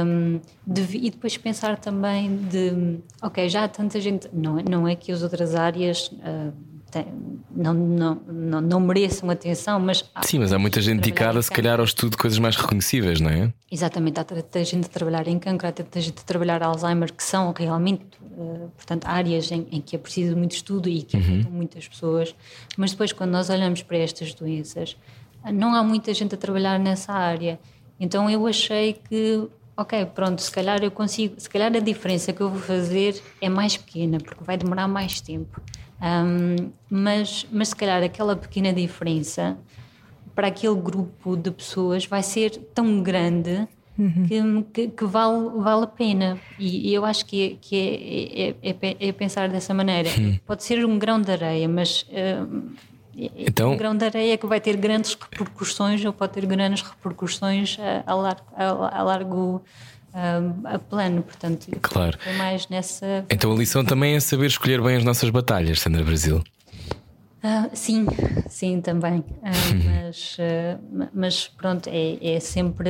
um, 0.05 0.39
de, 0.65 0.81
e 0.97 1.09
depois 1.09 1.37
pensar 1.37 1.77
também 1.77 2.35
de 2.37 2.99
ok 3.21 3.49
já 3.49 3.63
há 3.63 3.67
tanta 3.67 3.99
gente 3.99 4.29
não 4.31 4.59
é, 4.59 4.63
não 4.63 4.87
é 4.87 4.95
que 4.95 5.11
as 5.11 5.23
outras 5.23 5.55
áreas 5.55 6.07
uh, 6.07 6.53
tem, 6.91 7.05
não, 7.55 7.73
não, 7.73 8.15
não, 8.27 8.61
não, 8.61 8.79
mereçam 8.79 9.29
atenção, 9.29 9.79
mas. 9.79 10.03
Sim, 10.23 10.39
mas 10.39 10.51
há 10.51 10.59
muita 10.59 10.81
gente 10.81 10.99
dedicada, 10.99 11.41
se 11.41 11.49
calhar, 11.49 11.79
ao 11.79 11.85
estudo 11.85 12.11
de 12.11 12.17
coisas 12.17 12.37
mais 12.37 12.55
reconhecíveis, 12.55 13.21
não 13.21 13.29
é? 13.29 13.51
Exatamente, 13.71 14.19
há 14.19 14.23
tanta 14.25 14.63
gente 14.65 14.85
a 14.85 14.89
trabalhar 14.89 15.27
em 15.27 15.39
cancro, 15.39 15.67
há 15.67 15.71
tanta 15.71 16.01
gente 16.01 16.19
a 16.19 16.23
trabalhar 16.23 16.61
Alzheimer, 16.61 17.13
que 17.13 17.23
são 17.23 17.53
realmente, 17.53 18.03
uh, 18.21 18.69
portanto, 18.75 19.05
áreas 19.05 19.49
em, 19.51 19.65
em, 19.71 19.79
que 19.79 19.95
é 19.95 19.99
preciso 19.99 20.35
muito 20.35 20.51
estudo 20.51 20.89
e 20.89 21.01
que 21.03 21.15
uhum. 21.15 21.45
muitas 21.49 21.87
pessoas, 21.87 22.35
mas 22.77 22.91
depois, 22.91 23.13
quando 23.13 23.31
nós 23.31 23.49
olhamos 23.49 23.81
para 23.81 23.97
estas 23.97 24.33
doenças, 24.33 24.97
não 25.49 25.73
há 25.73 25.83
muita 25.83 26.13
gente 26.13 26.35
a 26.35 26.37
trabalhar 26.37 26.79
nessa 26.79 27.13
área. 27.13 27.59
Então 27.99 28.29
eu 28.29 28.45
achei 28.47 28.93
que, 28.93 29.47
ok, 29.77 30.05
pronto, 30.07 30.41
se 30.41 30.51
calhar 30.51 30.83
eu 30.83 30.91
consigo, 30.91 31.35
se 31.37 31.49
calhar 31.49 31.73
a 31.75 31.79
diferença 31.79 32.33
que 32.33 32.41
eu 32.41 32.49
vou 32.49 32.59
fazer 32.59 33.21
é 33.39 33.47
mais 33.47 33.77
pequena, 33.77 34.17
porque 34.19 34.43
vai 34.43 34.57
demorar 34.57 34.87
mais 34.87 35.21
tempo. 35.21 35.61
Um, 36.01 36.71
mas, 36.89 37.45
mas 37.51 37.69
se 37.69 37.75
calhar 37.75 38.01
aquela 38.03 38.35
pequena 38.35 38.73
diferença 38.73 39.55
para 40.33 40.47
aquele 40.47 40.75
grupo 40.75 41.35
de 41.37 41.51
pessoas 41.51 42.05
vai 42.05 42.23
ser 42.23 42.49
tão 42.73 43.03
grande 43.03 43.67
uhum. 43.99 44.25
que, 44.27 44.63
que, 44.73 44.87
que, 44.89 45.05
vale, 45.05 45.49
vale 45.57 45.83
a 45.83 45.87
pena. 45.87 46.39
E, 46.57 46.89
e 46.89 46.93
eu 46.93 47.05
acho 47.05 47.25
que, 47.25 47.43
é, 47.43 47.57
que 47.61 48.55
é, 48.63 48.69
é, 48.69 48.75
é, 48.81 49.09
é 49.09 49.11
pensar 49.11 49.47
dessa 49.49 49.73
maneira. 49.73 50.09
Uhum. 50.17 50.39
Pode 50.45 50.63
ser 50.63 50.83
um 50.85 50.97
grão 50.97 51.21
de 51.21 51.31
areia, 51.31 51.67
mas. 51.67 52.03
Uh, 52.09 52.71
então, 53.15 53.73
um 53.73 53.77
grão 53.77 53.95
de 53.95 54.05
areia 54.05 54.37
que 54.37 54.47
vai 54.47 54.59
ter 54.59 54.77
grandes 54.77 55.15
repercussões 55.15 56.03
ou 56.05 56.13
pode 56.13 56.33
ter 56.33 56.45
grandes 56.45 56.81
repercussões 56.81 57.77
a, 57.79 58.11
a, 58.11 58.15
largo, 58.15 58.45
a, 58.55 58.99
a 58.99 59.03
largo 59.03 59.63
a 60.65 60.77
plano, 60.77 61.23
portanto, 61.23 61.67
claro. 61.81 62.17
mais 62.37 62.67
nessa. 62.67 63.25
Então 63.29 63.51
a 63.51 63.55
lição 63.55 63.83
também 63.83 64.15
é 64.15 64.19
saber 64.19 64.47
escolher 64.47 64.81
bem 64.81 64.97
as 64.97 65.03
nossas 65.03 65.29
batalhas, 65.29 65.79
Sandra 65.79 66.03
Brasil. 66.03 66.43
Uh, 67.43 67.69
sim, 67.73 68.05
sim, 68.47 68.81
também. 68.81 69.19
Uh, 69.19 70.03
mas, 70.03 70.37
uh, 70.37 71.09
mas 71.13 71.47
pronto, 71.47 71.89
é, 71.89 72.35
é 72.35 72.39
sempre. 72.39 72.89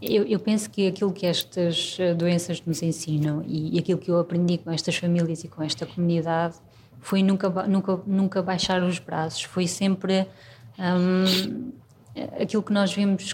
Eu, 0.00 0.24
eu, 0.24 0.38
penso 0.38 0.70
que 0.70 0.86
aquilo 0.86 1.12
que 1.12 1.26
estas 1.26 1.98
doenças 2.18 2.62
nos 2.64 2.82
ensinam 2.82 3.42
e, 3.46 3.76
e 3.76 3.78
aquilo 3.78 3.98
que 3.98 4.10
eu 4.10 4.18
aprendi 4.18 4.58
com 4.58 4.70
estas 4.70 4.96
famílias 4.96 5.42
e 5.42 5.48
com 5.48 5.62
esta 5.62 5.86
comunidade 5.86 6.56
foi 7.06 7.22
nunca, 7.22 7.48
nunca, 7.68 8.00
nunca 8.04 8.42
baixar 8.42 8.82
os 8.82 8.98
braços, 8.98 9.44
foi 9.44 9.68
sempre 9.68 10.26
um, 10.76 11.70
aquilo 12.40 12.64
que 12.64 12.72
nós 12.72 12.92
vimos 12.92 13.32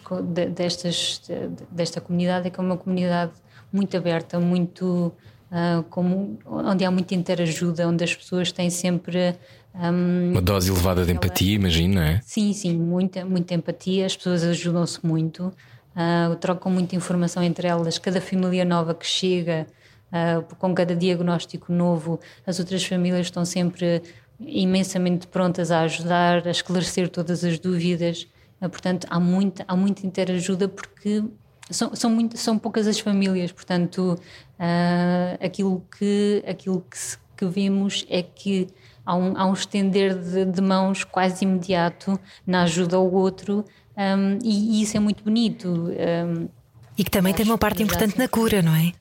destas, 0.55 1.23
desta 1.71 1.99
comunidade 1.99 2.49
é 2.49 2.51
que 2.51 2.61
é 2.61 2.63
uma 2.63 2.77
comunidade 2.77 3.33
muito 3.73 3.97
aberta, 3.97 4.39
muito 4.39 5.11
uh, 5.51 5.83
como, 5.85 6.39
onde 6.45 6.85
há 6.85 6.91
muita 6.91 7.15
interajuda, 7.15 7.89
onde 7.89 8.05
as 8.05 8.15
pessoas 8.15 8.53
têm 8.53 8.69
sempre 8.69 9.35
um, 9.75 10.33
uma 10.33 10.43
dose 10.43 10.71
elevada 10.71 11.07
de 11.07 11.13
empatia, 11.13 11.55
imagino, 11.55 11.95
não 11.95 12.03
é? 12.03 12.21
Sim, 12.23 12.53
sim, 12.53 12.77
muita, 12.77 13.25
muita 13.25 13.55
empatia, 13.55 14.05
as 14.05 14.15
pessoas 14.15 14.45
ajudam-se 14.45 14.99
muito, 15.03 15.47
uh, 15.47 16.37
trocam 16.37 16.71
muita 16.71 16.95
informação 16.95 17.43
entre 17.43 17.69
elas, 17.69 17.97
cada 17.97 18.21
família 18.21 18.67
nova 18.67 18.95
que 18.95 19.07
chega 19.07 19.67
Uh, 20.13 20.43
com 20.57 20.75
cada 20.75 20.95
diagnóstico 20.95 21.73
novo, 21.73 22.21
as 22.47 22.59
outras 22.59 22.85
famílias 22.85 23.27
estão 23.27 23.47
sempre 23.47 24.03
imensamente 24.39 25.27
prontas 25.27 25.71
a 25.71 25.81
ajudar, 25.81 26.47
a 26.47 26.51
esclarecer 26.51 27.09
todas 27.09 27.43
as 27.43 27.59
dúvidas. 27.59 28.29
Uh, 28.61 28.69
portanto, 28.69 29.07
há 29.09 29.19
muita, 29.19 29.65
há 29.67 29.75
muita 29.75 30.07
interajuda 30.07 30.69
porque 30.69 31.25
são, 31.71 31.95
são, 31.97 32.11
muito, 32.11 32.37
são 32.37 32.59
poucas 32.59 32.87
as 32.87 32.99
famílias. 32.99 33.53
Portanto, 33.53 34.19
uh, 34.59 35.45
aquilo, 35.45 35.83
que, 35.99 36.45
aquilo 36.47 36.85
que, 36.91 36.99
que 37.37 37.47
vemos 37.47 38.07
é 38.11 38.23
que 38.23 38.69
há 39.05 39.17
um, 39.17 39.37
há 39.37 39.47
um 39.47 39.53
estender 39.53 40.15
de, 40.15 40.45
de 40.45 40.61
mãos 40.61 41.05
quase 41.05 41.45
imediato 41.45 42.19
na 42.47 42.63
ajuda 42.63 42.97
ao 42.97 43.11
outro, 43.11 43.65
um, 43.97 44.39
e, 44.43 44.79
e, 44.79 44.83
isso 44.83 44.97
é 44.97 45.01
muito 45.01 45.23
bonito. 45.23 45.69
Um, 45.69 46.49
e 46.97 47.05
que 47.05 47.11
também 47.11 47.35
tem 47.35 47.45
uma 47.45 47.59
parte 47.59 47.83
importante 47.83 48.19
na 48.19 48.29
cura, 48.29 48.63
não 48.63 48.75
é? 48.75 48.93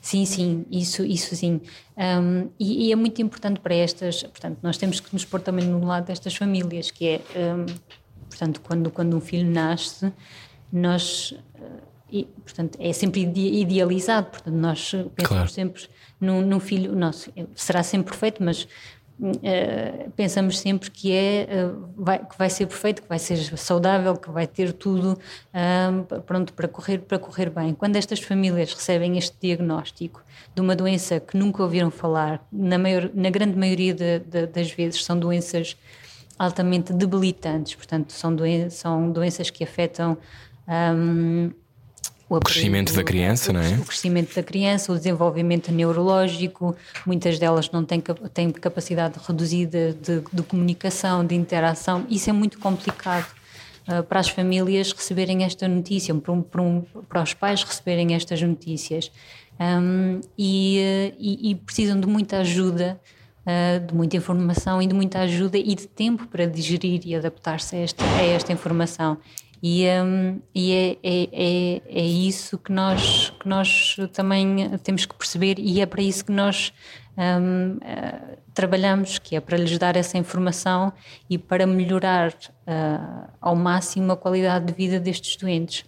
Sim, 0.00 0.24
sim, 0.24 0.66
isso, 0.70 1.04
isso 1.04 1.34
sim. 1.36 1.60
Um, 1.96 2.50
e, 2.58 2.88
e, 2.88 2.92
é 2.92 2.96
muito 2.96 3.20
importante 3.22 3.60
para 3.60 3.74
estas, 3.74 4.22
portanto, 4.22 4.58
nós 4.62 4.76
temos 4.76 5.00
que 5.00 5.12
nos 5.12 5.24
pôr 5.24 5.40
também 5.40 5.66
no 5.66 5.84
lado 5.84 6.06
destas 6.06 6.34
famílias, 6.34 6.90
que 6.90 7.08
é, 7.08 7.20
um, 7.36 7.66
portanto, 8.28 8.60
quando, 8.60 8.90
quando 8.90 9.16
um 9.16 9.20
filho 9.20 9.50
nasce, 9.50 10.12
nós. 10.72 11.34
E, 12.12 12.24
portanto, 12.24 12.78
é 12.80 12.92
sempre 12.92 13.22
idealizado, 13.22 14.30
portanto, 14.30 14.54
nós 14.54 14.90
pensamos 14.90 15.28
claro. 15.28 15.48
sempre 15.48 15.88
num, 16.20 16.42
num 16.42 16.60
filho 16.60 16.94
nosso. 16.94 17.32
Será 17.54 17.82
sempre 17.82 18.10
perfeito, 18.10 18.42
mas 18.42 18.68
Uh, 19.16 20.10
pensamos 20.16 20.58
sempre 20.58 20.90
que 20.90 21.12
é 21.12 21.46
uh, 21.66 21.88
vai, 21.96 22.18
que 22.18 22.36
vai 22.36 22.50
ser 22.50 22.66
perfeito, 22.66 23.00
que 23.00 23.08
vai 23.08 23.18
ser 23.18 23.36
saudável, 23.56 24.16
que 24.16 24.28
vai 24.28 24.44
ter 24.44 24.72
tudo 24.72 25.12
uh, 25.12 26.20
pronto 26.22 26.52
para 26.52 26.66
correr 26.66 26.98
para 26.98 27.16
correr 27.18 27.48
bem. 27.48 27.74
Quando 27.74 27.94
estas 27.94 28.18
famílias 28.18 28.72
recebem 28.72 29.16
este 29.16 29.36
diagnóstico 29.40 30.20
de 30.52 30.60
uma 30.60 30.74
doença 30.74 31.20
que 31.20 31.36
nunca 31.36 31.62
ouviram 31.62 31.92
falar, 31.92 32.44
na, 32.52 32.76
maior, 32.76 33.08
na 33.14 33.30
grande 33.30 33.56
maioria 33.56 33.94
de, 33.94 34.18
de, 34.18 34.46
das 34.48 34.72
vezes 34.72 35.04
são 35.04 35.16
doenças 35.16 35.76
altamente 36.36 36.92
debilitantes, 36.92 37.76
portanto 37.76 38.12
são, 38.12 38.34
doen 38.34 38.68
são 38.68 39.12
doenças 39.12 39.48
que 39.48 39.62
afetam 39.62 40.18
um, 40.66 41.52
o, 42.28 42.40
crescimento 42.40 42.92
da 42.94 43.04
criança, 43.04 43.50
o, 43.50 43.54
não 43.54 43.60
é? 43.60 43.74
O 43.74 43.84
crescimento 43.84 44.34
da 44.34 44.42
criança, 44.42 44.92
o 44.92 44.96
desenvolvimento 44.96 45.70
neurológico, 45.70 46.74
muitas 47.06 47.38
delas 47.38 47.70
não 47.70 47.84
têm, 47.84 48.02
têm 48.32 48.50
capacidade 48.50 49.18
reduzida 49.26 49.92
de, 49.92 50.22
de 50.32 50.42
comunicação, 50.42 51.24
de 51.24 51.34
interação. 51.34 52.06
Isso 52.08 52.30
é 52.30 52.32
muito 52.32 52.58
complicado 52.58 53.26
uh, 53.88 54.02
para 54.04 54.20
as 54.20 54.28
famílias 54.28 54.92
receberem 54.92 55.44
esta 55.44 55.68
notícia, 55.68 56.14
para, 56.14 56.32
um, 56.32 56.42
para, 56.42 56.62
um, 56.62 56.82
para 57.08 57.22
os 57.22 57.34
pais 57.34 57.62
receberem 57.62 58.14
estas 58.14 58.40
notícias. 58.40 59.10
Um, 59.60 60.20
e, 60.36 61.12
e, 61.18 61.50
e, 61.50 61.54
precisam 61.54 62.00
de 62.00 62.08
muita 62.08 62.38
ajuda, 62.38 63.00
uh, 63.46 63.86
de 63.86 63.94
muita 63.94 64.16
informação 64.16 64.82
e 64.82 64.86
de 64.86 64.94
muita 64.94 65.20
ajuda 65.20 65.58
e 65.58 65.74
de 65.74 65.86
tempo 65.86 66.26
para 66.26 66.46
digerir 66.46 67.02
e 67.04 67.14
adaptar-se 67.14 67.76
a 67.76 67.80
a 68.18 68.22
esta 68.22 68.52
informação. 68.52 69.18
E, 69.66 69.86
um, 69.88 70.42
e 70.54 70.72
é, 70.72 70.90
é, 71.02 71.28
é, 71.32 71.82
é, 71.88 72.02
isso 72.02 72.58
que 72.58 72.70
nós, 72.70 73.30
que 73.40 73.48
nós 73.48 73.96
também 74.12 74.68
temos 74.82 75.06
que 75.06 75.14
perceber, 75.14 75.58
e 75.58 75.80
é 75.80 75.86
para 75.86 76.02
isso 76.02 76.26
que 76.26 76.32
nós 76.32 76.70
um, 77.16 77.76
uh, 77.76 77.78
eh, 77.80 78.38
trabalhamos, 78.52 79.18
que 79.18 79.34
é 79.34 79.40
para 79.40 79.56
lhes 79.56 79.78
dar 79.78 79.96
essa 79.96 80.18
informação 80.18 80.92
e 81.30 81.38
para 81.38 81.66
melhorar 81.66 82.34
uh, 82.34 83.30
ao 83.40 83.56
máximo 83.56 84.12
a 84.12 84.16
qualidade 84.18 84.66
de 84.66 84.74
vida 84.74 85.00
destes 85.00 85.34
doentes. 85.36 85.86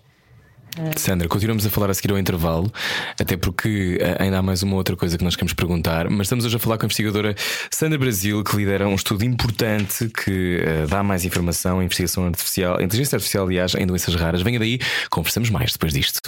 Sandra, 0.97 1.29
continuamos 1.29 1.65
a 1.65 1.71
falar 1.71 1.91
a 1.91 1.95
seguir 1.95 2.11
ao 2.13 2.19
intervalo, 2.19 2.71
até 3.19 3.37
porque 3.37 3.99
eh, 4.01 4.17
ainda 4.19 4.39
há 4.39 4.43
mais 4.43 4.63
uma 4.63 4.77
outra 4.77 4.97
coisa 4.97 5.17
que 5.17 5.25
nós 5.25 5.35
queremos 5.35 5.55
perguntar, 5.55 6.09
mas 6.11 6.27
estamos 6.27 6.45
hoje 6.45 6.57
a 6.57 6.59
falar 6.59 6.77
com 6.79 6.85
a 6.85 6.87
investigadora 6.87 7.35
Sandra 7.71 7.99
Brasil, 7.99 8.43
que 8.45 8.57
lidera 8.57 8.87
um 8.87 8.95
estudo 8.95 9.25
importante 9.25 10.09
que 10.09 10.63
uh, 10.63 10.87
dá 10.87 11.03
mais 11.03 11.25
informação 11.25 11.81
em 11.81 11.87
investigação 11.87 12.27
artificial, 12.27 12.81
inteligência 12.81 13.17
artificial, 13.17 13.47
aliás, 13.47 13.75
em 13.75 13.87
doenças 13.87 14.15
raras. 14.15 14.43
Venha 14.43 14.59
daí, 14.59 14.79
conversamos 15.11 15.51
mais 15.51 15.73
depois 15.73 15.93
disto. 15.93 16.21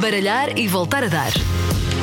Baralhar 0.00 0.56
e 0.56 0.66
voltar 0.66 1.04
a 1.04 1.08
dar. 1.08 1.32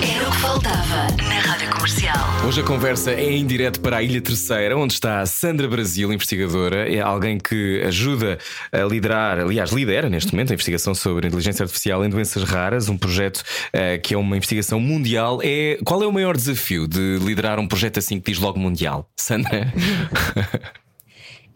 Era 0.02 0.28
o 0.28 0.32
que 0.32 0.38
faltava 0.38 1.08
na 1.28 1.40
Rádio 1.40 1.75
Comercial. 1.86 2.48
Hoje 2.48 2.62
a 2.62 2.64
conversa 2.64 3.12
é 3.12 3.32
em 3.32 3.46
direto 3.46 3.80
para 3.80 3.98
a 3.98 4.02
Ilha 4.02 4.20
Terceira, 4.20 4.76
onde 4.76 4.94
está 4.94 5.22
a 5.22 5.26
Sandra 5.28 5.68
Brasil, 5.68 6.12
investigadora. 6.12 6.92
É 6.92 7.00
alguém 7.00 7.38
que 7.38 7.80
ajuda 7.84 8.40
a 8.72 8.80
liderar, 8.80 9.38
aliás, 9.38 9.70
lidera 9.70 10.10
neste 10.10 10.32
momento 10.34 10.50
a 10.50 10.56
investigação 10.56 10.96
sobre 10.96 11.28
inteligência 11.28 11.62
artificial 11.62 12.04
em 12.04 12.10
doenças 12.10 12.42
raras, 12.42 12.90
um 12.90 12.98
projeto 12.98 13.38
uh, 13.38 14.02
que 14.02 14.16
é 14.16 14.18
uma 14.18 14.36
investigação 14.36 14.80
mundial. 14.80 15.40
É, 15.44 15.78
qual 15.86 16.02
é 16.02 16.08
o 16.08 16.12
maior 16.12 16.36
desafio 16.36 16.88
de 16.88 17.20
liderar 17.20 17.60
um 17.60 17.68
projeto 17.68 18.00
assim 18.00 18.20
que 18.20 18.32
diz 18.32 18.42
logo 18.42 18.58
mundial? 18.58 19.08
Sandra? 19.16 19.72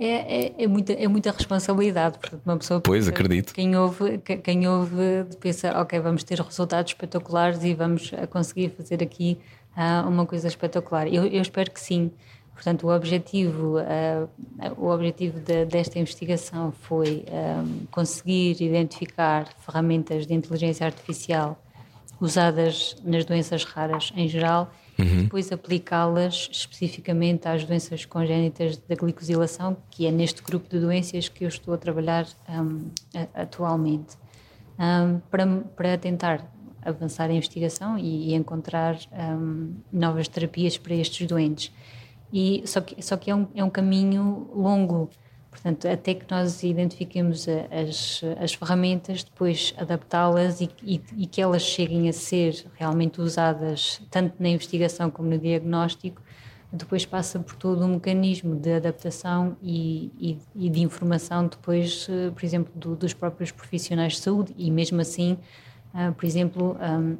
É, 0.02 0.46
é, 0.46 0.64
é, 0.64 0.66
muita, 0.66 0.94
é 0.94 1.10
muita 1.10 1.30
responsabilidade. 1.30 2.20
Portanto, 2.20 2.42
uma 2.46 2.56
pessoa 2.56 2.80
pois, 2.80 3.04
pensa, 3.04 3.10
acredito. 3.10 3.54
Quem 3.54 3.76
ouve, 3.76 4.18
quem 4.20 4.66
ouve 4.66 5.26
pensa, 5.42 5.78
ok, 5.78 6.00
vamos 6.00 6.24
ter 6.24 6.40
resultados 6.40 6.94
espetaculares 6.94 7.62
e 7.66 7.74
vamos 7.74 8.10
conseguir 8.30 8.70
fazer 8.78 9.04
aqui 9.04 9.38
uh, 9.80 10.08
uma 10.08 10.26
coisa 10.26 10.48
espetacular. 10.48 11.08
Eu, 11.08 11.26
eu, 11.26 11.42
espero 11.42 11.72
que 11.72 11.80
sim. 11.80 12.12
Portanto, 12.54 12.88
o 12.88 12.94
objetivo, 12.94 13.78
uh, 13.78 14.30
o 14.78 14.90
objetivo 14.90 15.40
de, 15.40 15.66
desta 15.66 15.98
investigação 15.98 16.74
foi 16.74 17.24
um, 17.32 17.86
conseguir 17.90 18.62
identificar 18.62 19.48
ferramentas 19.66 20.28
de 20.28 20.34
inteligência 20.34 20.86
artificial 20.86 21.58
usadas 22.20 22.98
nas 23.06 23.24
doenças 23.24 23.64
raras 23.64 24.12
em 24.14 24.28
geral 24.28 24.70
uhum. 25.00 25.24
depois 25.24 25.52
aplicá-las 25.52 26.50
especificamente 26.52 27.48
às 27.48 27.64
doenças 27.64 28.06
congénitas 28.06 28.78
da 28.78 28.96
glicosilação, 28.96 29.78
que 29.90 30.06
é 30.06 30.12
neste 30.12 30.44
grupo 30.44 30.70
de 30.70 30.80
doenças 30.80 31.30
que 31.30 31.46
eu 31.46 31.48
estou 31.48 31.74
a 31.74 31.78
trabalhar 31.78 32.28
um, 32.50 32.90
atualmente, 33.34 34.18
um, 34.78 35.20
para, 35.32 35.48
para 35.76 35.98
tentar 35.98 36.46
avançar 36.82 37.30
a 37.30 37.34
investigação 37.34 37.98
e, 37.98 38.30
e 38.30 38.34
encontrar 38.34 38.98
um, 39.12 39.74
novas 39.92 40.28
terapias 40.28 40.78
para 40.78 40.96
estes 40.96 41.28
doentes. 41.28 41.72
E, 42.32 42.64
só, 42.66 42.82
que, 42.82 43.02
só 43.02 43.18
que 43.18 43.32
é 43.32 43.36
um, 43.36 43.48
é 43.56 43.64
um 43.64 43.70
caminho 43.70 44.50
longo 44.54 45.10
Portanto, 45.50 45.88
até 45.88 46.14
que 46.14 46.26
nós 46.30 46.64
identifiquemos 46.64 47.48
as, 47.50 48.22
as 48.40 48.54
ferramentas, 48.54 49.24
depois 49.24 49.74
adaptá-las 49.78 50.62
e, 50.62 50.70
e, 50.84 51.02
e, 51.18 51.26
que 51.26 51.42
elas 51.42 51.64
cheguem 51.64 52.08
a 52.08 52.14
ser 52.14 52.66
realmente 52.76 53.20
usadas 53.20 54.02
tanto 54.12 54.36
na 54.40 54.48
investigação 54.48 55.10
como 55.10 55.30
no 55.30 55.38
diagnóstico, 55.38 56.22
depois 56.72 57.04
passa 57.04 57.40
por 57.40 57.56
todo 57.56 57.84
um 57.84 57.96
mecanismo 57.96 58.56
de 58.56 58.74
adaptação 58.74 59.58
e, 59.62 60.38
e 60.56 60.70
de 60.70 60.82
informação 60.82 61.48
depois, 61.48 62.08
eh, 62.08 62.30
por 62.30 62.46
exemplo, 62.46 62.72
do, 62.76 62.96
dos 62.96 63.12
próprios 63.12 63.52
profissionais 63.52 64.14
de 64.14 64.20
saúde 64.20 64.54
e 64.56 64.70
mesmo 64.70 65.02
assim, 65.02 65.40
uh, 65.94 66.14
por 66.14 66.26
exemplo, 66.26 66.78
um, 66.82 67.18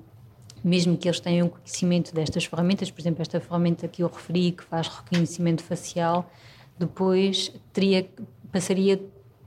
mesmo 0.64 0.98
que 0.98 1.08
eles 1.08 1.20
tenham 1.20 1.48
conhecimento 1.48 2.14
destas 2.14 2.46
ferramentas, 2.46 2.92
por 2.92 3.02
exemplo, 3.02 3.22
esta 3.22 3.40
ferramenta 3.40 3.88
que 3.88 4.04
eu 4.04 4.08
referi, 4.08 4.52
que 4.52 4.64
faz 4.64 4.88
reconhecimento 4.88 5.64
facial, 5.64 6.30
depois 6.78 7.52
teria, 7.74 8.10
passaria 8.52 9.00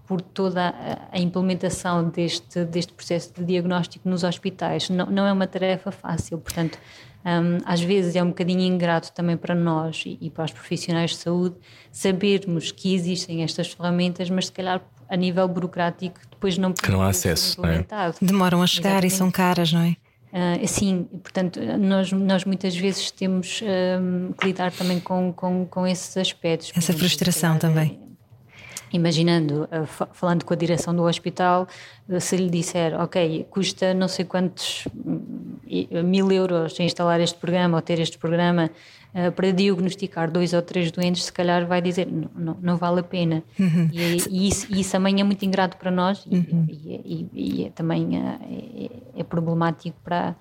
por 0.06 0.20
toda 0.20 0.74
a 1.10 1.18
implementação 1.18 2.08
deste, 2.08 2.64
deste 2.64 2.92
processo 2.92 3.32
de 3.32 3.44
diagnóstico 3.44 4.08
nos 4.08 4.24
hospitais. 4.24 4.90
Não, 4.90 5.06
não 5.06 5.26
é 5.26 5.32
uma 5.32 5.46
tarefa 5.46 5.90
fácil, 5.90 6.38
portanto, 6.38 6.78
um, 7.24 7.58
às 7.64 7.80
vezes 7.80 8.16
é 8.16 8.22
um 8.22 8.28
bocadinho 8.28 8.60
ingrato 8.60 9.12
também 9.12 9.36
para 9.36 9.54
nós 9.54 10.02
e, 10.04 10.18
e, 10.20 10.30
para 10.30 10.44
os 10.44 10.50
profissionais 10.50 11.12
de 11.12 11.16
saúde 11.18 11.56
sabermos 11.90 12.72
que 12.72 12.94
existem 12.94 13.42
estas 13.42 13.72
ferramentas, 13.72 14.28
mas 14.28 14.46
se 14.46 14.52
calhar 14.52 14.82
a 15.08 15.16
nível 15.16 15.46
burocrático 15.46 16.18
depois 16.30 16.58
não 16.58 16.72
que 16.72 16.90
não 16.90 17.02
há 17.02 17.08
acesso, 17.08 17.60
é? 17.66 17.84
demoram 18.20 18.62
a 18.62 18.66
chegar 18.66 19.04
Exatamente. 19.04 19.14
e 19.14 19.16
são 19.16 19.30
caras, 19.30 19.72
não 19.72 19.82
é? 19.82 19.96
Uh, 20.32 20.66
sim, 20.66 21.06
portanto, 21.22 21.60
nós, 21.78 22.10
nós 22.10 22.44
muitas 22.46 22.74
vezes 22.74 23.10
temos 23.10 23.60
uh, 23.60 24.34
que 24.34 24.46
lidar 24.46 24.72
também 24.72 24.98
com, 24.98 25.30
com, 25.30 25.66
com 25.66 25.86
esses 25.86 26.16
aspectos. 26.16 26.72
Essa 26.74 26.94
frustração 26.94 27.58
também. 27.58 28.01
Imaginando, 28.92 29.64
uh, 29.64 30.06
falando 30.12 30.44
com 30.44 30.52
a 30.52 30.56
direção 30.56 30.94
do 30.94 31.02
hospital, 31.02 31.66
se 32.20 32.36
lhe 32.36 32.50
disser, 32.50 32.94
ok, 33.00 33.46
custa 33.50 33.94
não 33.94 34.08
sei 34.08 34.24
quantos 34.24 34.86
mil 36.04 36.30
euros 36.30 36.78
instalar 36.78 37.20
este 37.20 37.38
programa 37.38 37.76
ou 37.76 37.82
ter 37.82 37.98
este 37.98 38.18
programa, 38.18 38.70
para 39.36 39.52
diagnosticar 39.52 40.30
dois 40.30 40.54
ou 40.54 40.62
três 40.62 40.90
doentes, 40.90 41.24
se 41.24 41.32
calhar 41.32 41.66
vai 41.66 41.82
dizer 41.82 42.06
não, 42.06 42.30
não, 42.34 42.56
não 42.60 42.76
vale 42.76 43.00
a 43.00 43.02
pena. 43.02 43.42
Uhum. 43.58 43.88
E, 43.92 44.00
e, 44.00 44.16
isso, 44.48 44.68
e, 44.70 44.80
isso, 44.80 44.92
também 44.92 45.20
é 45.20 45.24
muito 45.24 45.44
ingrato 45.44 45.76
para 45.76 45.90
nós 45.90 46.24
uhum. 46.26 46.66
e, 46.68 47.28
e, 47.32 47.64
é 47.66 47.70
também 47.70 48.18
é, 48.18 49.20
é 49.20 49.22
problemático 49.22 49.96
para 50.02 50.34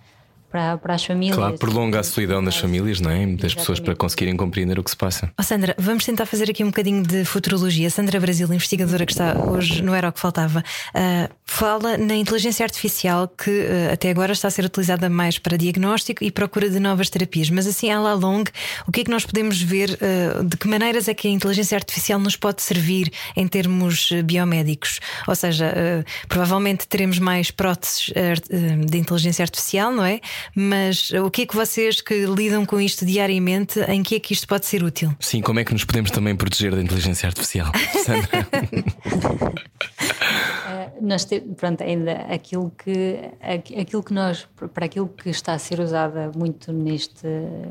para, 0.52 0.78
para 0.78 0.96
as 0.96 1.06
famílias. 1.06 1.36
Claro, 1.36 1.58
prolonga 1.58 2.00
a 2.00 2.04
solidão 2.04 2.44
das 2.44 2.58
famílias, 2.58 3.00
não 3.00 3.10
é? 3.10 3.26
Das 3.26 3.56
pessoas 3.56 3.80
para 3.80 3.96
conseguirem 3.96 4.36
compreender 4.36 4.78
o 4.78 4.84
que 4.84 4.90
se 4.90 4.98
passa. 4.98 5.32
Oh, 5.40 5.44
Sandra, 5.44 5.74
vamos 5.80 6.06
tentar 6.06 6.26
fazer 6.26 6.50
aqui 6.50 6.64
um 6.64 6.68
bocadinho 6.68 7.02
de 7.02 7.24
futurologia. 7.24 7.90
Sandra 7.90 8.20
Brasil, 8.20 8.48
investigadora 8.48 9.06
que 9.06 9.14
está 9.14 9.38
hoje 9.40 9.82
no 9.82 9.94
Era 9.94 10.10
o 10.10 10.12
que 10.12 10.20
Faltava, 10.20 10.60
uh, 10.60 11.34
fala 11.46 11.98
na 11.98 12.16
inteligência 12.16 12.64
artificial 12.64 13.28
que 13.28 13.50
uh, 13.50 13.94
até 13.94 14.10
agora 14.10 14.34
está 14.34 14.50
a 14.50 14.52
ser 14.52 14.66
utilizada 14.66 15.10
mais 15.10 15.40
para 15.40 15.58
diagnóstico 15.58 16.24
e 16.24 16.32
procura 16.32 16.70
de 16.70 16.80
novas 16.80 17.10
terapias. 17.10 17.50
Mas 17.50 17.66
assim, 17.66 17.90
à 17.90 18.00
la 18.00 18.14
longue, 18.14 18.52
o 18.88 18.92
que 18.92 19.02
é 19.02 19.04
que 19.06 19.12
nós 19.12 19.26
podemos 19.26 19.62
ver? 19.62 19.98
Uh, 20.02 20.44
de 20.44 20.58
que 20.58 20.68
maneiras 20.68 21.08
é 21.08 21.14
que 21.14 21.28
a 21.28 21.32
inteligência 21.32 21.78
artificial 21.78 22.20
nos 22.20 22.36
pode 22.36 22.62
servir 22.62 23.12
em 23.36 23.48
termos 23.48 24.12
biomédicos? 24.26 25.00
Ou 25.28 25.36
seja, 25.36 25.74
provavelmente 26.28 26.88
teremos 26.88 27.20
mais 27.20 27.52
próteses 27.52 28.12
de 28.90 28.98
inteligência 28.98 29.44
artificial, 29.44 29.92
não 29.92 30.04
é? 30.04 30.20
Mas 30.56 31.12
o 31.12 31.30
que 31.30 31.44
é 31.44 31.46
que 31.46 31.56
vocês 31.56 32.02
que 32.02 32.26
lidam 32.26 32.66
com 32.66 32.80
isto 32.80 33.06
diariamente, 33.06 33.80
em 33.82 34.04
que 34.04 34.16
é 34.16 34.20
que 34.20 34.34
isto 34.34 34.48
pode 34.48 34.66
ser 34.66 34.84
útil? 34.84 35.16
Sim, 35.20 35.42
como 35.42 35.60
é 35.60 35.64
que 35.64 35.74
nos 35.74 35.84
podemos 35.86 36.12
também 36.12 36.36
proteger 36.36 36.76
da 36.76 36.82
inteligência 36.82 37.28
artificial? 37.28 37.72
Uh, 40.72 41.06
nós 41.06 41.26
temos, 41.26 41.56
pronto, 41.56 41.84
ainda 41.84 42.14
aquilo 42.34 42.72
que, 42.72 43.20
aquilo 43.80 44.04
que 44.04 44.14
nós, 44.14 44.48
para 44.74 44.86
aquilo 44.86 45.08
que 45.08 45.30
está 45.30 45.54
a 45.54 45.60
ser 45.60 45.80
usada 45.80 46.32
muito 46.36 46.72
neste, 46.72 47.28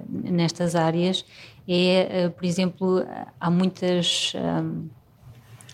nestas 0.09 0.75
áreas, 0.75 1.25
é, 1.67 2.27
uh, 2.27 2.31
por 2.31 2.45
exemplo, 2.45 3.07
há 3.39 3.51
muitas. 3.51 4.33
Um, 4.35 4.89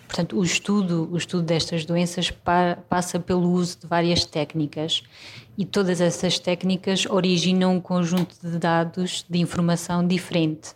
portanto, 0.06 0.38
o 0.38 0.44
estudo, 0.44 1.08
o 1.12 1.16
estudo 1.16 1.42
destas 1.42 1.84
doenças 1.84 2.30
pa, 2.30 2.78
passa 2.88 3.18
pelo 3.18 3.50
uso 3.50 3.80
de 3.80 3.86
várias 3.86 4.24
técnicas 4.24 5.02
e 5.58 5.64
todas 5.64 6.00
essas 6.00 6.38
técnicas 6.38 7.06
originam 7.06 7.74
um 7.74 7.80
conjunto 7.80 8.36
de 8.42 8.58
dados 8.58 9.24
de 9.28 9.38
informação 9.38 10.06
diferente. 10.06 10.74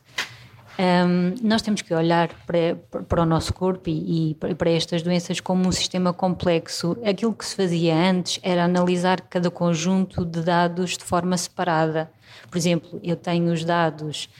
Um, 0.78 1.34
nós 1.46 1.60
temos 1.60 1.82
que 1.82 1.92
olhar 1.92 2.30
para, 2.46 3.02
para 3.02 3.22
o 3.22 3.26
nosso 3.26 3.52
corpo 3.52 3.90
e, 3.90 4.30
e, 4.30 4.54
para 4.54 4.70
estas 4.70 5.02
doenças 5.02 5.38
como 5.38 5.68
um 5.68 5.72
sistema 5.72 6.10
complexo. 6.10 6.96
Aquilo 7.04 7.34
que 7.34 7.44
se 7.44 7.54
fazia 7.54 7.94
antes 7.94 8.40
era 8.42 8.64
analisar 8.64 9.20
cada 9.20 9.50
conjunto 9.50 10.24
de 10.24 10.40
dados 10.40 10.96
de 10.96 11.04
forma 11.04 11.36
separada. 11.36 12.10
Por 12.50 12.56
exemplo, 12.56 12.98
eu 13.02 13.14
tenho 13.14 13.52
os 13.52 13.62
dados 13.62 14.30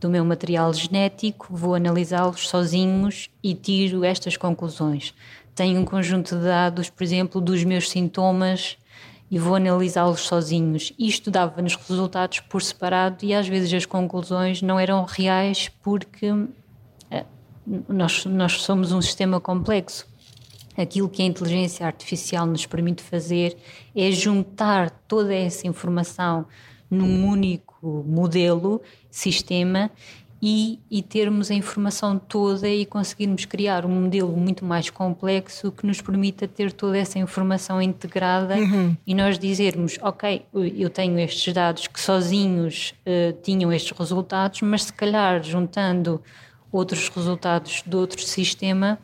do 0.00 0.08
meu 0.08 0.24
material 0.24 0.72
genético, 0.72 1.48
vou 1.50 1.74
analisá-los 1.74 2.48
sozinhos 2.48 3.28
e 3.42 3.54
tiro 3.54 4.02
estas 4.02 4.36
conclusões. 4.36 5.14
Tenho 5.54 5.80
um 5.80 5.84
conjunto 5.84 6.36
de 6.36 6.44
dados, 6.44 6.88
por 6.88 7.04
exemplo, 7.04 7.40
dos 7.40 7.62
meus 7.64 7.90
sintomas 7.90 8.78
e 9.30 9.38
vou 9.38 9.54
analisá-los 9.54 10.20
sozinhos. 10.20 10.92
Isto 10.98 11.30
dava-nos 11.30 11.76
resultados 11.76 12.40
por 12.40 12.62
separado 12.62 13.24
e 13.24 13.34
às 13.34 13.46
vezes 13.46 13.72
as 13.74 13.86
conclusões 13.86 14.62
não 14.62 14.80
eram 14.80 15.04
reais 15.04 15.70
porque 15.82 16.32
eh, 17.10 17.26
nós, 17.88 18.24
nós 18.24 18.62
somos 18.62 18.92
um 18.92 19.02
sistema 19.02 19.38
complexo. 19.38 20.08
Aquilo 20.76 21.10
que 21.10 21.20
a 21.20 21.26
inteligência 21.26 21.84
artificial 21.84 22.46
nos 22.46 22.64
permite 22.64 23.02
fazer 23.02 23.56
é 23.94 24.10
juntar 24.10 24.88
toda 25.06 25.34
essa 25.34 25.66
informação 25.66 26.46
num 26.90 27.28
único 27.28 27.69
modelo, 27.82 28.80
sistema 29.10 29.90
e, 30.42 30.78
e, 30.90 31.02
termos 31.02 31.50
a 31.50 31.54
informação 31.54 32.18
toda 32.18 32.66
e 32.66 32.86
conseguirmos 32.86 33.44
criar 33.44 33.84
um 33.84 34.02
modelo 34.02 34.34
muito 34.34 34.64
mais 34.64 34.88
complexo 34.88 35.70
que 35.70 35.86
nos 35.86 36.00
permita 36.00 36.48
ter 36.48 36.72
toda 36.72 36.96
essa 36.96 37.18
informação 37.18 37.80
integrada 37.82 38.56
uhum. 38.56 38.96
e 39.06 39.14
nós 39.14 39.38
dizermos, 39.38 39.98
ok, 40.00 40.46
eu 40.54 40.88
tenho 40.88 41.18
estes 41.18 41.52
dados 41.52 41.86
que 41.86 42.00
sozinhos 42.00 42.94
uh, 43.06 43.36
tinham 43.42 43.70
estes 43.70 43.96
resultados, 43.96 44.62
mas 44.62 44.84
se 44.84 44.92
calhar 44.92 45.42
juntando 45.42 46.22
outros 46.72 47.08
resultados 47.08 47.82
de 47.84 47.96
outro 47.96 48.22
sistema 48.22 48.98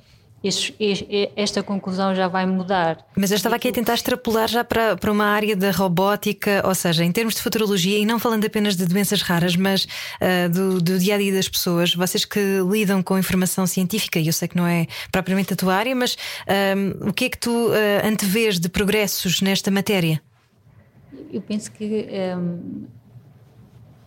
esta 1.37 1.63
conclusão 1.63 2.15
já 2.15 2.29
vai 2.29 2.47
mudar. 2.47 3.05
Mas 3.17 3.31
eu 3.31 3.37
estava 3.37 3.57
aqui 3.57 3.69
a 3.69 3.73
tentar 3.73 3.95
extrapolar 3.95 4.49
já 4.49 4.65
para, 4.65 4.97
para 4.97 5.13
uma 5.13 5.27
área 5.27 5.57
da 5.57 5.71
robótica, 5.71 6.63
ou 6.65 6.75
seja, 6.75 7.05
em 7.05 7.13
termos 7.13 7.35
de 7.35 7.43
futurologia, 7.43 7.99
e 7.99 8.07
não 8.07 8.19
falando 8.19 8.45
apenas 8.45 8.77
de 8.77 8.87
doenças 8.87 9.23
raras, 9.23 9.57
mas 9.57 9.85
uh, 9.85 10.49
do, 10.53 10.81
do, 10.81 10.99
dia 10.99 11.15
a 11.15 11.19
dia 11.19 11.33
das 11.33 11.49
pessoas, 11.49 11.95
vocês 11.95 12.25
que 12.25 12.41
lidam 12.71 13.03
com 13.03 13.19
informação 13.19 13.67
científica, 13.67 14.19
e 14.19 14.27
eu 14.27 14.33
sei 14.33 14.49
que 14.49 14.57
não 14.57 14.67
é 14.67 14.87
propriamente 15.11 15.53
a 15.53 15.57
tua 15.57 15.75
área, 15.75 15.95
mas 15.95 16.17
um, 16.77 17.09
o 17.09 17.13
que 17.13 17.27
é 17.27 17.29
que 17.29 17.39
tu 17.39 17.51
uh, 17.51 17.73
antevês 18.07 18.59
de 18.59 18.69
progressos 18.69 19.41
nesta 19.41 19.71
matéria? 19.71 20.21
Eu 21.33 21.41
penso 21.41 21.71
que. 21.73 22.07
Um, 22.37 22.87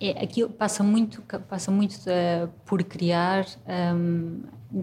é, 0.02 0.24
aquilo 0.24 0.50
passa 0.50 0.84
muito, 0.84 1.22
passa 1.48 1.72
muito 1.72 1.96
uh, 1.96 2.48
por 2.66 2.84
criar 2.84 3.46
um, 3.94 4.42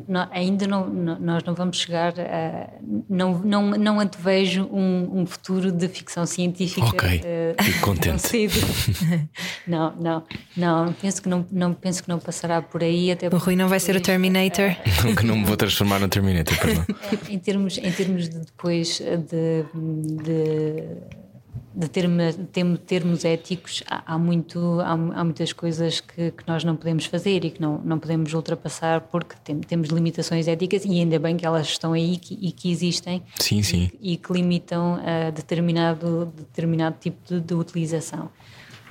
não, 0.09 0.29
ainda 0.33 0.67
não, 0.67 0.89
não, 0.89 1.19
nós 1.21 1.45
não 1.45 1.55
vamos 1.55 1.79
chegar 1.79 2.13
a. 2.19 2.71
Não, 3.09 3.39
não, 3.39 3.71
não 3.71 4.01
antevejo 4.01 4.65
um, 4.65 5.21
um 5.21 5.27
futuro 5.27 5.71
de 5.71 5.87
ficção 5.87 6.27
científica. 6.27 6.87
Ok, 6.89 7.21
uh, 7.21 7.63
fico 7.63 7.81
contente. 7.87 8.49
não, 9.67 9.95
não, 9.95 10.25
não, 10.57 10.93
penso 10.93 11.23
que 11.23 11.29
não, 11.29 11.47
não 11.53 11.73
penso 11.73 12.03
que 12.03 12.09
não 12.09 12.19
passará 12.19 12.61
por 12.61 12.83
aí. 12.83 13.13
Até 13.13 13.29
o 13.29 13.39
Rui 13.39 13.55
não 13.55 13.69
vai 13.69 13.79
ser 13.79 13.95
o 13.95 14.01
Terminator. 14.01 14.71
Uh, 15.05 15.15
que 15.15 15.25
não 15.25 15.37
me 15.37 15.45
vou 15.45 15.57
transformar 15.57 16.01
no 16.01 16.09
Terminator, 16.09 16.59
perdão. 16.59 16.85
em, 17.31 17.39
termos, 17.39 17.79
em 17.79 17.93
termos 17.93 18.29
de 18.29 18.41
depois 18.41 18.99
de, 18.99 19.65
de 20.25 20.83
de 21.75 21.89
termos, 21.89 22.39
termos 22.87 23.25
éticos, 23.25 23.83
há, 23.87 24.19
muito, 24.19 24.81
há, 24.81 24.93
há, 24.93 25.25
muitas 25.25 25.53
coisas 25.53 26.01
que, 26.01 26.31
que, 26.31 26.47
nós 26.47 26.65
não 26.65 26.77
podemos 26.77 27.07
fazer 27.07 27.45
e 27.45 27.51
que 27.51 27.61
não, 27.61 27.79
não 27.85 27.99
podemos 27.99 28.33
ultrapassar 28.33 29.03
porque 29.03 29.35
tem, 29.45 29.59
temos 29.61 29.91
limitações 29.91 30.49
éticas 30.49 30.85
e 30.85 30.91
ainda 30.91 31.19
bem 31.19 31.37
que 31.37 31.45
elas 31.45 31.67
estão 31.67 31.93
aí 31.93 32.17
que, 32.17 32.39
e 32.41 32.53
que 32.53 32.71
existem 32.71 33.23
sim, 33.39 33.63
sim. 33.63 33.91
E, 34.01 34.15
e 34.15 34.17
que 34.17 34.33
limitam 34.33 35.01
a 35.05 35.31
determinado, 35.31 36.33
determinado 36.37 36.97
tipo 36.99 37.19
de, 37.27 37.41
de 37.41 37.55
utilização. 37.55 38.31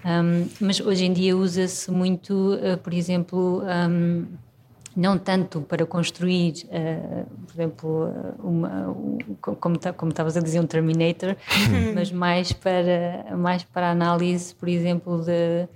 Um, 0.05 0.47
mas 0.61 0.79
hoje 0.79 1.05
em 1.05 1.13
dia 1.13 1.35
usa-se 1.35 1.89
muito, 1.89 2.53
uh, 2.53 2.77
por 2.77 2.93
exemplo, 2.93 3.63
um, 3.63 4.25
não 4.95 5.17
tanto 5.17 5.61
para 5.61 5.85
construir, 5.85 6.65
uh, 6.65 7.25
por 7.45 7.53
exemplo, 7.53 8.13
uma, 8.41 8.89
um, 8.89 9.17
como 9.41 9.77
como 9.97 10.11
estavas 10.11 10.37
a 10.37 10.41
dizer, 10.41 10.59
um 10.59 10.65
Terminator, 10.67 11.35
mas 11.93 12.11
mais 12.11 12.53
para 12.53 13.35
mais 13.35 13.63
para 13.63 13.91
análise, 13.91 14.55
por 14.55 14.69
exemplo, 14.69 15.21
de 15.21 15.67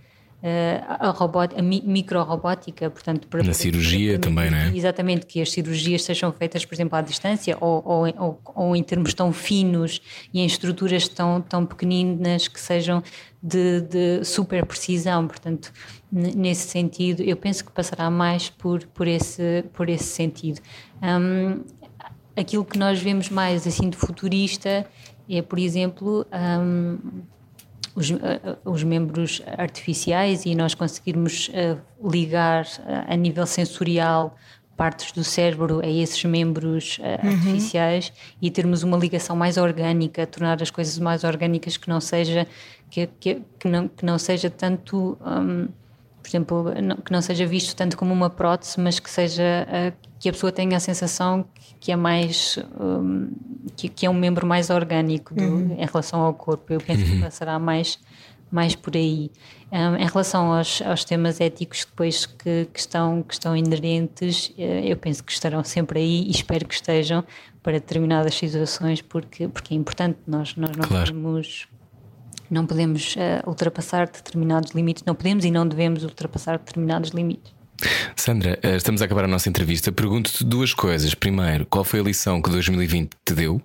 uh, 0.44 0.86
a, 0.88 1.10
robot, 1.10 1.54
a 1.58 1.62
microrobótica, 1.62 2.90
portanto, 2.90 3.28
para, 3.28 3.44
na 3.44 3.54
cirurgia 3.54 4.14
para, 4.14 4.30
também, 4.30 4.52
não 4.52 4.58
é? 4.58 4.76
Exatamente, 4.76 5.26
que 5.26 5.42
as 5.42 5.52
cirurgias 5.52 6.04
sejam 6.04 6.32
feitas, 6.32 6.66
por 6.66 6.74
exemplo, 6.74 6.98
à 6.98 7.02
distância 7.02 7.58
ou, 7.60 7.84
ou, 7.86 8.14
ou, 8.18 8.42
ou 8.56 8.76
em 8.76 8.84
termos 8.84 9.14
tão 9.14 9.34
finos 9.34 10.02
e 10.34 10.40
em 10.40 10.46
estruturas 10.46 11.08
tão, 11.08 11.42
tão 11.42 11.66
pequeninas 11.66 12.48
que 12.48 12.60
sejam 12.60 13.04
de, 13.42 13.82
de 13.82 14.26
super 14.26 14.66
precisão, 14.66 15.28
portanto 15.28 15.72
nesse 16.12 16.68
sentido, 16.68 17.22
eu 17.22 17.38
penso 17.38 17.64
que 17.64 17.72
passará 17.72 18.10
mais 18.10 18.50
por, 18.50 18.86
por, 18.88 19.08
esse, 19.08 19.64
por 19.74 19.90
esse 19.90 20.06
sentido. 20.06 20.60
Um, 21.02 21.64
aquilo 22.36 22.66
que 22.66 22.78
nós 22.78 23.00
vemos 23.00 23.30
mais 23.30 23.68
assim 23.68 23.90
de 23.90 23.98
futurista 23.98 24.86
é, 25.30 25.42
por 25.44 25.60
exemplo, 25.60 26.26
um, 26.34 26.98
os, 27.96 28.10
uh, 28.10 28.18
os, 28.66 28.84
membros 28.84 29.44
artificiais 29.58 30.46
e 30.46 30.56
nós 30.56 30.74
conseguirmos 30.74 31.50
uh, 31.50 31.80
ligar 32.10 32.66
uh, 32.66 33.06
a 33.08 33.16
nível 33.16 33.46
sensorial 33.46 34.36
partes 34.76 35.12
do 35.12 35.24
cérebro 35.24 35.82
a 35.84 35.88
esses 35.88 36.24
membros 36.24 37.00
uhum. 37.00 37.30
artificiais 37.32 38.14
e 38.42 38.50
termos 38.50 38.82
uma 38.82 38.98
ligação 38.98 39.36
mais 39.36 39.58
orgânica, 39.58 40.26
tornar 40.26 40.64
as 40.64 40.72
coisas 40.72 40.98
mais 40.98 41.26
orgânicas 41.26 41.76
que 41.76 41.90
não 41.90 42.00
seja 42.00 42.48
que, 42.90 43.06
que, 43.20 43.42
que 43.60 43.68
não, 43.68 43.90
que 43.90 44.06
não 44.06 44.18
seja 44.18 44.50
tanto 44.50 45.18
um, 45.22 45.68
por 46.22 46.30
exemplo, 46.30 46.66
que 47.06 47.12
não 47.12 47.22
seja 47.22 47.46
visto 47.46 47.76
tanto 47.76 47.98
como 47.98 48.14
uma 48.14 48.30
prótese, 48.30 48.80
mas 48.80 49.00
que 49.00 49.10
seja 49.10 49.68
que 50.20 50.30
a 50.30 50.32
pessoa 50.32 50.52
tenha 50.52 50.78
a 50.78 50.80
sensação 50.80 51.46
que 51.80 51.92
é 51.92 51.96
mais 51.96 52.60
um, 52.80 53.32
que, 53.76 53.88
que, 53.88 54.06
é 54.06 54.10
um 54.10 54.14
membro 54.14 54.46
mais 54.46 54.70
orgânico 54.70 55.34
do, 55.34 55.44
uhum. 55.44 55.76
em 55.78 55.86
relação 55.86 56.22
ao 56.22 56.34
corpo. 56.34 56.74
Eu 56.74 56.82
penso 56.82 57.06
uhum. 57.06 57.22
que 57.22 57.32
será 57.32 57.58
mais 57.58 57.98
mais 58.52 58.76
por 58.76 58.96
aí. 58.96 59.32
Um, 59.72 59.96
em 59.96 60.08
relação 60.08 60.52
aos, 60.52 60.82
aos, 60.82 61.06
temas 61.06 61.40
éticos 61.40 61.86
depois 61.86 62.26
que, 62.26 62.68
que, 62.74 62.80
estão, 62.80 63.22
que 63.22 63.34
estão 63.34 63.56
inerentes, 63.56 64.52
eh, 64.58 64.82
eu 64.84 64.98
penso 64.98 65.24
que 65.24 65.32
estarão 65.32 65.64
sempre 65.64 66.00
aí 66.00 66.24
e 66.24 66.32
espero 66.32 66.68
que 66.68 66.74
estejam 66.74 67.24
para 67.62 67.74
determinadas 67.74 68.34
situações, 68.34 69.02
porque, 69.02 69.48
porque 69.48 69.76
é 69.76 69.78
importante, 69.78 70.18
nós, 70.26 70.56
nós 70.56 70.72
não 70.76 70.88
claro. 70.88 71.06
podemos 71.06 71.68
não 72.50 72.66
podemos 72.66 73.16
uh, 73.16 73.48
ultrapassar 73.48 74.08
determinados 74.08 74.72
limites, 74.72 75.04
não 75.06 75.16
podemos 75.16 75.46
e 75.46 75.52
não 75.52 75.68
devemos 75.68 76.04
ultrapassar 76.04 76.58
determinados 76.58 77.12
limites. 77.12 77.54
Sandra, 78.16 78.60
eh, 78.62 78.76
estamos 78.76 79.02
a 79.02 79.06
acabar 79.06 79.24
a 79.24 79.28
nossa 79.28 79.48
entrevista. 79.48 79.92
Pergunto-te 79.92 80.44
duas 80.44 80.74
coisas. 80.74 81.14
Primeiro, 81.14 81.66
qual 81.66 81.86
foi 81.86 82.02
a 82.02 82.04
lição 82.04 82.42
que 82.42 82.50
2020 82.50 83.12
te 83.24 83.34
deu? 83.34 83.62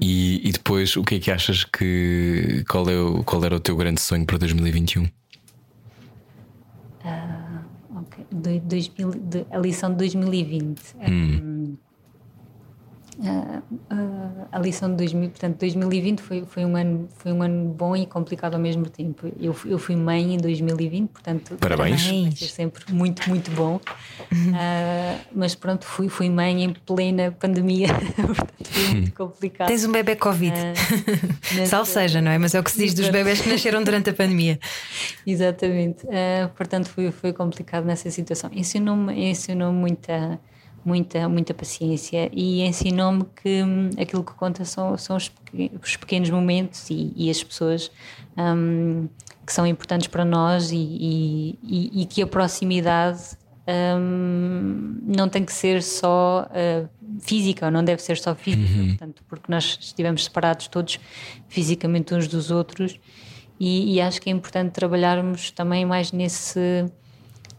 E, 0.00 0.48
e 0.48 0.52
depois, 0.52 0.96
o 0.96 1.02
que 1.02 1.16
é 1.16 1.18
que 1.18 1.30
achas 1.30 1.64
que. 1.64 2.64
Qual, 2.68 2.88
é 2.88 2.96
o, 2.96 3.24
qual 3.24 3.44
era 3.44 3.56
o 3.56 3.60
teu 3.60 3.76
grande 3.76 4.00
sonho 4.00 4.26
para 4.26 4.38
2021? 4.38 5.04
Uh, 5.04 5.10
ah, 7.04 7.62
ok. 7.96 8.26
De, 8.32 8.60
de, 8.60 9.46
a 9.50 9.58
lição 9.58 9.90
de 9.90 9.96
2020. 9.96 10.80
Hum. 10.96 11.02
Um, 11.08 11.55
Uh, 13.18 13.62
uh, 13.94 14.48
a 14.52 14.58
lição 14.58 14.90
de 14.90 14.96
2000, 14.96 15.30
portanto, 15.30 15.58
2020 15.60 16.20
foi, 16.20 16.44
foi, 16.44 16.66
um 16.66 16.76
ano, 16.76 17.08
foi 17.16 17.32
um 17.32 17.42
ano 17.42 17.70
bom 17.70 17.96
e 17.96 18.04
complicado 18.04 18.54
ao 18.54 18.60
mesmo 18.60 18.90
tempo. 18.90 19.32
Eu, 19.40 19.56
eu 19.64 19.78
fui 19.78 19.96
mãe 19.96 20.34
em 20.34 20.36
2020, 20.36 21.08
portanto, 21.08 21.56
parabéns. 21.58 22.06
Foi 22.06 22.30
sempre 22.48 22.92
muito, 22.92 23.26
muito 23.28 23.50
bom. 23.52 23.76
Uh, 23.76 25.18
mas 25.34 25.54
pronto, 25.54 25.86
fui, 25.86 26.10
fui 26.10 26.28
mãe 26.28 26.62
em 26.62 26.74
plena 26.74 27.32
pandemia, 27.32 27.88
portanto, 28.26 28.64
foi 28.64 28.88
muito 28.88 29.14
complicado. 29.14 29.68
Tens 29.68 29.84
um 29.86 29.92
bebê 29.92 30.16
Covid. 30.16 30.56
Uh, 31.46 31.66
Sal 31.66 31.84
seja, 31.84 32.20
não 32.20 32.30
é? 32.30 32.38
Mas 32.38 32.54
é 32.54 32.60
o 32.60 32.62
que 32.62 32.70
se 32.70 32.78
diz 32.78 32.92
dos 32.92 33.08
bebés 33.08 33.40
que 33.40 33.48
nasceram 33.48 33.82
durante 33.82 34.10
a 34.10 34.12
pandemia. 34.12 34.58
Exatamente. 35.26 36.04
portanto, 36.56 36.88
foi, 36.88 37.10
foi 37.12 37.32
complicado 37.32 37.84
nessa 37.84 38.10
situação. 38.10 38.50
Ensinou-me 38.52 39.30
ensinou 39.30 39.72
muita 39.72 40.38
muita, 40.86 41.28
muita 41.28 41.52
paciência 41.52 42.30
e 42.32 42.62
ensinou-me 42.62 43.24
que 43.42 43.62
hum, 43.62 43.90
aquilo 44.00 44.22
que 44.22 44.32
conta 44.32 44.64
são, 44.64 44.96
são 44.96 45.16
os, 45.16 45.30
os 45.82 45.96
pequenos 45.96 46.30
momentos 46.30 46.88
e, 46.88 47.12
e 47.16 47.28
as 47.28 47.42
pessoas 47.42 47.90
um, 48.38 49.08
que 49.44 49.52
são 49.52 49.66
importantes 49.66 50.06
para 50.06 50.24
nós 50.24 50.70
e, 50.70 51.58
e, 51.62 52.02
e, 52.02 52.06
que 52.06 52.22
a 52.22 52.26
proximidade 52.26 53.20
hum, 53.98 55.00
não 55.04 55.28
tem 55.28 55.44
que 55.44 55.52
ser 55.52 55.82
só 55.82 56.48
uh, 56.50 56.88
física, 57.20 57.66
ou 57.66 57.72
não 57.72 57.84
deve 57.84 58.00
ser 58.00 58.16
só 58.16 58.34
física, 58.34 58.78
Uhum. 58.78 58.88
portanto, 58.88 59.22
porque 59.28 59.50
nós 59.50 59.78
estivemos 59.80 60.24
separados 60.24 60.68
todos 60.68 61.00
fisicamente 61.48 62.14
uns 62.14 62.28
dos 62.28 62.50
outros 62.50 62.98
e, 63.58 63.94
e 63.94 64.00
acho 64.00 64.20
que 64.20 64.30
é 64.30 64.32
importante 64.32 64.70
trabalharmos 64.70 65.50
também 65.50 65.84
mais 65.84 66.12
nesse 66.12 66.86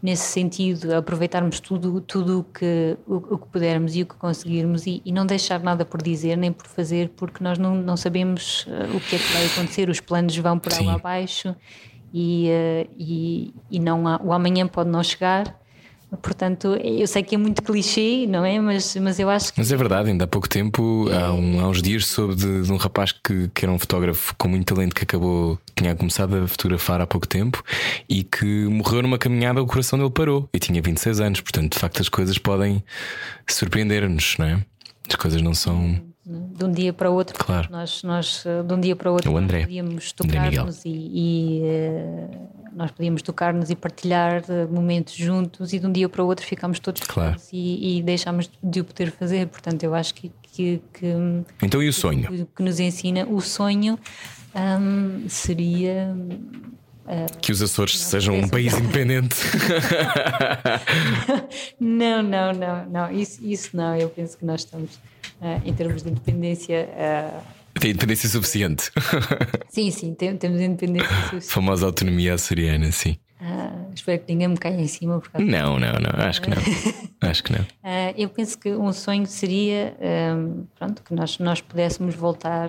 nesse 0.02 0.24
sentido, 0.24 0.94
aproveitarmos 0.94 1.58
tudo 1.60 2.00
tudo 2.00 2.40
o 2.40 2.44
que 2.44 2.96
o, 3.06 3.16
o 3.16 3.38
que 3.38 3.48
pudermos 3.48 3.96
e 3.96 4.02
o 4.02 4.06
que 4.06 4.14
conseguirmos 4.14 4.86
e, 4.86 5.02
e 5.04 5.12
não 5.12 5.26
deixar 5.26 5.60
nada 5.60 5.84
por 5.84 6.00
dizer 6.00 6.36
nem 6.36 6.52
por 6.52 6.66
fazer, 6.66 7.10
porque 7.16 7.42
nós 7.42 7.58
não, 7.58 7.74
não 7.74 7.96
sabemos 7.96 8.64
uh, 8.66 8.96
o 8.96 9.00
que 9.00 9.16
é 9.16 9.18
que 9.18 9.32
vai 9.32 9.46
acontecer, 9.46 9.88
os 9.88 10.00
planos 10.00 10.36
vão 10.36 10.58
por 10.58 10.72
Sim. 10.72 10.82
água 10.82 10.94
abaixo 10.94 11.54
e, 12.14 12.48
uh, 12.48 12.90
e, 12.96 13.54
e 13.70 13.80
não 13.80 14.06
há, 14.06 14.20
o 14.22 14.32
amanhã 14.32 14.66
pode 14.66 14.88
não 14.88 15.02
chegar. 15.02 15.58
Portanto, 16.22 16.68
eu 16.82 17.06
sei 17.06 17.22
que 17.22 17.34
é 17.34 17.38
muito 17.38 17.62
clichê, 17.62 18.26
não 18.26 18.44
é? 18.44 18.58
Mas, 18.58 18.96
mas 18.96 19.18
eu 19.20 19.28
acho 19.28 19.52
que 19.52 19.58
Mas 19.60 19.70
é 19.70 19.76
verdade, 19.76 20.08
ainda 20.10 20.24
há 20.24 20.26
pouco 20.26 20.48
tempo, 20.48 21.06
há, 21.12 21.32
um- 21.32 21.60
há 21.60 21.68
uns 21.68 21.82
dias, 21.82 22.06
soube 22.06 22.34
de, 22.34 22.62
de 22.62 22.72
um 22.72 22.76
rapaz 22.76 23.12
que, 23.12 23.48
que 23.54 23.64
era 23.64 23.70
um 23.72 23.78
fotógrafo 23.78 24.34
com 24.38 24.48
muito 24.48 24.74
talento 24.74 24.94
que 24.94 25.04
acabou, 25.04 25.58
tinha 25.76 25.94
começado 25.94 26.34
a 26.36 26.48
fotografar 26.48 27.00
há 27.02 27.06
pouco 27.06 27.26
tempo 27.28 27.62
e 28.08 28.24
que 28.24 28.64
morreu 28.64 29.02
numa 29.02 29.18
caminhada, 29.18 29.62
o 29.62 29.66
coração 29.66 29.98
dele 29.98 30.10
parou 30.10 30.48
e 30.52 30.58
tinha 30.58 30.80
26 30.80 31.20
anos. 31.20 31.40
Portanto, 31.42 31.74
de 31.74 31.78
facto, 31.78 32.00
as 32.00 32.08
coisas 32.08 32.38
podem 32.38 32.82
surpreender-nos, 33.46 34.36
não 34.38 34.46
é? 34.46 34.64
As 35.08 35.14
coisas 35.16 35.40
não 35.42 35.54
são. 35.54 36.00
de 36.26 36.64
um 36.64 36.70
dia 36.72 36.92
para 36.92 37.10
o 37.10 37.14
outro, 37.14 37.42
Claro. 37.42 37.68
nós, 37.70 38.02
nós 38.02 38.44
de 38.66 38.74
um 38.74 38.78
dia 38.80 38.94
para 38.94 39.10
o 39.10 39.14
outro 39.14 39.32
O 39.32 39.36
André. 39.38 39.60
podíamos 39.62 40.12
tocar-nos 40.12 40.84
e, 40.84 40.90
e, 40.90 41.62
eh, 41.64 42.28
nós 42.78 42.90
podíamos 42.92 43.20
tocar-nos 43.22 43.70
e 43.70 43.74
partilhar 43.76 44.42
eh, 44.48 44.66
momentos 44.70 45.12
juntos 45.14 45.72
e 45.72 45.78
de 45.80 45.86
um 45.86 45.92
dia 45.92 46.08
para 46.08 46.22
o 46.22 46.26
outro 46.26 46.46
ficámos 46.46 46.78
todos 46.78 47.02
Claro. 47.02 47.32
felizes 47.38 47.50
e, 47.52 47.98
e 47.98 48.02
deixámos 48.02 48.48
de 48.62 48.80
o 48.80 48.84
poder 48.84 49.10
fazer. 49.10 49.48
Portanto, 49.48 49.82
eu 49.82 49.94
acho 49.94 50.14
que, 50.14 50.30
que, 50.42 50.80
que, 50.94 51.06
Então, 51.62 51.82
e 51.82 51.88
o 51.88 51.92
sonho? 51.92 52.28
que- 52.28 52.46
que 52.56 52.62
nos 52.62 52.78
ensina 52.78 53.26
o 53.26 53.40
sonho 53.40 53.98
hum, 54.54 55.24
seria 55.28 56.14
Que 57.42 57.50
os 57.52 57.60
Açores 57.62 57.98
sejam 57.98 58.34
um 58.36 58.48
país 58.48 58.72
independente. 58.78 59.34
Não, 61.80 62.22
não, 62.22 62.52
não, 62.52 62.86
não, 62.86 63.10
isso, 63.12 63.44
isso 63.44 63.76
não. 63.76 63.96
Eu 63.96 64.08
penso 64.10 64.36
que 64.38 64.44
nós 64.44 64.60
estamos, 64.60 64.98
ah, 65.40 65.60
em 65.64 65.72
termos 65.74 66.02
de 66.02 66.10
independência, 66.10 66.88
ah, 66.96 67.40
Tem 67.80 67.90
independência 67.90 68.28
suficiente. 68.28 68.90
sim, 69.68 69.90
sim, 69.90 70.14
tem- 70.14 70.36
temos 70.36 70.60
independência 70.60 71.08
suficiente. 71.08 71.46
Famosa 71.46 71.86
autonomia 71.86 72.34
açoriana, 72.34 72.90
sim. 72.92 73.16
Ah, 73.40 73.86
espero 73.94 74.18
que 74.20 74.32
ninguém 74.32 74.48
me 74.48 74.56
caia 74.56 74.80
em 74.80 74.86
cima. 74.88 75.20
Por 75.20 75.30
causa 75.30 75.46
Não, 75.46 75.78
não, 75.78 75.92
não, 75.92 76.26
acho 76.26 76.42
que 76.42 76.50
não. 76.50 76.56
Acho 77.20 77.42
que 77.42 77.52
não. 77.52 77.64
Ah, 77.82 78.12
eu 78.16 78.28
penso 78.28 78.56
que 78.58 78.70
um 78.70 78.92
sonho 78.92 79.26
seria 79.26 79.96
ahm, 80.00 80.64
pronto, 80.78 81.02
que 81.02 81.12
nós, 81.12 81.38
nós 81.40 81.60
pudéssemos 81.60 82.14
voltar 82.14 82.68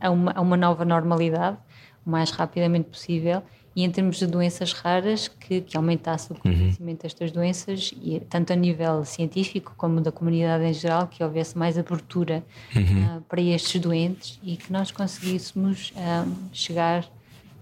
a 0.00 0.10
uma, 0.10 0.32
a 0.32 0.40
uma 0.40 0.56
nova 0.56 0.82
normalidade 0.84 1.58
o 2.04 2.10
mais 2.10 2.30
rapidamente 2.30 2.88
possível 2.88 3.42
e 3.74 3.84
em 3.84 3.90
termos 3.90 4.18
de 4.18 4.26
doenças 4.26 4.72
raras 4.72 5.28
que, 5.28 5.60
que 5.62 5.76
aumentasse 5.76 6.30
o 6.32 6.34
conhecimento 6.34 7.02
destas 7.02 7.32
doenças 7.32 7.92
e 8.02 8.20
tanto 8.20 8.52
a 8.52 8.56
nível 8.56 9.04
científico 9.04 9.74
como 9.76 10.00
da 10.00 10.12
comunidade 10.12 10.64
em 10.64 10.72
geral 10.72 11.06
que 11.06 11.22
houvesse 11.22 11.56
mais 11.56 11.78
abertura 11.78 12.44
ah, 12.76 13.20
para 13.28 13.40
estes 13.40 13.80
doentes 13.80 14.38
e 14.42 14.56
que 14.56 14.72
nós 14.72 14.90
conseguíssemos 14.90 15.92
ahm, 15.96 16.32
chegar 16.52 17.06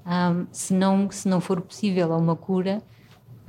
ahm, 0.04 0.46
se 0.50 0.74
não 0.74 1.10
se 1.10 1.28
não 1.28 1.40
for 1.40 1.60
possível 1.60 2.12
a 2.12 2.16
uma 2.16 2.34
cura 2.34 2.82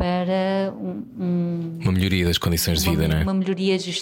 para 0.01 0.73
um- 0.75 1.03
um, 1.19 1.79
Uma 1.81 1.91
melhoria 1.91 2.25
das 2.25 2.37
condições 2.39 2.81
de 2.83 2.89
vida, 2.89 3.03
uma, 3.03 3.07
não 3.09 3.17
é? 3.19 3.23
uma 3.23 3.33
melhoria 3.35 3.77
de- 3.77 4.01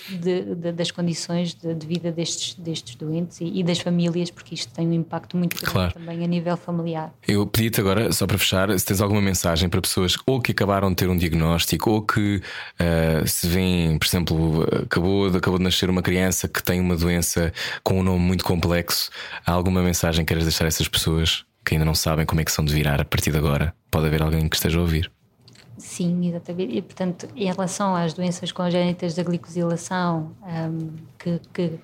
de- 0.55 0.71
das 0.71 0.91
condições 0.91 1.53
de, 1.53 1.73
de 1.75 1.85
vida 1.85 2.09
destes, 2.11 2.53
destes 2.55 2.95
doentes 2.95 3.41
e, 3.41 3.59
e 3.59 3.63
das 3.63 3.79
famílias, 3.79 4.31
porque 4.31 4.55
isto 4.55 4.71
tem 4.73 4.87
um 4.87 4.93
impacto 4.93 5.35
muito 5.35 5.57
grande 5.57 5.71
Claro. 5.71 5.93
também 5.93 6.23
a 6.23 6.27
nível 6.27 6.55
familiar. 6.55 7.13
Eu 7.27 7.45
pedi-te 7.45 7.81
agora, 7.81 8.11
só 8.13 8.25
para 8.25 8.37
fechar, 8.37 8.77
se 8.79 8.85
tens 8.85 9.01
alguma 9.01 9.21
mensagem 9.21 9.67
para 9.67 9.81
pessoas 9.81 10.15
ou 10.25 10.39
que 10.41 10.51
acabaram 10.53 10.89
de 10.89 10.95
ter 10.95 11.09
um 11.09 11.17
diagnóstico 11.17 11.91
ou 11.91 12.01
que 12.01 12.41
ah, 12.79 13.25
se 13.27 13.45
vêem, 13.47 13.97
por 13.97 14.07
exemplo, 14.07 14.63
acabou 14.83 15.29
de, 15.29 15.37
acabou 15.37 15.57
de 15.59 15.63
nascer 15.65 15.89
uma 15.89 16.01
criança 16.01 16.47
que 16.47 16.63
tem 16.63 16.79
uma 16.79 16.95
doença 16.95 17.51
com 17.83 17.99
um 17.99 18.03
nome 18.03 18.19
muito 18.23 18.45
complexo. 18.45 19.09
Há 19.45 19.51
alguma 19.51 19.81
mensagem 19.81 20.23
que 20.23 20.29
queiras 20.29 20.45
deixar 20.45 20.63
a 20.63 20.67
essas 20.69 20.87
pessoas 20.87 21.43
que 21.65 21.75
ainda 21.75 21.85
não 21.85 21.93
sabem 21.93 22.25
como 22.25 22.39
é 22.41 22.45
que 22.45 22.51
são 22.51 22.63
de 22.63 22.73
virar 22.73 23.01
a 23.01 23.05
partir 23.05 23.31
de 23.31 23.37
agora? 23.37 23.73
Pode 23.91 24.07
haver 24.07 24.21
alguém 24.21 24.47
que 24.47 24.55
esteja 24.55 24.77
a 24.77 24.81
ouvir. 24.81 25.11
Sim, 25.99 26.29
exatamente. 26.29 26.77
E, 26.77 26.81
portanto, 26.81 27.27
em 27.35 27.51
relação 27.51 27.93
às 27.93 28.13
doenças 28.13 28.53
congénitas 28.53 29.15
da 29.15 29.21
glicosilação, 29.21 30.31
ahm, 30.43 30.95
que, 31.17 31.41
que, 31.53 31.79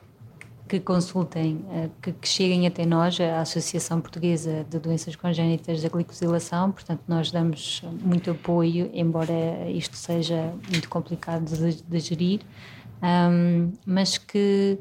que 0.70 0.80
consultem, 0.80 1.66
ah, 1.70 1.90
que, 2.02 2.14
que 2.14 2.26
cheguem 2.26 2.66
até 2.66 2.86
nós, 2.86 3.20
a 3.20 3.42
Associação 3.42 4.00
Portuguesa 4.00 4.66
de 4.70 4.80
Doenças 4.80 5.18
Congénitas 5.18 5.82
da 5.82 5.90
Glicosilação, 5.90 6.72
portanto, 6.72 7.02
nós 7.10 7.30
damos 7.30 7.84
muito 8.02 8.32
apoio, 8.32 8.90
embora 8.94 9.70
isto 9.70 9.98
seja 9.98 10.54
muito 10.72 10.88
complicado 10.88 11.44
de, 11.44 11.84
de 11.84 12.00
gerir, 12.00 12.40
ahm, 13.02 13.74
mas 13.86 14.18
que 14.18 14.80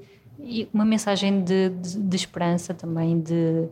uma 0.73 0.85
mensagem 0.85 1.43
de, 1.43 1.71
de, 1.71 1.99
de 1.99 2.17
esperança 2.17 2.73
também, 2.73 3.21
de, 3.21 3.67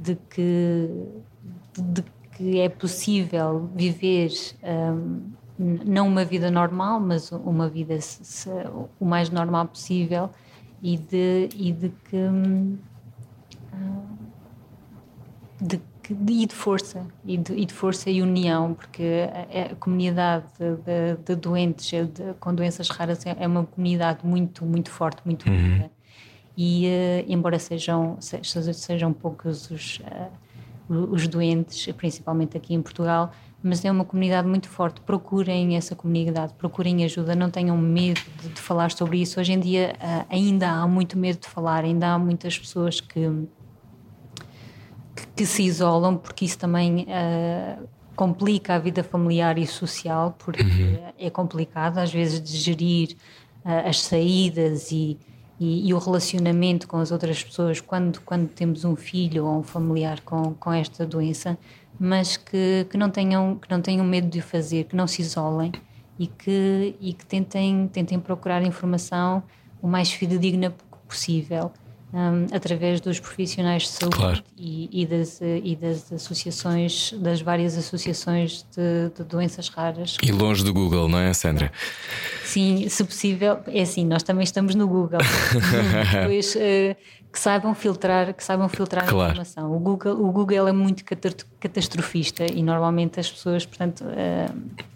de 0.00 0.16
que 0.28 0.90
de 1.78 2.02
que 2.36 2.60
é 2.60 2.68
possível 2.68 3.68
viver 3.74 4.30
n- 5.58 5.80
não 5.86 6.06
uma 6.08 6.24
vida 6.24 6.50
normal, 6.50 7.00
mas 7.00 7.32
uma 7.32 7.68
vida 7.68 8.00
se- 8.00 8.24
se- 8.24 8.50
o 9.00 9.04
mais 9.04 9.30
normal 9.30 9.66
possível 9.66 10.28
e 10.82 10.96
de, 10.98 11.48
e 11.54 11.72
de 11.72 11.88
que 12.10 12.16
hum, 12.16 12.76
de, 15.60 15.80
e 16.28 16.46
de 16.46 16.54
força 16.54 17.06
e 17.24 17.36
de, 17.38 17.52
e 17.54 17.64
de 17.64 17.72
força 17.72 18.10
e 18.10 18.20
união 18.22 18.74
porque 18.74 19.02
a, 19.32 19.72
a 19.72 19.76
comunidade 19.76 20.44
de, 20.58 21.16
de- 21.24 21.36
doentes 21.36 21.90
com 22.38 22.54
doenças 22.54 22.88
raras 22.90 23.24
é, 23.26 23.34
é 23.40 23.46
uma 23.46 23.64
comunidade 23.64 24.24
muito 24.24 24.64
muito 24.64 24.90
forte 24.90 25.20
muito 25.24 25.48
unida. 25.48 25.90
E 26.58 26.86
eh, 26.86 27.24
embora 27.28 27.58
sejam 27.58 28.16
se- 28.20 28.42
se- 28.44 28.74
sejam 28.74 29.12
poucos 29.12 29.70
os 29.70 30.00
eh, 30.04 30.28
os 30.88 31.26
doentes, 31.26 31.92
principalmente 31.94 32.56
aqui 32.56 32.74
em 32.74 32.82
Portugal, 32.82 33.32
mas 33.62 33.84
é 33.84 33.90
uma 33.90 34.04
comunidade 34.04 34.46
muito 34.46 34.68
forte. 34.68 35.00
Procurem 35.00 35.76
essa 35.76 35.96
comunidade, 35.96 36.54
procurem 36.54 37.04
ajuda, 37.04 37.34
não 37.34 37.50
tenham 37.50 37.76
medo 37.76 38.20
de, 38.40 38.48
de 38.50 38.60
falar 38.60 38.92
sobre 38.92 39.20
isso. 39.20 39.40
Hoje 39.40 39.52
em 39.52 39.60
dia 39.60 39.96
ah, 40.00 40.26
ainda 40.30 40.68
há 40.70 40.86
muito 40.86 41.18
medo 41.18 41.40
de 41.40 41.48
falar, 41.48 41.84
ainda 41.84 42.12
há 42.12 42.18
muitas 42.18 42.58
pessoas 42.58 43.00
que, 43.00 43.28
que, 45.14 45.26
que 45.34 45.46
se 45.46 45.64
isolam, 45.64 46.16
porque 46.16 46.44
isso 46.44 46.58
também 46.58 47.06
ah, 47.08 47.78
complica 48.14 48.76
a 48.76 48.78
vida 48.78 49.02
familiar 49.02 49.58
e 49.58 49.66
social, 49.66 50.36
porque 50.38 50.62
é 51.18 51.28
complicado 51.28 51.98
às 51.98 52.12
vezes 52.12 52.40
de 52.40 52.56
gerir 52.56 53.16
ah, 53.64 53.88
as 53.88 54.00
saídas 54.00 54.92
e, 54.92 55.18
e, 55.58 55.88
e 55.88 55.94
o 55.94 55.98
relacionamento 55.98 56.86
com 56.86 56.98
as 56.98 57.10
outras 57.10 57.42
pessoas 57.42 57.80
quando, 57.80 58.20
quando 58.20 58.48
temos 58.48 58.84
um 58.84 58.94
filho 58.94 59.46
ou 59.46 59.60
um 59.60 59.62
familiar 59.62 60.20
com, 60.20 60.54
com 60.54 60.72
esta 60.72 61.06
doença, 61.06 61.58
mas 61.98 62.36
que, 62.36 62.86
que, 62.90 62.96
não 62.96 63.10
tenham, 63.10 63.56
que 63.56 63.70
não 63.70 63.80
tenham 63.80 64.04
medo 64.04 64.28
de 64.28 64.40
o 64.40 64.42
fazer, 64.42 64.84
que 64.84 64.96
não 64.96 65.06
se 65.06 65.22
isolem 65.22 65.72
e 66.18 66.26
que, 66.26 66.94
e 67.00 67.12
que 67.12 67.24
tentem, 67.24 67.88
tentem 67.88 68.18
procurar 68.18 68.62
informação 68.62 69.42
o 69.80 69.88
mais 69.88 70.12
fidedigna 70.12 70.74
possível. 71.08 71.72
Hum, 72.12 72.46
através 72.52 73.00
dos 73.00 73.18
profissionais 73.20 73.82
de 73.82 73.88
saúde 73.88 74.16
Claro. 74.16 74.42
e, 74.56 75.02
e 75.02 75.06
das, 75.06 75.40
e 75.40 75.76
das 75.80 76.12
associações, 76.12 77.12
das 77.18 77.40
várias 77.40 77.76
associações 77.76 78.64
de, 78.76 79.10
de 79.16 79.24
doenças 79.24 79.68
raras. 79.68 80.16
E 80.22 80.30
longe 80.32 80.64
do 80.64 80.72
Google, 80.72 81.08
não 81.08 81.18
é, 81.18 81.32
Sandra? 81.32 81.70
Sim, 82.44 82.88
se 82.88 83.04
possível, 83.04 83.58
é 83.66 83.82
assim, 83.82 84.04
nós 84.06 84.22
também 84.22 84.44
estamos 84.44 84.74
no 84.74 84.86
Google. 84.88 85.18
Depois 86.22 86.54
eh, 86.56 86.96
que 87.32 87.38
saibam 87.40 87.74
filtrar, 87.74 88.32
que 88.32 88.42
saibam 88.42 88.68
filtrar 88.68 89.04
Claro. 89.06 89.22
a 89.28 89.32
informação. 89.42 89.74
O 89.74 89.78
Google, 89.78 90.14
o 90.24 90.32
Google 90.32 90.68
é 90.68 90.72
muito 90.72 91.04
catastrofista 91.60 92.46
e 92.50 92.62
normalmente 92.62 93.20
as 93.20 93.30
pessoas, 93.30 93.66
portanto, 93.66 94.04
eh, 94.16 94.48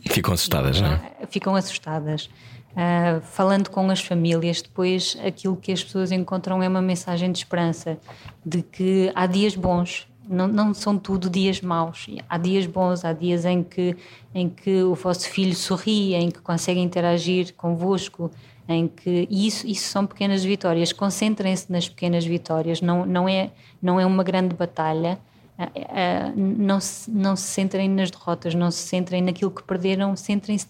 Ficam 0.09 0.33
assustadas, 0.35 0.81
não 0.81 0.93
é? 0.93 1.01
ficam 1.29 1.55
assustadas. 1.55 2.31
Ah, 2.77 3.21
falando 3.23 3.69
com 3.69 3.91
as 3.91 4.01
famílias, 4.01 4.63
depois 4.63 5.17
aquilo 5.25 5.57
que 5.57 5.73
as 5.73 5.83
pessoas 5.83 6.13
encontram 6.13 6.63
é 6.63 6.69
uma 6.69 6.81
mensagem 6.81 7.31
de 7.33 7.39
esperança, 7.39 7.99
de 8.47 8.63
que 8.63 9.11
há 9.15 9.27
dias 9.27 9.57
bons, 9.57 10.07
não, 10.29 10.47
não 10.47 10.73
são 10.73 10.97
tudo 10.97 11.29
dias 11.29 11.61
maus. 11.61 12.07
Há 12.29 12.39
dias 12.39 12.65
bons, 12.67 13.05
há 13.05 13.13
dias 13.13 13.45
em 13.45 13.65
que, 13.65 13.97
em 14.33 14.49
que 14.49 14.83
o 14.85 14.95
vosso 14.95 15.29
filho 15.29 15.55
sorri, 15.57 16.15
em 16.15 16.31
que 16.31 16.41
consegue 16.41 16.79
interagir 16.79 17.53
convosco, 17.57 18.31
em 18.69 18.87
que 18.87 19.27
isso, 19.29 19.67
isso 19.67 19.89
são 19.89 20.07
pequenas 20.07 20.45
vitórias. 20.45 20.93
Concentrem-se 20.93 21.71
nas 21.73 21.89
pequenas 21.89 22.25
vitórias, 22.25 22.81
não, 22.81 23.05
não, 23.05 23.29
é, 23.29 23.51
não 23.83 23.99
é 23.99 24.07
uma 24.07 24.23
grande 24.23 24.55
batalha. 24.55 25.19
Uh, 25.67 26.33
não, 26.37 26.81
se, 26.81 27.11
não 27.11 27.37
se 27.37 27.43
centrem 27.43 27.89
nas 27.89 28.11
derrotas, 28.11 28.55
não 28.55 28.71
se 28.71 28.83
centrem 28.89 29.23
naquilo 29.23 29.51
que 29.51 29.63
perderam, 29.63 30.17
centrem-se 30.17 30.67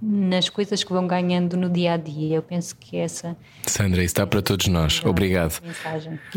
nas 0.00 0.48
coisas 0.48 0.82
que 0.82 0.92
vão 0.92 1.06
ganhando 1.06 1.56
no 1.56 1.68
dia 1.68 1.94
a 1.94 1.96
dia. 1.96 2.36
Eu 2.36 2.42
penso 2.42 2.74
que 2.76 2.96
essa. 2.96 3.36
Sandra, 3.66 4.00
isso 4.02 4.12
está 4.12 4.26
para 4.26 4.40
todos 4.42 4.66
nós. 4.68 5.02
Obrigado. 5.04 5.60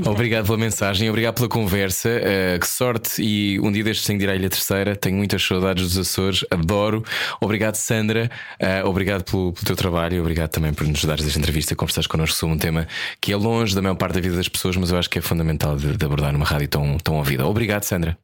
Obrigado 0.05 0.45
pela 0.45 0.57
mensagem, 0.57 1.09
obrigado 1.09 1.35
pela 1.35 1.49
conversa. 1.49 2.09
Uh, 2.09 2.59
que 2.59 2.67
sorte 2.67 3.21
e 3.21 3.59
um 3.59 3.71
dia 3.71 3.83
destes 3.83 4.05
tenho 4.05 4.19
de 4.19 4.25
ir 4.25 4.29
à 4.29 4.35
Ilha 4.35 4.49
Terceira. 4.49 4.95
Tenho 4.95 5.17
muitas 5.17 5.41
saudades 5.43 5.83
dos 5.83 5.97
Açores, 5.97 6.45
adoro. 6.51 7.03
Obrigado, 7.41 7.75
Sandra. 7.75 8.29
Uh, 8.61 8.87
obrigado 8.87 9.23
pelo, 9.23 9.53
pelo, 9.53 9.65
teu 9.65 9.75
trabalho. 9.75 10.19
Obrigado 10.21 10.49
também 10.49 10.73
por 10.73 10.87
nos 10.87 11.03
dares 11.03 11.25
esta 11.25 11.39
entrevista, 11.39 11.75
conversares 11.75 12.07
connosco 12.07 12.37
sobre 12.37 12.55
um 12.55 12.59
tema 12.59 12.87
que 13.19 13.31
é 13.31 13.35
longe 13.35 13.73
da 13.73 13.81
maior 13.81 13.95
parte 13.95 14.15
da 14.15 14.21
vida 14.21 14.35
das 14.35 14.47
pessoas, 14.47 14.75
mas 14.77 14.91
eu 14.91 14.97
acho 14.97 15.09
que 15.09 15.19
é 15.19 15.21
fundamental 15.21 15.75
de, 15.75 15.95
de 15.95 16.05
abordar 16.05 16.31
numa 16.33 16.45
rádio 16.45 16.67
tão, 16.67 16.97
tão 16.97 17.15
ouvida. 17.15 17.45
Obrigado, 17.45 17.83
Sandra. 17.85 18.17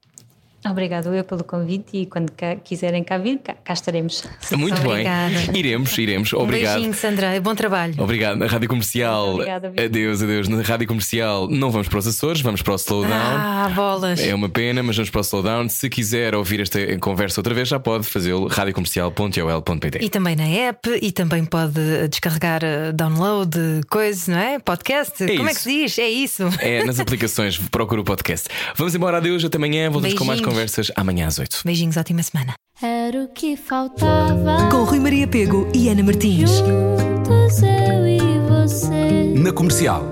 Obrigado 0.70 1.14
eu 1.14 1.24
pelo 1.24 1.44
convite 1.44 1.98
e 1.98 2.06
quando 2.06 2.32
quiserem 2.64 3.04
cá 3.04 3.18
vir, 3.18 3.40
cá, 3.40 3.56
cá 3.64 3.74
estaremos. 3.74 4.24
Muito 4.56 4.80
Obrigada. 4.80 5.30
bem. 5.52 5.60
Iremos, 5.60 5.98
iremos. 5.98 6.34
Obrigado. 6.34 6.74
Um 6.74 6.82
beijinho, 6.82 6.94
Sandra. 6.94 7.42
Bom 7.42 7.56
trabalho. 7.56 7.96
Obrigado. 7.98 8.38
Na 8.38 8.46
Rádio 8.46 8.70
Comercial. 8.70 9.34
Obrigada, 9.34 9.74
adeus, 9.78 10.22
adeus. 10.22 10.48
Na 10.48 10.62
Rádio 10.62 10.88
Comercial 10.88 11.48
não 11.50 11.72
vamos 11.72 11.88
para 11.88 12.00
os 12.00 12.08
Açores, 12.08 12.42
vamos 12.42 12.62
para 12.62 12.74
o 12.74 12.76
Slowdown. 12.76 13.12
Ah, 13.14 13.72
bolas. 13.74 14.20
É 14.20 14.36
uma 14.36 14.50
pena, 14.50 14.84
mas 14.84 14.96
vamos 14.96 15.10
para 15.10 15.20
o 15.20 15.22
Slowdown. 15.22 15.68
Se 15.70 15.90
quiser 15.90 16.36
ouvir 16.36 16.60
esta 16.62 16.80
conversa 17.00 17.40
outra 17.40 17.54
vez, 17.54 17.68
já 17.68 17.80
pode 17.80 18.06
fazê-lo 18.06 18.48
radiocomercial.ol.pt. 18.48 20.00
E 20.02 20.10
também 20.10 20.36
na 20.36 20.48
app, 20.48 20.90
e 21.02 21.12
também 21.12 21.44
pode 21.46 22.08
descarregar 22.10 22.64
eh, 22.64 22.92
download, 22.92 23.58
coisa, 23.90 24.32
não 24.32 24.40
é? 24.40 24.60
Podcast. 24.60 25.24
É 25.24 25.38
Como 25.38 25.50
isso. 25.50 25.50
é 25.50 25.54
que 25.54 25.60
se 25.62 25.70
diz? 25.70 25.98
É 26.00 26.10
isso. 26.10 26.44
É, 26.60 26.84
nas 26.84 27.00
aplicações, 27.00 27.58
procura 27.72 28.02
o 28.02 28.04
podcast. 28.04 28.48
Vamos 28.76 28.94
embora, 28.94 29.18
adeus, 29.18 29.44
até 29.44 29.58
amanhã. 29.58 29.90
Voltamos 29.90 30.16
com 30.18 30.26
mais 30.26 30.42
conversas 30.52 30.92
amanhã 30.96 31.28
às 31.28 31.40
8. 31.40 31.62
Beijinhos, 31.64 31.96
ótima 31.96 32.22
semana. 32.22 32.54
Era 32.82 33.24
o 33.24 33.28
que 33.30 33.56
faltava. 33.56 34.70
Com 34.70 34.84
Rui 34.84 35.00
Maria 35.00 35.28
Pego 35.28 35.70
e 35.74 35.88
Ana 35.88 36.04
Martins. 36.04 36.50
Juntos 36.50 37.62
eu 37.64 38.08
e 38.08 38.20
você. 38.50 39.34
Na 39.36 39.54
comercial. 39.54 40.04